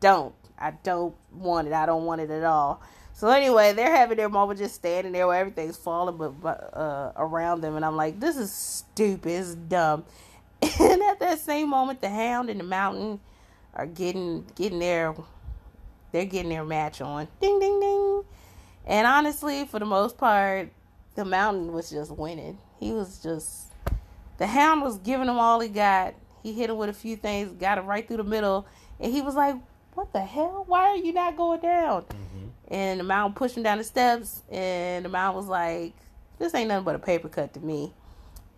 Don't. 0.00 0.34
I 0.58 0.72
don't 0.82 1.14
want 1.32 1.68
it. 1.68 1.72
I 1.72 1.86
don't 1.86 2.04
want 2.04 2.20
it 2.20 2.30
at 2.30 2.44
all. 2.44 2.82
So 3.20 3.28
anyway, 3.28 3.72
they're 3.72 3.94
having 3.94 4.16
their 4.16 4.28
moment 4.28 4.58
just 4.58 4.76
standing 4.76 5.12
there 5.12 5.26
where 5.26 5.38
everything's 5.38 5.76
falling 5.76 6.16
but, 6.16 6.40
but 6.40 6.70
uh, 6.74 7.12
around 7.16 7.60
them, 7.60 7.76
and 7.76 7.84
I'm 7.84 7.96
like, 7.96 8.18
this 8.18 8.36
is 8.36 8.50
stupid. 8.50 9.30
It's 9.30 9.54
dumb. 9.54 10.04
And 10.80 11.02
at 11.02 11.20
that 11.20 11.38
same 11.38 11.70
moment, 11.70 12.00
the 12.00 12.08
Hound 12.08 12.50
and 12.50 12.60
the 12.60 12.64
Mountain 12.64 13.20
are 13.74 13.86
getting 13.86 14.46
getting 14.54 14.78
their 14.78 15.14
they're 16.12 16.24
getting 16.24 16.50
their 16.50 16.64
match 16.64 17.00
on. 17.00 17.28
Ding 17.40 17.58
ding 17.60 17.80
ding. 17.80 18.24
And 18.86 19.06
honestly, 19.06 19.64
for 19.66 19.78
the 19.78 19.86
most 19.86 20.18
part, 20.18 20.70
the 21.14 21.24
Mountain 21.24 21.72
was 21.72 21.90
just 21.90 22.10
winning. 22.10 22.58
He 22.78 22.92
was 22.92 23.22
just 23.22 23.72
the 24.38 24.46
Hound 24.46 24.82
was 24.82 24.98
giving 24.98 25.28
him 25.28 25.38
all 25.38 25.60
he 25.60 25.68
got. 25.68 26.14
He 26.42 26.52
hit 26.54 26.70
him 26.70 26.78
with 26.78 26.88
a 26.88 26.94
few 26.94 27.16
things, 27.16 27.52
got 27.52 27.78
him 27.78 27.86
right 27.86 28.06
through 28.06 28.16
the 28.18 28.24
middle, 28.24 28.66
and 28.98 29.12
he 29.12 29.20
was 29.20 29.34
like, 29.34 29.56
"What 29.94 30.12
the 30.12 30.20
hell? 30.20 30.64
Why 30.66 30.84
are 30.90 30.96
you 30.96 31.12
not 31.12 31.36
going 31.36 31.60
down?" 31.60 32.02
hmm 32.02 32.48
And 32.68 33.00
the 33.00 33.04
mountain 33.04 33.34
pushed 33.34 33.56
him 33.56 33.62
down 33.62 33.78
the 33.78 33.84
steps, 33.84 34.42
and 34.50 35.04
the 35.04 35.08
mountain 35.08 35.36
was 35.36 35.46
like, 35.48 35.94
"This 36.38 36.54
ain't 36.54 36.68
nothing 36.68 36.84
but 36.84 36.94
a 36.94 36.98
paper 37.00 37.28
cut 37.28 37.52
to 37.54 37.60
me." 37.60 37.92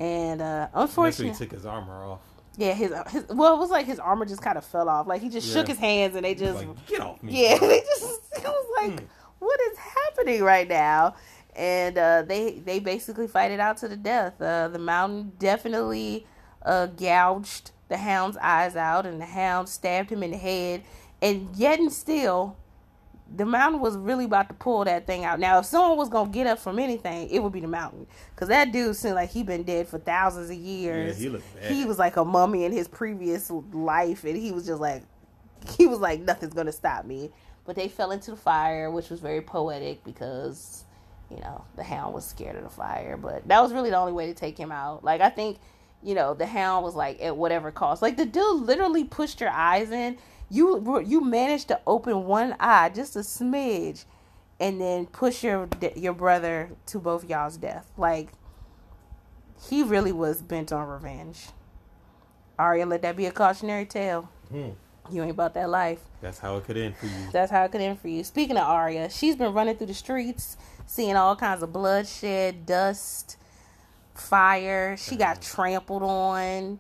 And 0.01 0.43
uh 0.43 0.69
Unfortunately, 0.75 1.29
he 1.33 1.39
took 1.39 1.53
his 1.53 1.65
armor 1.67 2.05
off. 2.05 2.21
yeah, 2.57 2.73
his 2.75 2.93
his 3.11 3.27
well, 3.29 3.55
it 3.55 3.59
was 3.59 3.71
like 3.71 3.87
his 3.87 3.99
armor 3.99 4.25
just 4.25 4.43
kind 4.43 4.59
of 4.59 4.65
fell 4.65 4.89
off. 4.89 5.07
Like 5.07 5.23
he 5.23 5.29
just 5.29 5.51
shook 5.53 5.69
his 5.69 5.79
hands, 5.79 6.15
and 6.17 6.25
they 6.25 6.35
just 6.35 6.57
like, 6.59 6.87
get 6.87 7.01
off 7.01 7.23
me. 7.23 7.33
yeah, 7.49 7.59
they 7.61 7.81
just 7.81 8.21
it 8.37 8.45
was 8.45 8.67
like, 8.83 9.01
Hmm. 9.01 9.07
what 9.39 9.61
is 9.71 9.79
happening 9.79 10.43
right 10.43 10.69
now? 10.69 11.15
And 11.55 11.99
uh, 11.99 12.23
they 12.23 12.59
they 12.65 12.79
basically 12.79 13.27
fight 13.29 13.51
it 13.53 13.61
out 13.61 13.77
to 13.79 13.89
the 13.89 13.97
death. 13.97 14.41
Uh, 14.41 14.69
the 14.69 14.79
mountain 14.79 15.33
definitely 15.39 16.27
uh, 16.65 16.87
gouged 16.87 17.71
the 17.89 17.99
hound's 17.99 18.37
eyes 18.39 18.75
out, 18.75 19.05
and 19.07 19.21
the 19.21 19.27
hound 19.27 19.69
stabbed 19.69 20.11
him 20.11 20.23
in 20.23 20.31
the 20.33 20.37
head. 20.39 20.83
And 21.23 21.49
yet 21.55 21.79
and 21.79 21.91
still, 21.91 22.57
the 23.35 23.47
mountain 23.47 23.81
was 23.81 23.97
really 23.97 24.27
about 24.27 24.49
to 24.49 24.55
pull 24.55 24.85
that 24.85 25.07
thing 25.07 25.25
out. 25.25 25.41
Now, 25.41 25.61
if 25.61 25.65
someone 25.65 25.97
was 25.97 26.11
gonna 26.11 26.31
get 26.31 26.47
up 26.47 26.59
from 26.59 26.79
anything, 26.79 27.31
it 27.31 27.39
would 27.39 27.53
be 27.53 27.61
the 27.61 27.69
mountain, 27.69 28.07
because 28.35 28.49
that 28.49 28.73
dude 28.73 28.95
seemed 28.97 29.15
like 29.15 29.31
he'd 29.31 29.47
been 29.47 29.63
dead 29.63 29.89
for 29.89 29.99
thousands 29.99 30.51
of 30.51 30.57
years. 30.57 31.19
Yeah, 31.19 31.23
he 31.23 31.29
looked 31.31 31.55
bad. 31.55 31.73
He 31.73 31.85
was 31.87 31.99
like 31.99 32.17
a 32.17 32.25
mummy 32.25 32.65
in 32.65 32.73
his 32.73 32.89
previous 32.89 33.51
life, 33.73 34.25
and 34.25 34.37
he 34.37 34.53
was 34.53 34.67
just 34.67 34.81
like, 34.81 35.05
he 35.79 35.87
was 35.87 36.01
like, 36.01 36.21
nothing's 36.21 36.53
gonna 36.53 36.73
stop 36.73 37.07
me. 37.07 37.31
But 37.65 37.77
they 37.77 37.89
fell 37.89 38.11
into 38.11 38.33
the 38.33 38.37
fire, 38.37 38.91
which 38.91 39.09
was 39.09 39.21
very 39.21 39.41
poetic 39.41 40.03
because, 40.03 40.83
you 41.31 41.39
know, 41.39 41.65
the 41.77 41.85
hound 41.85 42.13
was 42.13 42.27
scared 42.27 42.57
of 42.57 42.65
the 42.65 42.69
fire. 42.69 43.17
But 43.17 43.47
that 43.47 43.63
was 43.63 43.73
really 43.73 43.91
the 43.91 43.97
only 43.97 44.13
way 44.13 44.27
to 44.27 44.35
take 44.35 44.59
him 44.59 44.73
out. 44.73 45.05
Like 45.05 45.21
I 45.21 45.31
think, 45.31 45.59
you 46.03 46.17
know, 46.17 46.35
the 46.35 46.47
hound 46.47 46.85
was 46.85 46.97
like 46.97 47.23
at 47.23 47.37
whatever 47.37 47.71
cost. 47.71 48.03
Like 48.03 48.17
the 48.17 48.27
dude 48.27 48.63
literally 48.63 49.05
pushed 49.05 49.41
your 49.41 49.51
eyes 49.51 49.93
in. 49.93 50.19
You 50.53 51.01
you 51.01 51.23
managed 51.23 51.69
to 51.69 51.81
open 51.87 52.25
one 52.25 52.55
eye, 52.61 52.91
just 52.91 53.17
a 53.17 53.21
smidge, 53.21 54.05
and 54.61 54.79
then 54.79 55.07
push 55.07 55.43
your 55.43 55.67
your 55.97 56.13
brother 56.13 56.71
to 56.87 56.99
both 56.99 57.29
y'all's 57.29 57.57
death. 57.57 57.91
Like 57.97 58.29
he 59.69 59.83
really 59.83 60.13
was 60.13 60.43
bent 60.43 60.71
on 60.71 60.87
revenge. 60.87 61.47
Arya, 62.59 62.85
let 62.85 63.01
that 63.03 63.17
be 63.17 63.25
a 63.27 63.33
cautionary 63.33 63.87
tale. 63.87 64.29
Hmm. 64.51 64.71
You 65.11 65.23
ain't 65.23 65.31
about 65.31 65.55
that 65.55 65.71
life. 65.71 66.01
That's 66.21 66.39
how 66.39 66.57
it 66.59 66.65
could 66.65 66.77
end 66.77 66.97
for 66.97 67.07
you. 67.07 67.13
That's 67.33 67.51
how 67.51 67.65
it 67.65 67.73
could 67.73 67.81
end 67.81 67.99
for 67.99 68.09
you. 68.09 68.23
Speaking 68.23 68.57
of 68.57 68.65
Arya, 68.65 69.11
she's 69.11 69.37
been 69.37 69.53
running 69.53 69.77
through 69.77 69.89
the 69.89 69.95
streets, 69.95 70.57
seeing 70.87 71.17
all 71.17 71.35
kinds 71.35 71.63
of 71.63 71.73
bloodshed, 71.73 72.67
dust, 72.67 73.37
fire. 74.15 74.97
She 74.97 75.17
got 75.17 75.43
trampled 75.43 76.03
on. 76.03 76.79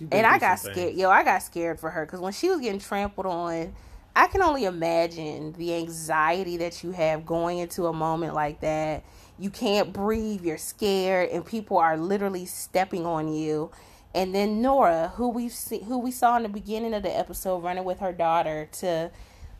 Yeah, 0.00 0.08
and 0.12 0.26
I 0.26 0.38
got 0.38 0.58
scared. 0.58 0.94
Yo, 0.94 1.10
I 1.10 1.24
got 1.24 1.42
scared 1.42 1.80
for 1.80 1.90
her 1.90 2.04
because 2.04 2.20
when 2.20 2.32
she 2.32 2.48
was 2.48 2.60
getting 2.60 2.80
trampled 2.80 3.26
on, 3.26 3.74
I 4.14 4.26
can 4.28 4.42
only 4.42 4.64
imagine 4.64 5.52
the 5.52 5.74
anxiety 5.74 6.56
that 6.58 6.82
you 6.82 6.92
have 6.92 7.26
going 7.26 7.58
into 7.58 7.86
a 7.86 7.92
moment 7.92 8.34
like 8.34 8.60
that. 8.60 9.04
You 9.38 9.50
can't 9.50 9.92
breathe. 9.92 10.44
You're 10.44 10.58
scared, 10.58 11.30
and 11.30 11.44
people 11.44 11.76
are 11.76 11.96
literally 11.96 12.46
stepping 12.46 13.04
on 13.04 13.32
you. 13.32 13.70
And 14.14 14.34
then 14.34 14.62
Nora, 14.62 15.12
who 15.16 15.28
we've 15.28 15.52
seen, 15.52 15.84
who 15.84 15.98
we 15.98 16.10
saw 16.10 16.38
in 16.38 16.44
the 16.44 16.48
beginning 16.48 16.94
of 16.94 17.02
the 17.02 17.14
episode, 17.14 17.58
running 17.58 17.84
with 17.84 17.98
her 17.98 18.12
daughter 18.12 18.68
to 18.78 19.10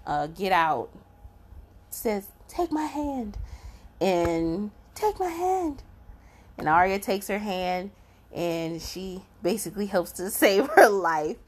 uh, 0.06 0.28
get 0.28 0.52
out, 0.52 0.88
says, 1.90 2.28
"Take 2.48 2.72
my 2.72 2.86
hand," 2.86 3.36
and 4.00 4.70
take 4.94 5.20
my 5.20 5.28
hand. 5.28 5.82
And 6.56 6.68
Arya 6.68 6.98
takes 6.98 7.28
her 7.28 7.40
hand 7.40 7.90
and 8.36 8.80
she 8.80 9.22
basically 9.42 9.86
helps 9.86 10.12
to 10.12 10.30
save 10.42 10.68
her 10.68 10.88
life. 10.88 11.38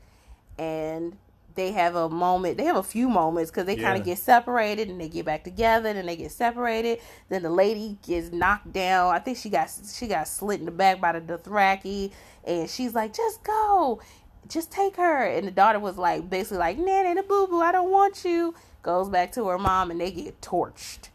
And 0.58 1.16
they 1.54 1.70
have 1.72 1.94
a 1.94 2.08
moment, 2.08 2.56
they 2.56 2.64
have 2.64 2.76
a 2.76 2.82
few 2.82 3.08
moments 3.08 3.50
because 3.50 3.66
they 3.66 3.76
kind 3.76 3.98
of 3.98 4.04
get 4.04 4.18
separated 4.18 4.88
and 4.88 5.00
they 5.00 5.08
get 5.08 5.24
back 5.24 5.44
together 5.44 5.90
and 5.90 6.08
they 6.08 6.16
get 6.16 6.32
separated. 6.32 6.98
Then 7.28 7.42
the 7.42 7.50
lady 7.50 7.98
gets 8.02 8.32
knocked 8.32 8.72
down. 8.72 9.14
I 9.14 9.20
think 9.20 9.38
she 9.38 9.50
got 9.50 9.70
she 9.92 10.08
got 10.08 10.26
slit 10.26 10.58
in 10.60 10.66
the 10.66 10.72
back 10.72 11.00
by 11.00 11.12
the 11.12 11.20
Dothraki 11.20 12.12
and 12.44 12.68
she's 12.68 12.94
like, 12.94 13.14
just 13.14 13.44
go. 13.44 14.00
Just 14.48 14.72
take 14.72 14.96
her. 14.96 15.24
And 15.26 15.46
the 15.46 15.52
daughter 15.52 15.78
was 15.78 15.98
like, 15.98 16.28
basically 16.30 16.58
like, 16.58 16.78
Nanny, 16.78 17.14
the 17.14 17.22
boo 17.22 17.46
boo, 17.46 17.60
I 17.60 17.70
don't 17.70 17.90
want 17.90 18.24
you. 18.24 18.54
Goes 18.82 19.08
back 19.08 19.32
to 19.32 19.46
her 19.48 19.58
mom 19.58 19.90
and 19.90 20.00
they 20.00 20.10
get 20.10 20.40
torched 20.40 21.10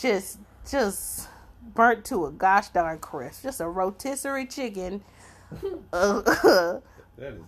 just 0.00 0.38
just 0.68 1.28
burnt 1.74 2.04
to 2.06 2.26
a 2.26 2.32
gosh 2.32 2.68
darn 2.68 2.98
crisp. 2.98 3.42
Just 3.42 3.60
a 3.60 3.68
rotisserie 3.68 4.46
chicken, 4.46 5.02
uh, 5.92 6.22
a, 6.24 6.82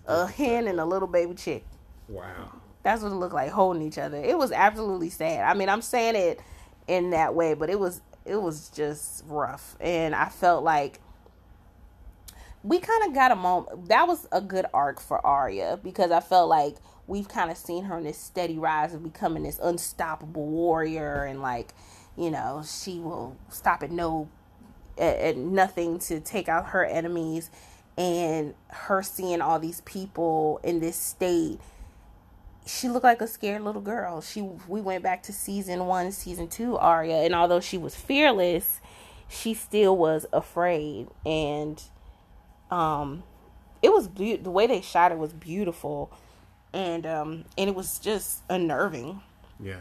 a 0.07 0.27
hen, 0.27 0.69
and 0.69 0.81
a 0.81 0.85
little 0.85 1.09
baby 1.09 1.35
chick. 1.35 1.65
wow. 2.09 2.53
That's 2.83 3.03
what 3.03 3.13
it 3.13 3.15
looked 3.15 3.35
like 3.35 3.51
holding 3.51 3.83
each 3.83 3.99
other. 3.99 4.17
It 4.17 4.37
was 4.37 4.51
absolutely 4.51 5.09
sad. 5.09 5.45
I 5.45 5.55
mean, 5.55 5.69
I'm 5.69 5.83
saying 5.83 6.17
it 6.17 6.41
in 6.89 7.11
that 7.11 7.33
way, 7.35 7.55
but 7.55 7.71
it 7.71 7.79
was 7.79 8.01
it 8.25 8.37
was 8.43 8.71
just 8.71 9.25
rough, 9.27 9.77
and 9.81 10.15
I 10.15 10.29
felt 10.29 10.65
like 10.65 11.01
we 12.63 12.79
kind 12.79 13.05
of 13.05 13.15
got 13.15 13.31
a 13.31 13.37
moment. 13.37 13.89
That 13.89 14.07
was 14.07 14.27
a 14.33 14.41
good 14.41 14.67
arc 14.73 15.01
for 15.01 15.25
Arya 15.25 15.81
because 15.83 16.11
I 16.11 16.21
felt 16.21 16.49
like 16.49 16.77
we've 17.13 17.29
kind 17.29 17.51
of 17.51 17.57
seen 17.59 17.85
her 17.85 17.99
in 17.99 18.05
this 18.05 18.19
steady 18.19 18.59
rise 18.59 18.95
of 18.95 19.03
becoming 19.03 19.43
this 19.43 19.61
unstoppable 19.63 20.47
warrior, 20.47 21.25
and 21.25 21.43
like 21.43 21.75
you 22.17 22.31
know 22.31 22.63
she 22.67 22.99
will 22.99 23.37
stop 23.51 23.83
at 23.83 23.91
no 23.91 24.29
at, 24.97 25.17
at 25.19 25.37
nothing 25.37 25.99
to 25.99 26.21
take 26.21 26.49
out 26.49 26.69
her 26.69 26.85
enemies, 26.85 27.51
and 27.99 28.55
her 28.69 29.03
seeing 29.03 29.43
all 29.43 29.59
these 29.59 29.83
people 29.83 30.59
in 30.65 30.81
this 30.81 30.97
state 30.97 31.61
she 32.67 32.89
looked 32.89 33.05
like 33.05 33.21
a 33.21 33.27
scared 33.27 33.63
little 33.63 33.81
girl. 33.83 34.21
She 34.21 34.43
we 34.69 34.81
went 34.81 35.03
back 35.03 35.23
to 35.25 35.33
season 35.33 35.87
one, 35.87 36.13
season 36.13 36.49
two, 36.49 36.77
Arya, 36.79 37.17
and 37.17 37.35
although 37.35 37.61
she 37.61 37.77
was 37.77 37.95
fearless, 37.95 38.81
she 39.29 39.55
still 39.55 39.97
was 39.97 40.27
afraid. 40.33 41.09
And 41.27 41.83
um, 42.71 43.25
it 43.83 43.93
was 43.93 44.09
be- 44.09 44.37
the 44.37 44.51
way 44.51 44.67
they 44.67 44.81
shot 44.81 45.13
it 45.13 45.19
was 45.19 45.33
beautiful, 45.33 46.13
and 46.73 47.07
um, 47.07 47.45
and 47.59 47.69
it 47.69 47.75
was 47.75 47.99
just 47.99 48.41
unnerving. 48.51 49.21
Yeah. 49.61 49.77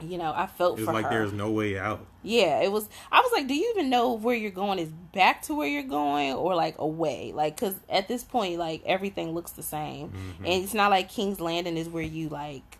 You 0.00 0.18
know, 0.18 0.32
I 0.34 0.46
felt 0.46 0.78
It 0.78 0.80
was 0.82 0.86
for 0.86 0.92
like 0.92 1.04
her. 1.04 1.10
there's 1.10 1.32
no 1.32 1.50
way 1.50 1.78
out. 1.78 2.04
Yeah, 2.22 2.60
it 2.60 2.70
was. 2.72 2.88
I 3.12 3.20
was 3.20 3.30
like, 3.32 3.46
do 3.46 3.54
you 3.54 3.72
even 3.76 3.90
know 3.90 4.12
where 4.14 4.34
you're 4.34 4.50
going? 4.50 4.78
Is 4.78 4.88
back 4.90 5.42
to 5.42 5.54
where 5.54 5.68
you're 5.68 5.82
going, 5.84 6.32
or 6.34 6.54
like 6.54 6.76
away? 6.78 7.32
Like, 7.34 7.56
because 7.56 7.74
at 7.88 8.08
this 8.08 8.24
point, 8.24 8.58
like 8.58 8.82
everything 8.84 9.32
looks 9.32 9.52
the 9.52 9.62
same, 9.62 10.08
Mm-hmm. 10.08 10.44
and 10.46 10.64
it's 10.64 10.74
not 10.74 10.90
like 10.90 11.08
King's 11.08 11.40
Landing 11.40 11.76
is 11.76 11.88
where 11.88 12.02
you 12.02 12.28
like 12.28 12.78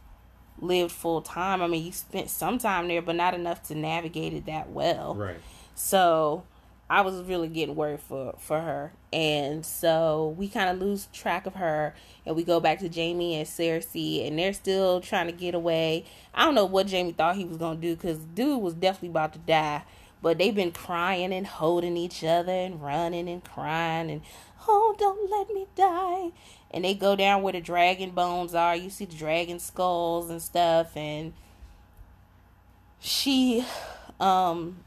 lived 0.61 0.93
full 0.93 1.23
time. 1.23 1.63
I 1.63 1.67
mean, 1.69 1.85
you 1.87 1.93
spent 1.93 2.31
some 2.31 2.59
time 2.59 2.89
there, 2.89 3.01
but 3.03 3.15
not 3.17 3.33
enough 3.33 3.63
to 3.69 3.75
navigate 3.75 4.35
it 4.35 4.47
that 4.47 4.71
well. 4.71 5.15
Right. 5.15 5.37
So 5.77 6.43
I 6.91 7.01
was 7.03 7.23
really 7.23 7.49
getting 7.49 7.77
worried 7.77 8.01
for 8.01 8.35
for 8.39 8.61
her, 8.61 8.93
and 9.15 9.65
so 9.65 10.35
we 10.37 10.49
kind 10.49 10.69
of 10.69 10.81
lose 10.81 11.07
track 11.13 11.47
of 11.47 11.55
her, 11.55 11.95
and 12.27 12.35
we 12.35 12.43
go 12.43 12.59
back 12.59 12.81
to 12.81 12.89
Jaime 12.89 13.37
and 13.37 13.47
Cersei, 13.47 14.27
and 14.27 14.37
they're 14.37 14.53
still 14.53 15.01
trying 15.01 15.27
to 15.27 15.33
get 15.33 15.55
away. 15.55 16.05
I 16.35 16.45
don't 16.45 16.57
know 16.57 16.65
what 16.65 16.91
Jaime 16.91 17.13
thought 17.13 17.37
he 17.37 17.45
was 17.45 17.57
gonna 17.57 17.79
do, 17.79 17.95
cause 17.95 18.19
dude 18.19 18.61
was 18.61 18.75
definitely 18.75 19.11
about 19.11 19.33
to 19.35 19.39
die. 19.39 19.85
But 20.21 20.39
they've 20.39 20.55
been 20.55 20.73
crying 20.73 21.33
and 21.33 21.47
holding 21.47 21.97
each 21.97 22.25
other 22.25 22.51
and 22.51 22.83
running 22.83 23.29
and 23.29 23.45
crying 23.45 24.11
and 24.11 24.23
oh, 24.67 24.97
don't 24.99 25.31
let 25.31 25.55
me 25.55 25.67
die. 25.77 26.33
And 26.73 26.85
they 26.85 26.95
go 26.95 27.15
down 27.15 27.43
where 27.43 27.53
the 27.53 27.61
dragon 27.61 28.11
bones 28.11 28.53
are. 28.53 28.75
You 28.75 28.91
see 28.91 29.05
the 29.05 29.15
dragon 29.15 29.61
skulls 29.61 30.29
and 30.29 30.43
stuff, 30.43 30.97
and 30.97 31.35
she 32.99 33.65
um 34.19 34.79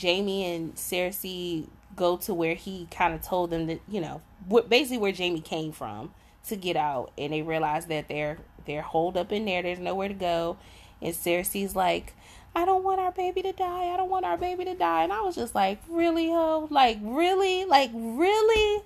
Jaime 0.00 0.44
and 0.44 0.74
Cersei 0.74 1.68
go 1.96 2.16
to 2.18 2.34
where 2.34 2.54
he 2.54 2.86
kind 2.90 3.14
of 3.14 3.22
told 3.22 3.50
them 3.50 3.66
that 3.66 3.80
you 3.88 4.00
know 4.00 4.20
wh- 4.50 4.68
basically 4.68 4.98
where 4.98 5.12
Jaime 5.12 5.40
came 5.40 5.72
from 5.72 6.12
to 6.48 6.56
get 6.56 6.76
out, 6.76 7.12
and 7.18 7.32
they 7.32 7.42
realize 7.42 7.86
that 7.86 8.08
they're 8.08 8.38
they're 8.66 8.82
holed 8.82 9.16
up 9.16 9.32
in 9.32 9.44
there. 9.44 9.62
There's 9.62 9.78
nowhere 9.78 10.08
to 10.08 10.14
go, 10.14 10.58
and 11.02 11.14
Cersei's 11.14 11.74
like, 11.74 12.14
"I 12.54 12.64
don't 12.64 12.84
want 12.84 13.00
our 13.00 13.12
baby 13.12 13.42
to 13.42 13.52
die. 13.52 13.92
I 13.92 13.96
don't 13.96 14.10
want 14.10 14.24
our 14.24 14.36
baby 14.36 14.64
to 14.66 14.74
die." 14.74 15.04
And 15.04 15.12
I 15.12 15.22
was 15.22 15.34
just 15.34 15.54
like, 15.54 15.80
"Really, 15.88 16.28
ho? 16.28 16.68
Like, 16.70 16.98
really? 17.02 17.64
Like, 17.64 17.90
really?" 17.94 18.82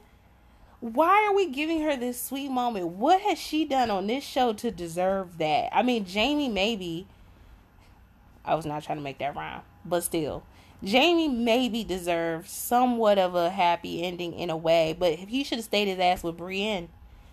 Why 0.80 1.26
are 1.28 1.34
we 1.34 1.50
giving 1.50 1.82
her 1.82 1.94
this 1.94 2.22
sweet 2.22 2.50
moment? 2.50 2.86
What 2.86 3.20
has 3.20 3.38
she 3.38 3.66
done 3.66 3.90
on 3.90 4.06
this 4.06 4.24
show 4.24 4.54
to 4.54 4.70
deserve 4.70 5.36
that? 5.36 5.68
I 5.76 5.82
mean, 5.82 6.06
Jaime 6.06 6.48
maybe 6.48 7.06
I 8.44 8.54
was 8.54 8.66
not 8.66 8.82
trying 8.82 8.98
to 8.98 9.04
make 9.04 9.18
that 9.18 9.36
rhyme, 9.36 9.60
but 9.84 10.02
still, 10.02 10.42
Jaime 10.88 11.28
maybe 11.28 11.84
deserves 11.84 12.50
somewhat 12.50 13.18
of 13.18 13.34
a 13.34 13.50
happy 13.50 14.02
ending 14.02 14.32
in 14.32 14.50
a 14.50 14.56
way, 14.56 14.96
but 14.98 15.12
if 15.12 15.28
he 15.28 15.44
should 15.44 15.58
have 15.58 15.64
stayed 15.64 15.88
his 15.88 15.98
ass 15.98 16.22
with 16.22 16.36
Brienne, 16.36 16.88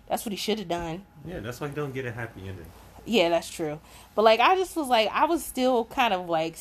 that's 0.08 0.24
what 0.24 0.32
he 0.32 0.36
should 0.36 0.58
have 0.58 0.68
done. 0.68 1.04
Yeah, 1.24 1.40
that's 1.40 1.60
why 1.60 1.68
he 1.68 1.74
don't 1.74 1.94
get 1.94 2.04
a 2.04 2.12
happy 2.12 2.40
ending. 2.40 2.66
Yeah, 3.04 3.30
that's 3.30 3.48
true. 3.48 3.80
But 4.14 4.22
like, 4.22 4.40
I 4.40 4.56
just 4.56 4.76
was 4.76 4.88
like, 4.88 5.08
I 5.12 5.24
was 5.24 5.44
still 5.44 5.86
kind 5.86 6.12
of 6.12 6.28
like, 6.28 6.58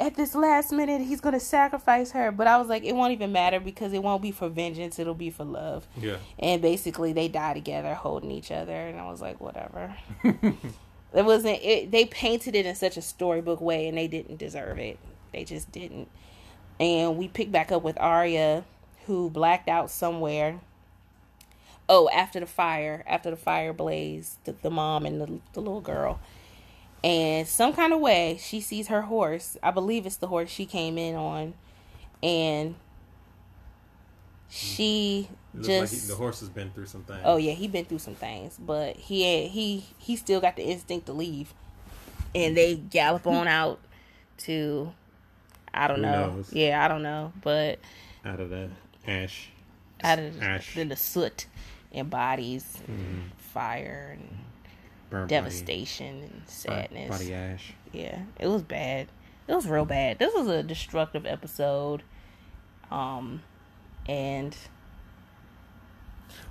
at 0.00 0.14
this 0.14 0.34
last 0.34 0.72
minute, 0.72 1.02
he's 1.02 1.20
gonna 1.20 1.40
sacrifice 1.40 2.12
her, 2.12 2.32
but 2.32 2.46
I 2.46 2.56
was 2.56 2.68
like, 2.68 2.84
it 2.84 2.94
won't 2.94 3.12
even 3.12 3.30
matter 3.30 3.60
because 3.60 3.92
it 3.92 4.02
won't 4.02 4.22
be 4.22 4.30
for 4.30 4.48
vengeance; 4.48 4.98
it'll 4.98 5.14
be 5.14 5.30
for 5.30 5.44
love. 5.44 5.86
Yeah. 6.00 6.16
And 6.38 6.60
basically, 6.62 7.12
they 7.12 7.28
die 7.28 7.54
together, 7.54 7.94
holding 7.94 8.30
each 8.30 8.50
other, 8.50 8.72
and 8.72 8.98
I 8.98 9.10
was 9.10 9.20
like, 9.20 9.40
whatever. 9.40 9.94
it 10.24 11.24
wasn't. 11.24 11.62
It, 11.62 11.90
they 11.90 12.06
painted 12.06 12.54
it 12.56 12.66
in 12.66 12.74
such 12.74 12.96
a 12.96 13.02
storybook 13.02 13.60
way, 13.60 13.86
and 13.86 13.96
they 13.96 14.08
didn't 14.08 14.38
deserve 14.38 14.78
it. 14.78 14.98
They 15.34 15.44
just 15.44 15.70
didn't. 15.70 16.08
And 16.80 17.16
we 17.16 17.28
pick 17.28 17.52
back 17.52 17.70
up 17.70 17.82
with 17.82 17.98
Arya, 18.00 18.64
who 19.06 19.30
blacked 19.30 19.68
out 19.68 19.90
somewhere. 19.90 20.60
Oh, 21.88 22.08
after 22.08 22.40
the 22.40 22.46
fire, 22.46 23.04
after 23.06 23.30
the 23.30 23.36
fire 23.36 23.72
blaze, 23.72 24.38
the, 24.44 24.52
the 24.52 24.70
mom 24.70 25.04
and 25.04 25.20
the, 25.20 25.40
the 25.52 25.60
little 25.60 25.82
girl. 25.82 26.18
And 27.02 27.46
some 27.46 27.74
kind 27.74 27.92
of 27.92 28.00
way, 28.00 28.38
she 28.40 28.60
sees 28.60 28.88
her 28.88 29.02
horse. 29.02 29.58
I 29.62 29.70
believe 29.70 30.06
it's 30.06 30.16
the 30.16 30.28
horse 30.28 30.48
she 30.48 30.64
came 30.64 30.96
in 30.96 31.14
on. 31.14 31.54
And 32.22 32.76
she 34.48 35.28
looks 35.52 35.66
just 35.66 35.92
like 35.92 36.02
he, 36.02 36.08
the 36.08 36.14
horse 36.14 36.40
has 36.40 36.48
been 36.48 36.70
through 36.70 36.86
some 36.86 37.02
things. 37.02 37.20
Oh 37.24 37.36
yeah, 37.36 37.52
he 37.52 37.66
been 37.66 37.84
through 37.84 37.98
some 37.98 38.14
things, 38.14 38.56
but 38.58 38.96
he 38.96 39.22
had, 39.22 39.50
he 39.50 39.84
he 39.98 40.14
still 40.16 40.40
got 40.40 40.54
the 40.54 40.62
instinct 40.62 41.06
to 41.06 41.12
leave, 41.12 41.52
and 42.34 42.56
they 42.56 42.76
gallop 42.76 43.26
on 43.26 43.48
out 43.48 43.80
to, 44.38 44.92
I 45.74 45.88
don't 45.88 45.96
Who 45.96 46.02
know, 46.02 46.30
knows? 46.30 46.52
yeah, 46.52 46.84
I 46.84 46.88
don't 46.88 47.02
know, 47.02 47.32
but 47.42 47.78
Out 48.24 48.40
of 48.40 48.50
the 48.50 48.70
ash. 49.06 49.48
out 50.02 50.18
of 50.18 50.40
Ash. 50.42 50.74
then 50.74 50.88
the 50.88 50.96
soot 50.96 51.46
and 51.92 52.08
bodies, 52.10 52.78
and 52.86 52.98
Mm-hmm. 52.98 53.20
fire 53.38 54.16
and 54.18 54.38
Burnt 55.10 55.28
devastation 55.28 56.22
and 56.22 56.30
Body, 56.30 56.42
sadness. 56.46 57.08
body 57.10 57.34
ash. 57.34 57.72
Yeah, 57.92 58.20
it 58.40 58.46
was 58.48 58.62
bad. 58.62 59.08
It 59.46 59.54
was 59.54 59.66
real 59.66 59.84
bad. 59.84 60.18
This 60.18 60.32
was 60.34 60.48
a 60.48 60.62
destructive 60.62 61.26
episode, 61.26 62.02
um, 62.90 63.42
and 64.08 64.56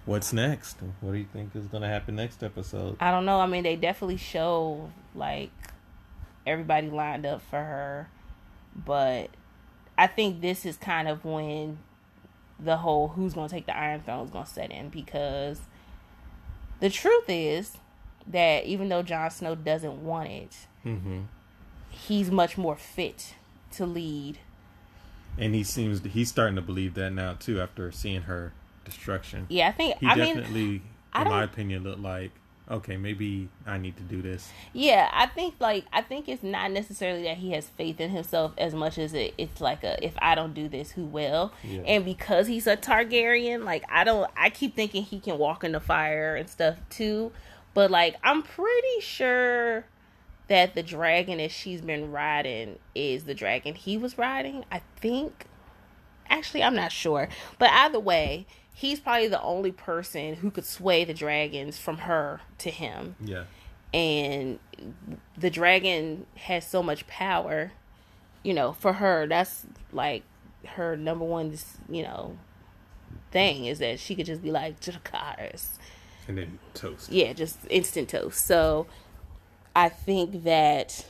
What's 0.05 0.33
next? 0.33 0.77
What 1.01 1.11
do 1.13 1.17
you 1.17 1.25
think 1.31 1.55
is 1.55 1.67
going 1.67 1.81
to 1.83 1.87
happen 1.89 2.15
next 2.15 2.43
episode? 2.43 2.97
I 2.99 3.11
don't 3.11 3.25
know. 3.25 3.39
I 3.39 3.47
mean, 3.47 3.63
they 3.63 3.75
definitely 3.75 4.17
show 4.17 4.91
like 5.15 5.49
everybody 6.45 6.89
lined 6.89 7.25
up 7.25 7.41
for 7.41 7.57
her, 7.57 8.09
but 8.75 9.29
I 9.97 10.07
think 10.07 10.41
this 10.41 10.65
is 10.65 10.77
kind 10.77 11.07
of 11.07 11.23
when 11.25 11.79
the 12.59 12.77
whole 12.77 13.09
who's 13.09 13.33
going 13.33 13.49
to 13.49 13.53
take 13.55 13.65
the 13.65 13.77
Iron 13.77 14.01
Throne 14.01 14.23
is 14.25 14.31
going 14.31 14.45
to 14.45 14.49
set 14.51 14.71
in 14.71 14.89
because 14.89 15.59
The 16.79 16.89
truth 16.89 17.25
is 17.27 17.77
that 18.27 18.65
even 18.65 18.89
though 18.89 19.03
Jon 19.03 19.29
Snow 19.31 19.55
doesn't 19.55 20.03
want 20.03 20.29
it, 20.29 20.55
Mm-hmm. 20.85 21.21
he's 21.89 22.29
much 22.31 22.57
more 22.57 22.75
fit 22.75 23.35
to 23.71 23.85
lead. 23.85 24.39
And 25.37 25.55
he 25.55 25.63
seems 25.63 26.01
he's 26.03 26.29
starting 26.29 26.55
to 26.57 26.61
believe 26.61 26.93
that 26.95 27.11
now 27.11 27.33
too 27.33 27.59
after 27.61 27.91
seeing 27.91 28.23
her 28.23 28.53
destruction. 28.85 29.45
Yeah, 29.49 29.69
I 29.69 29.71
think. 29.71 29.97
He 29.99 30.07
I 30.07 30.15
mean, 30.15 30.35
definitely, 30.35 30.81
I 31.13 31.21
in 31.23 31.27
my 31.29 31.43
opinion, 31.43 31.83
looked 31.83 32.01
like 32.01 32.31
okay, 32.69 32.97
maybe 32.97 33.49
I 33.65 33.77
need 33.77 33.97
to 33.97 34.03
do 34.03 34.21
this. 34.21 34.49
Yeah, 34.71 35.09
I 35.11 35.27
think 35.27 35.55
like 35.59 35.85
I 35.91 36.01
think 36.01 36.29
it's 36.29 36.43
not 36.43 36.71
necessarily 36.71 37.23
that 37.23 37.37
he 37.37 37.51
has 37.51 37.67
faith 37.67 37.99
in 37.99 38.11
himself 38.11 38.53
as 38.57 38.73
much 38.73 38.97
as 38.97 39.13
it, 39.13 39.33
it's 39.37 39.61
like 39.61 39.83
a 39.83 40.03
if 40.03 40.13
I 40.19 40.35
don't 40.35 40.53
do 40.53 40.67
this, 40.67 40.91
who 40.91 41.05
will? 41.05 41.51
Yeah. 41.63 41.81
And 41.81 42.05
because 42.05 42.47
he's 42.47 42.67
a 42.67 42.77
Targaryen, 42.77 43.63
like 43.63 43.83
I 43.89 44.03
don't, 44.03 44.29
I 44.37 44.49
keep 44.49 44.75
thinking 44.75 45.03
he 45.03 45.19
can 45.19 45.37
walk 45.37 45.63
in 45.63 45.73
the 45.73 45.79
fire 45.79 46.35
and 46.35 46.49
stuff 46.49 46.77
too. 46.89 47.31
But 47.73 47.91
like 47.91 48.15
I'm 48.23 48.43
pretty 48.43 49.01
sure 49.01 49.85
that 50.47 50.75
the 50.75 50.83
dragon 50.83 51.37
that 51.37 51.51
she's 51.51 51.81
been 51.81 52.11
riding 52.11 52.79
is 52.95 53.23
the 53.23 53.33
dragon 53.33 53.75
he 53.75 53.97
was 53.97 54.17
riding. 54.17 54.65
I 54.71 54.81
think. 54.97 55.45
Actually, 56.29 56.63
I'm 56.63 56.73
not 56.73 56.91
sure, 56.91 57.27
but 57.59 57.69
either 57.69 57.99
way, 57.99 58.47
he's 58.73 58.99
probably 58.99 59.27
the 59.27 59.41
only 59.41 59.71
person 59.71 60.35
who 60.35 60.49
could 60.51 60.65
sway 60.65 61.03
the 61.05 61.13
dragons 61.13 61.77
from 61.77 61.99
her 61.99 62.41
to 62.57 62.69
him 62.71 63.15
Yeah. 63.23 63.43
and 63.93 64.59
the 65.37 65.49
dragon 65.49 66.25
has 66.35 66.65
so 66.67 66.81
much 66.81 67.05
power 67.07 67.71
you 68.43 68.53
know 68.53 68.73
for 68.73 68.93
her 68.93 69.27
that's 69.27 69.65
like 69.91 70.23
her 70.75 70.95
number 70.97 71.23
one 71.25 71.55
you 71.89 72.01
know 72.03 72.37
thing 73.31 73.65
is 73.65 73.79
that 73.79 73.99
she 73.99 74.15
could 74.15 74.25
just 74.25 74.41
be 74.43 74.51
like 74.51 74.79
Dracarys. 74.79 75.77
And 76.27 76.37
then 76.37 76.59
toast. 76.73 77.11
yeah 77.11 77.33
just 77.33 77.59
instant 77.69 78.09
toast 78.09 78.45
so 78.45 78.87
i 79.75 79.89
think 79.89 80.43
that 80.43 81.05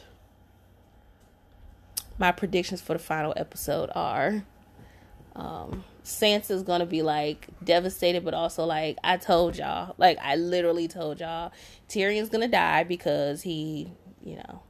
my 2.17 2.31
predictions 2.31 2.81
for 2.81 2.93
the 2.93 2.99
final 2.99 3.33
episode 3.35 3.89
are 3.95 4.43
um 5.35 5.83
Sansa's 6.03 6.63
gonna 6.63 6.85
be 6.85 7.01
like 7.01 7.47
devastated, 7.63 8.25
but 8.25 8.33
also 8.33 8.65
like 8.65 8.97
I 9.03 9.17
told 9.17 9.57
y'all, 9.57 9.95
like 9.97 10.17
I 10.21 10.35
literally 10.35 10.87
told 10.87 11.19
y'all, 11.19 11.51
Tyrion's 11.89 12.29
gonna 12.29 12.47
die 12.47 12.83
because 12.83 13.41
he, 13.43 13.91
you 14.21 14.35
know, 14.35 14.61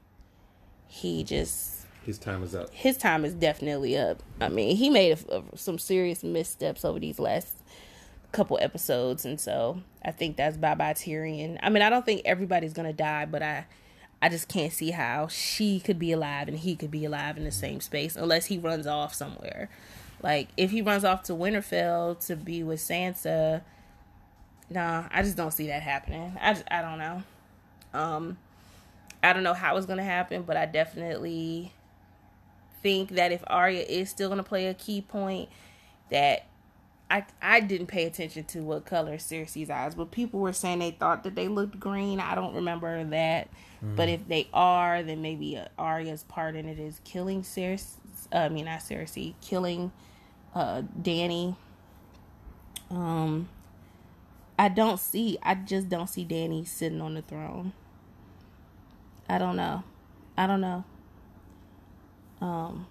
he 0.87 1.23
just 1.23 1.85
His 2.05 2.19
time 2.19 2.43
is 2.43 2.53
up. 2.53 2.69
his 2.71 2.97
time 2.97 3.25
is 3.25 3.33
definitely 3.33 3.97
up. 3.97 4.21
I 4.39 4.49
mean, 4.49 4.75
he 4.75 4.89
made 4.89 5.17
a, 5.29 5.37
a- 5.39 5.57
some 5.57 5.79
serious 5.79 6.23
missteps 6.23 6.85
over 6.85 6.99
these 6.99 7.17
last 7.19 7.57
couple 8.31 8.59
episodes, 8.61 9.25
and 9.25 9.39
so 9.39 9.81
I 10.03 10.11
think 10.11 10.37
that's 10.37 10.57
bye 10.57 10.75
bye 10.75 10.93
Tyrion. 10.93 11.57
I 11.63 11.69
mean, 11.69 11.81
I 11.81 11.89
don't 11.89 12.05
think 12.05 12.21
everybody's 12.25 12.73
gonna 12.73 12.93
die, 12.93 13.25
but 13.25 13.41
I, 13.41 13.65
I 14.21 14.29
just 14.29 14.47
can't 14.47 14.71
see 14.71 14.91
how 14.91 15.27
she 15.27 15.79
could 15.79 15.97
be 15.97 16.11
alive 16.11 16.47
and 16.47 16.57
he 16.59 16.75
could 16.75 16.91
be 16.91 17.05
alive 17.05 17.37
in 17.37 17.43
the 17.43 17.51
same 17.51 17.81
space 17.81 18.15
unless 18.15 18.45
he 18.45 18.57
runs 18.59 18.85
off 18.85 19.13
somewhere. 19.15 19.69
Like 20.23 20.49
if 20.57 20.71
he 20.71 20.81
runs 20.81 21.03
off 21.03 21.23
to 21.23 21.33
Winterfell 21.33 22.25
to 22.27 22.35
be 22.35 22.63
with 22.63 22.79
Sansa, 22.79 23.61
nah, 24.69 25.03
I 25.11 25.21
just 25.21 25.37
don't 25.37 25.51
see 25.51 25.67
that 25.67 25.83
happening. 25.83 26.35
I 26.41 26.53
just, 26.53 26.65
I 26.71 26.81
don't 26.81 26.97
know. 26.97 27.23
Um, 27.93 28.37
I 29.21 29.33
don't 29.33 29.43
know 29.43 29.53
how 29.53 29.77
it's 29.77 29.85
gonna 29.85 30.03
happen, 30.03 30.41
but 30.43 30.57
I 30.57 30.65
definitely 30.65 31.73
think 32.83 33.11
that 33.11 33.31
if 33.31 33.43
Arya 33.47 33.81
is 33.81 34.09
still 34.09 34.27
going 34.27 34.37
to 34.37 34.43
play 34.43 34.67
a 34.67 34.73
key 34.73 35.01
point, 35.01 35.49
that 36.11 36.45
I 37.09 37.25
I 37.41 37.61
didn't 37.61 37.87
pay 37.87 38.05
attention 38.05 38.43
to 38.45 38.59
what 38.61 38.85
color 38.85 39.17
Cersei's 39.17 39.69
eyes, 39.69 39.95
but 39.95 40.11
people 40.11 40.41
were 40.41 40.53
saying 40.53 40.79
they 40.79 40.91
thought 40.91 41.23
that 41.23 41.33
they 41.33 41.47
looked 41.47 41.79
green. 41.79 42.19
I 42.19 42.35
don't 42.35 42.53
remember 42.53 43.03
that, 43.05 43.47
but 43.81 44.09
if 44.09 44.27
they 44.27 44.47
are, 44.53 45.01
then 45.01 45.21
maybe 45.21 45.59
Arya's 45.79 46.23
part 46.23 46.55
in 46.55 46.67
it 46.67 46.77
is 46.77 46.99
killing 47.05 47.41
Cersei. 47.41 47.97
I 48.31 48.49
mean, 48.49 48.65
not 48.65 48.79
Cersei, 48.79 49.33
killing 49.41 49.91
uh 50.55 50.81
Dany. 51.01 51.55
Um, 52.89 53.49
I 54.57 54.69
don't 54.69 54.99
see. 54.99 55.37
I 55.41 55.55
just 55.55 55.89
don't 55.89 56.07
see 56.07 56.25
Dany 56.25 56.67
sitting 56.67 57.01
on 57.01 57.15
the 57.15 57.21
throne. 57.21 57.73
I 59.27 59.37
don't 59.37 59.55
know. 59.55 59.83
I 60.37 60.47
don't 60.47 60.61
know. 60.61 60.83
Um, 62.41 62.87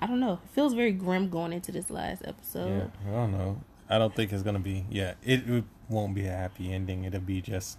I 0.00 0.06
don't 0.06 0.20
know. 0.20 0.40
It 0.44 0.50
feels 0.52 0.74
very 0.74 0.92
grim 0.92 1.28
going 1.28 1.52
into 1.52 1.70
this 1.72 1.90
last 1.90 2.22
episode. 2.24 2.90
Yeah, 3.04 3.10
I 3.10 3.14
don't 3.14 3.32
know. 3.32 3.60
I 3.88 3.98
don't 3.98 4.14
think 4.14 4.32
it's 4.32 4.42
gonna 4.42 4.58
be. 4.58 4.84
Yeah, 4.90 5.14
it, 5.22 5.48
it 5.48 5.64
won't 5.88 6.14
be 6.14 6.26
a 6.26 6.32
happy 6.32 6.72
ending. 6.72 7.04
It'll 7.04 7.20
be 7.20 7.40
just 7.40 7.78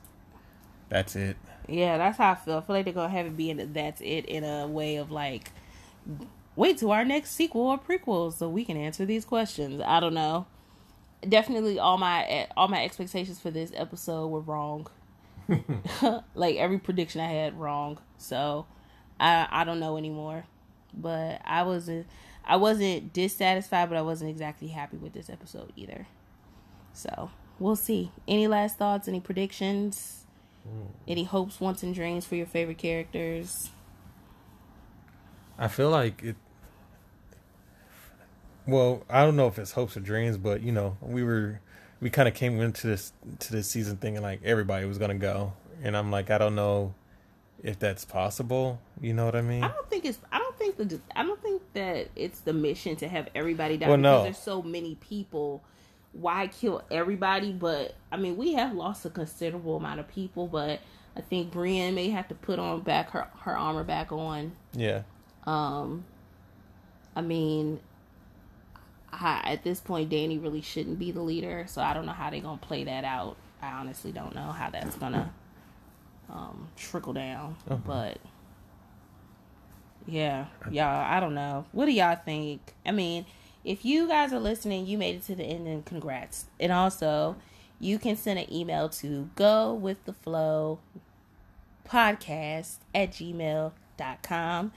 that's 0.90 1.16
it. 1.16 1.38
Yeah, 1.68 1.98
that's 1.98 2.18
how 2.18 2.32
I 2.32 2.36
feel. 2.36 2.58
I 2.58 2.62
feel 2.62 2.76
like 2.76 2.86
they're 2.86 2.94
gonna 2.94 3.10
have 3.10 3.26
it 3.26 3.36
be 3.36 3.50
in 3.50 3.60
a, 3.60 3.66
that's 3.66 4.00
it 4.02 4.26
in 4.26 4.44
a 4.44 4.68
way 4.68 4.98
of 4.98 5.12
like 5.12 5.52
wait 6.56 6.78
to 6.80 6.92
our 6.92 7.06
next 7.06 7.32
sequel 7.32 7.62
or 7.62 7.78
prequel 7.78 8.32
so 8.34 8.50
we 8.50 8.66
can 8.66 8.78
answer 8.78 9.06
these 9.06 9.26
questions. 9.26 9.82
I 9.84 10.00
don't 10.00 10.14
know. 10.14 10.48
Definitely 11.28 11.80
all 11.80 11.98
my 11.98 12.48
all 12.58 12.68
my 12.68 12.84
expectations 12.84 13.40
for 13.40 13.52
this 13.52 13.72
episode 13.76 14.28
were 14.28 14.42
wrong. 14.42 14.88
like 16.36 16.58
every 16.58 16.80
prediction 16.80 17.22
I 17.22 17.32
had 17.32 17.60
wrong. 17.60 18.00
So 18.18 18.66
I 19.20 19.48
I 19.50 19.64
don't 19.64 19.80
know 19.80 19.98
anymore. 19.98 20.46
But 20.94 21.42
I 21.46 21.64
wasn't 21.64 22.08
I 22.46 22.58
wasn't 22.58 23.14
dissatisfied, 23.14 23.90
but 23.90 23.98
I 23.98 24.02
wasn't 24.02 24.30
exactly 24.30 24.68
happy 24.70 24.98
with 24.98 25.14
this 25.14 25.30
episode 25.30 25.72
either. 25.76 26.08
So 26.94 27.32
we'll 27.60 27.76
see. 27.76 28.12
Any 28.28 28.48
last 28.48 28.78
thoughts? 28.78 29.08
Any 29.08 29.20
predictions? 29.20 30.26
Hmm. 30.64 30.86
Any 31.08 31.24
hopes, 31.24 31.60
wants, 31.60 31.84
and 31.84 31.96
dreams 31.96 32.26
for 32.26 32.36
your 32.36 32.46
favorite 32.46 32.78
characters? 32.78 33.72
I 35.58 35.68
feel 35.68 35.90
like 35.90 36.24
it. 36.24 36.36
Well, 38.66 39.04
I 39.10 39.24
don't 39.24 39.36
know 39.36 39.48
if 39.48 39.60
it's 39.60 39.74
hopes 39.74 39.98
or 39.98 40.00
dreams, 40.00 40.38
but 40.38 40.62
you 40.62 40.72
know, 40.72 40.98
we 41.02 41.24
were 41.24 41.60
we 42.00 42.10
kind 42.10 42.28
of 42.28 42.34
came 42.34 42.60
into 42.60 42.88
this 42.88 43.14
to 43.40 43.52
this 43.52 43.70
season 43.70 43.98
thinking 43.98 44.22
like 44.22 44.42
everybody 44.44 44.86
was 44.86 44.98
gonna 44.98 45.16
go, 45.16 45.54
and 45.84 45.96
I'm 45.98 46.12
like, 46.12 46.30
I 46.30 46.38
don't 46.38 46.56
know 46.56 46.94
if 47.64 47.80
that's 47.80 48.06
possible. 48.06 48.80
You 49.02 49.14
know 49.14 49.26
what 49.26 49.36
I 49.36 49.42
mean? 49.42 49.64
I 49.64 49.70
don't 49.70 49.90
think 49.90 50.06
it's. 50.06 50.20
I 50.32 50.38
don't 50.38 50.58
think 50.58 50.78
the. 50.78 51.00
I 51.16 51.24
don't 51.24 51.42
think 51.42 51.62
that 51.74 52.10
it's 52.16 52.42
the 52.42 52.54
mission 52.54 52.96
to 52.98 53.08
have 53.08 53.30
everybody 53.34 53.78
die 53.78 53.88
Well, 53.88 53.98
because 53.98 54.04
no. 54.04 54.24
there's 54.24 54.38
so 54.38 54.62
many 54.62 54.96
people. 54.96 55.64
Why 56.12 56.48
kill 56.48 56.84
everybody? 56.92 57.52
But 57.54 57.96
I 58.12 58.18
mean, 58.18 58.38
we 58.38 58.54
have 58.54 58.74
lost 58.74 59.06
a 59.06 59.10
considerable 59.10 59.78
amount 59.78 60.00
of 60.00 60.08
people. 60.08 60.48
But 60.48 60.82
I 61.16 61.22
think 61.22 61.52
Brienne 61.52 61.96
may 61.96 62.10
have 62.10 62.28
to 62.28 62.36
put 62.36 62.60
on 62.60 62.82
back 62.82 63.12
her 63.12 63.28
her 63.42 63.58
armor 63.58 63.84
back 63.84 64.12
on. 64.12 64.52
Yeah. 64.74 65.04
Um, 65.46 66.06
I 67.16 67.22
mean, 67.22 67.80
at 69.22 69.64
this 69.64 69.80
point, 69.80 70.10
Dany 70.10 70.42
really 70.42 70.62
shouldn't 70.62 71.00
be 71.00 71.12
the 71.12 71.22
leader, 71.22 71.66
so 71.68 71.82
I 71.82 71.94
don't 71.94 72.06
know 72.06 72.12
how 72.14 72.30
they're 72.30 72.42
gonna 72.42 72.58
play 72.58 72.84
that 72.86 73.04
out. 73.04 73.38
I 73.62 73.72
honestly 73.72 74.12
don't 74.12 74.36
know 74.36 74.52
how 74.52 74.70
that's 74.70 74.96
gonna 74.98 75.34
um, 76.30 76.68
trickle 76.76 77.14
down, 77.14 77.56
Uh-huh. 77.70 77.78
but 77.86 78.18
yeah, 80.06 80.48
y'all, 80.70 81.06
I 81.06 81.20
don't 81.20 81.34
know. 81.36 81.66
What 81.72 81.86
do 81.86 81.92
y'all 81.92 82.18
think? 82.26 82.74
I 82.86 82.92
mean, 82.92 83.26
if 83.64 83.86
you 83.86 84.08
guys 84.08 84.34
are 84.34 84.40
listening, 84.40 84.86
you 84.86 84.98
made 84.98 85.16
it 85.16 85.24
to 85.24 85.36
the 85.36 85.44
end, 85.44 85.68
and 85.68 85.86
congrats. 85.86 86.46
And 86.60 86.72
also, 86.72 87.38
you 87.80 87.98
can 88.00 88.16
send 88.18 88.40
an 88.40 88.52
email 88.54 88.90
to 88.90 89.30
go 89.36 89.74
with 89.74 90.04
the 90.06 90.14
flow 90.14 90.80
podcast 91.88 92.78
at 92.94 93.12
gmail.com. 93.12 94.72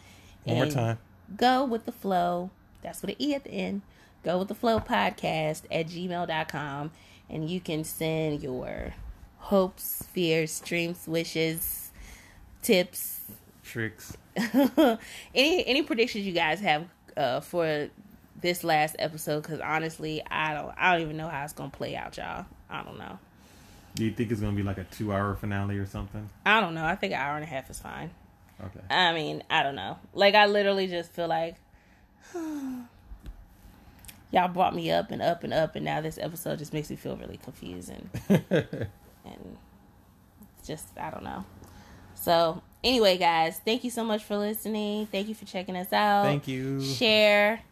One 0.45 0.57
more 0.57 0.67
time. 0.67 0.99
Go 1.37 1.65
with 1.65 1.87
the 1.87 1.93
flow. 1.93 2.51
That's 2.83 3.03
with 3.03 3.11
an 3.11 3.17
E 3.19 3.35
at 3.35 3.45
the 3.45 3.51
end. 3.51 3.83
Go 4.27 4.39
with 4.41 4.49
the 4.49 4.57
flow 4.57 4.81
podcast 4.81 5.63
at 5.71 5.87
gmail.com. 5.87 6.91
And 7.31 7.49
you 7.49 7.61
can 7.61 7.85
send 7.85 8.43
your 8.43 8.93
hopes, 9.39 10.03
fears, 10.13 10.59
dreams, 10.61 11.07
wishes, 11.07 11.93
tips, 12.61 13.21
Tricks. 13.63 14.17
any 14.37 15.65
any 15.67 15.83
predictions 15.83 16.27
you 16.27 16.33
guys 16.33 16.59
have 16.61 16.87
uh, 17.17 17.39
for 17.41 17.89
this 18.41 18.63
last 18.65 18.95
episode 18.99 19.43
because 19.43 19.61
honestly 19.61 20.23
i 20.31 20.53
don't 20.53 20.73
i 20.79 20.93
don't 20.93 21.01
even 21.03 21.17
know 21.17 21.27
how 21.29 21.43
it's 21.43 21.53
gonna 21.55 21.71
play 21.71 21.97
out 21.97 22.17
y'all 22.19 22.45
i 22.69 22.83
don't 22.83 22.99
know 22.99 23.19
Do 23.95 24.05
you 24.05 24.11
think 24.13 24.31
it's 24.31 24.41
gonna 24.43 24.55
be 24.55 24.63
like 24.63 24.77
a 24.79 24.85
two-hour 24.85 25.37
finale 25.37 25.79
or 25.79 25.87
something? 25.87 26.29
i 26.45 26.61
don't 26.61 26.75
know 26.75 26.85
i 26.85 26.95
think 26.97 27.15
an 27.15 27.19
hour 27.19 27.35
and 27.37 27.45
a 27.45 27.47
half 27.47 27.71
is 27.71 27.81
fine 27.81 28.11
Okay. 28.63 28.81
i 28.91 29.13
mean 29.15 29.43
i 29.49 29.63
don't 29.63 29.75
know 29.75 29.99
like 30.13 30.35
i 30.35 30.45
literally 30.47 30.87
just 30.87 31.11
feel 31.13 31.29
like 31.29 31.57
y'all 34.37 34.49
brought 34.49 34.75
me 34.75 34.91
up 34.91 35.11
and 35.11 35.23
up 35.23 35.43
and 35.43 35.55
up 35.55 35.75
and 35.77 35.85
now 35.85 36.01
this 36.03 36.19
episode 36.19 36.59
just 36.59 36.75
makes 36.75 36.91
me 36.91 36.97
feel 36.97 37.17
really 37.17 37.39
confused 37.39 37.91
and 37.91 38.45
and 39.25 39.57
just 40.65 40.87
I 41.01 41.11
don't 41.11 41.25
know. 41.25 41.45
So 42.15 42.63
anyway, 42.85 43.17
guys, 43.17 43.61
thank 43.65 43.83
you 43.83 43.91
so 43.91 44.05
much 44.05 44.23
for 44.23 44.37
listening. 44.37 45.07
Thank 45.07 45.29
you 45.29 45.35
for 45.35 45.47
checking 45.47 45.75
us 45.77 45.91
out. 45.93 46.25
Thank 46.25 46.47
you. 46.49 46.83
Share, 46.83 47.63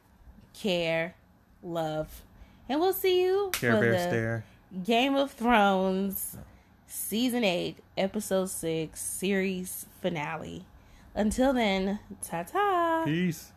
care, 0.54 1.14
love, 1.62 2.22
and 2.68 2.80
we'll 2.80 2.92
see 2.94 3.22
you 3.22 3.50
Care 3.52 3.74
for 3.74 3.80
Bear 3.80 3.92
the 3.92 3.98
stare. 3.98 4.44
Game 4.84 5.14
of 5.14 5.32
Thrones 5.32 6.38
season 6.86 7.44
8, 7.44 7.76
episode 7.98 8.48
6, 8.48 9.00
series 9.00 9.86
finale. 10.00 10.64
Until 11.14 11.52
then, 11.52 11.98
ta 12.22 12.42
ta. 12.44 13.02
Peace. 13.04 13.52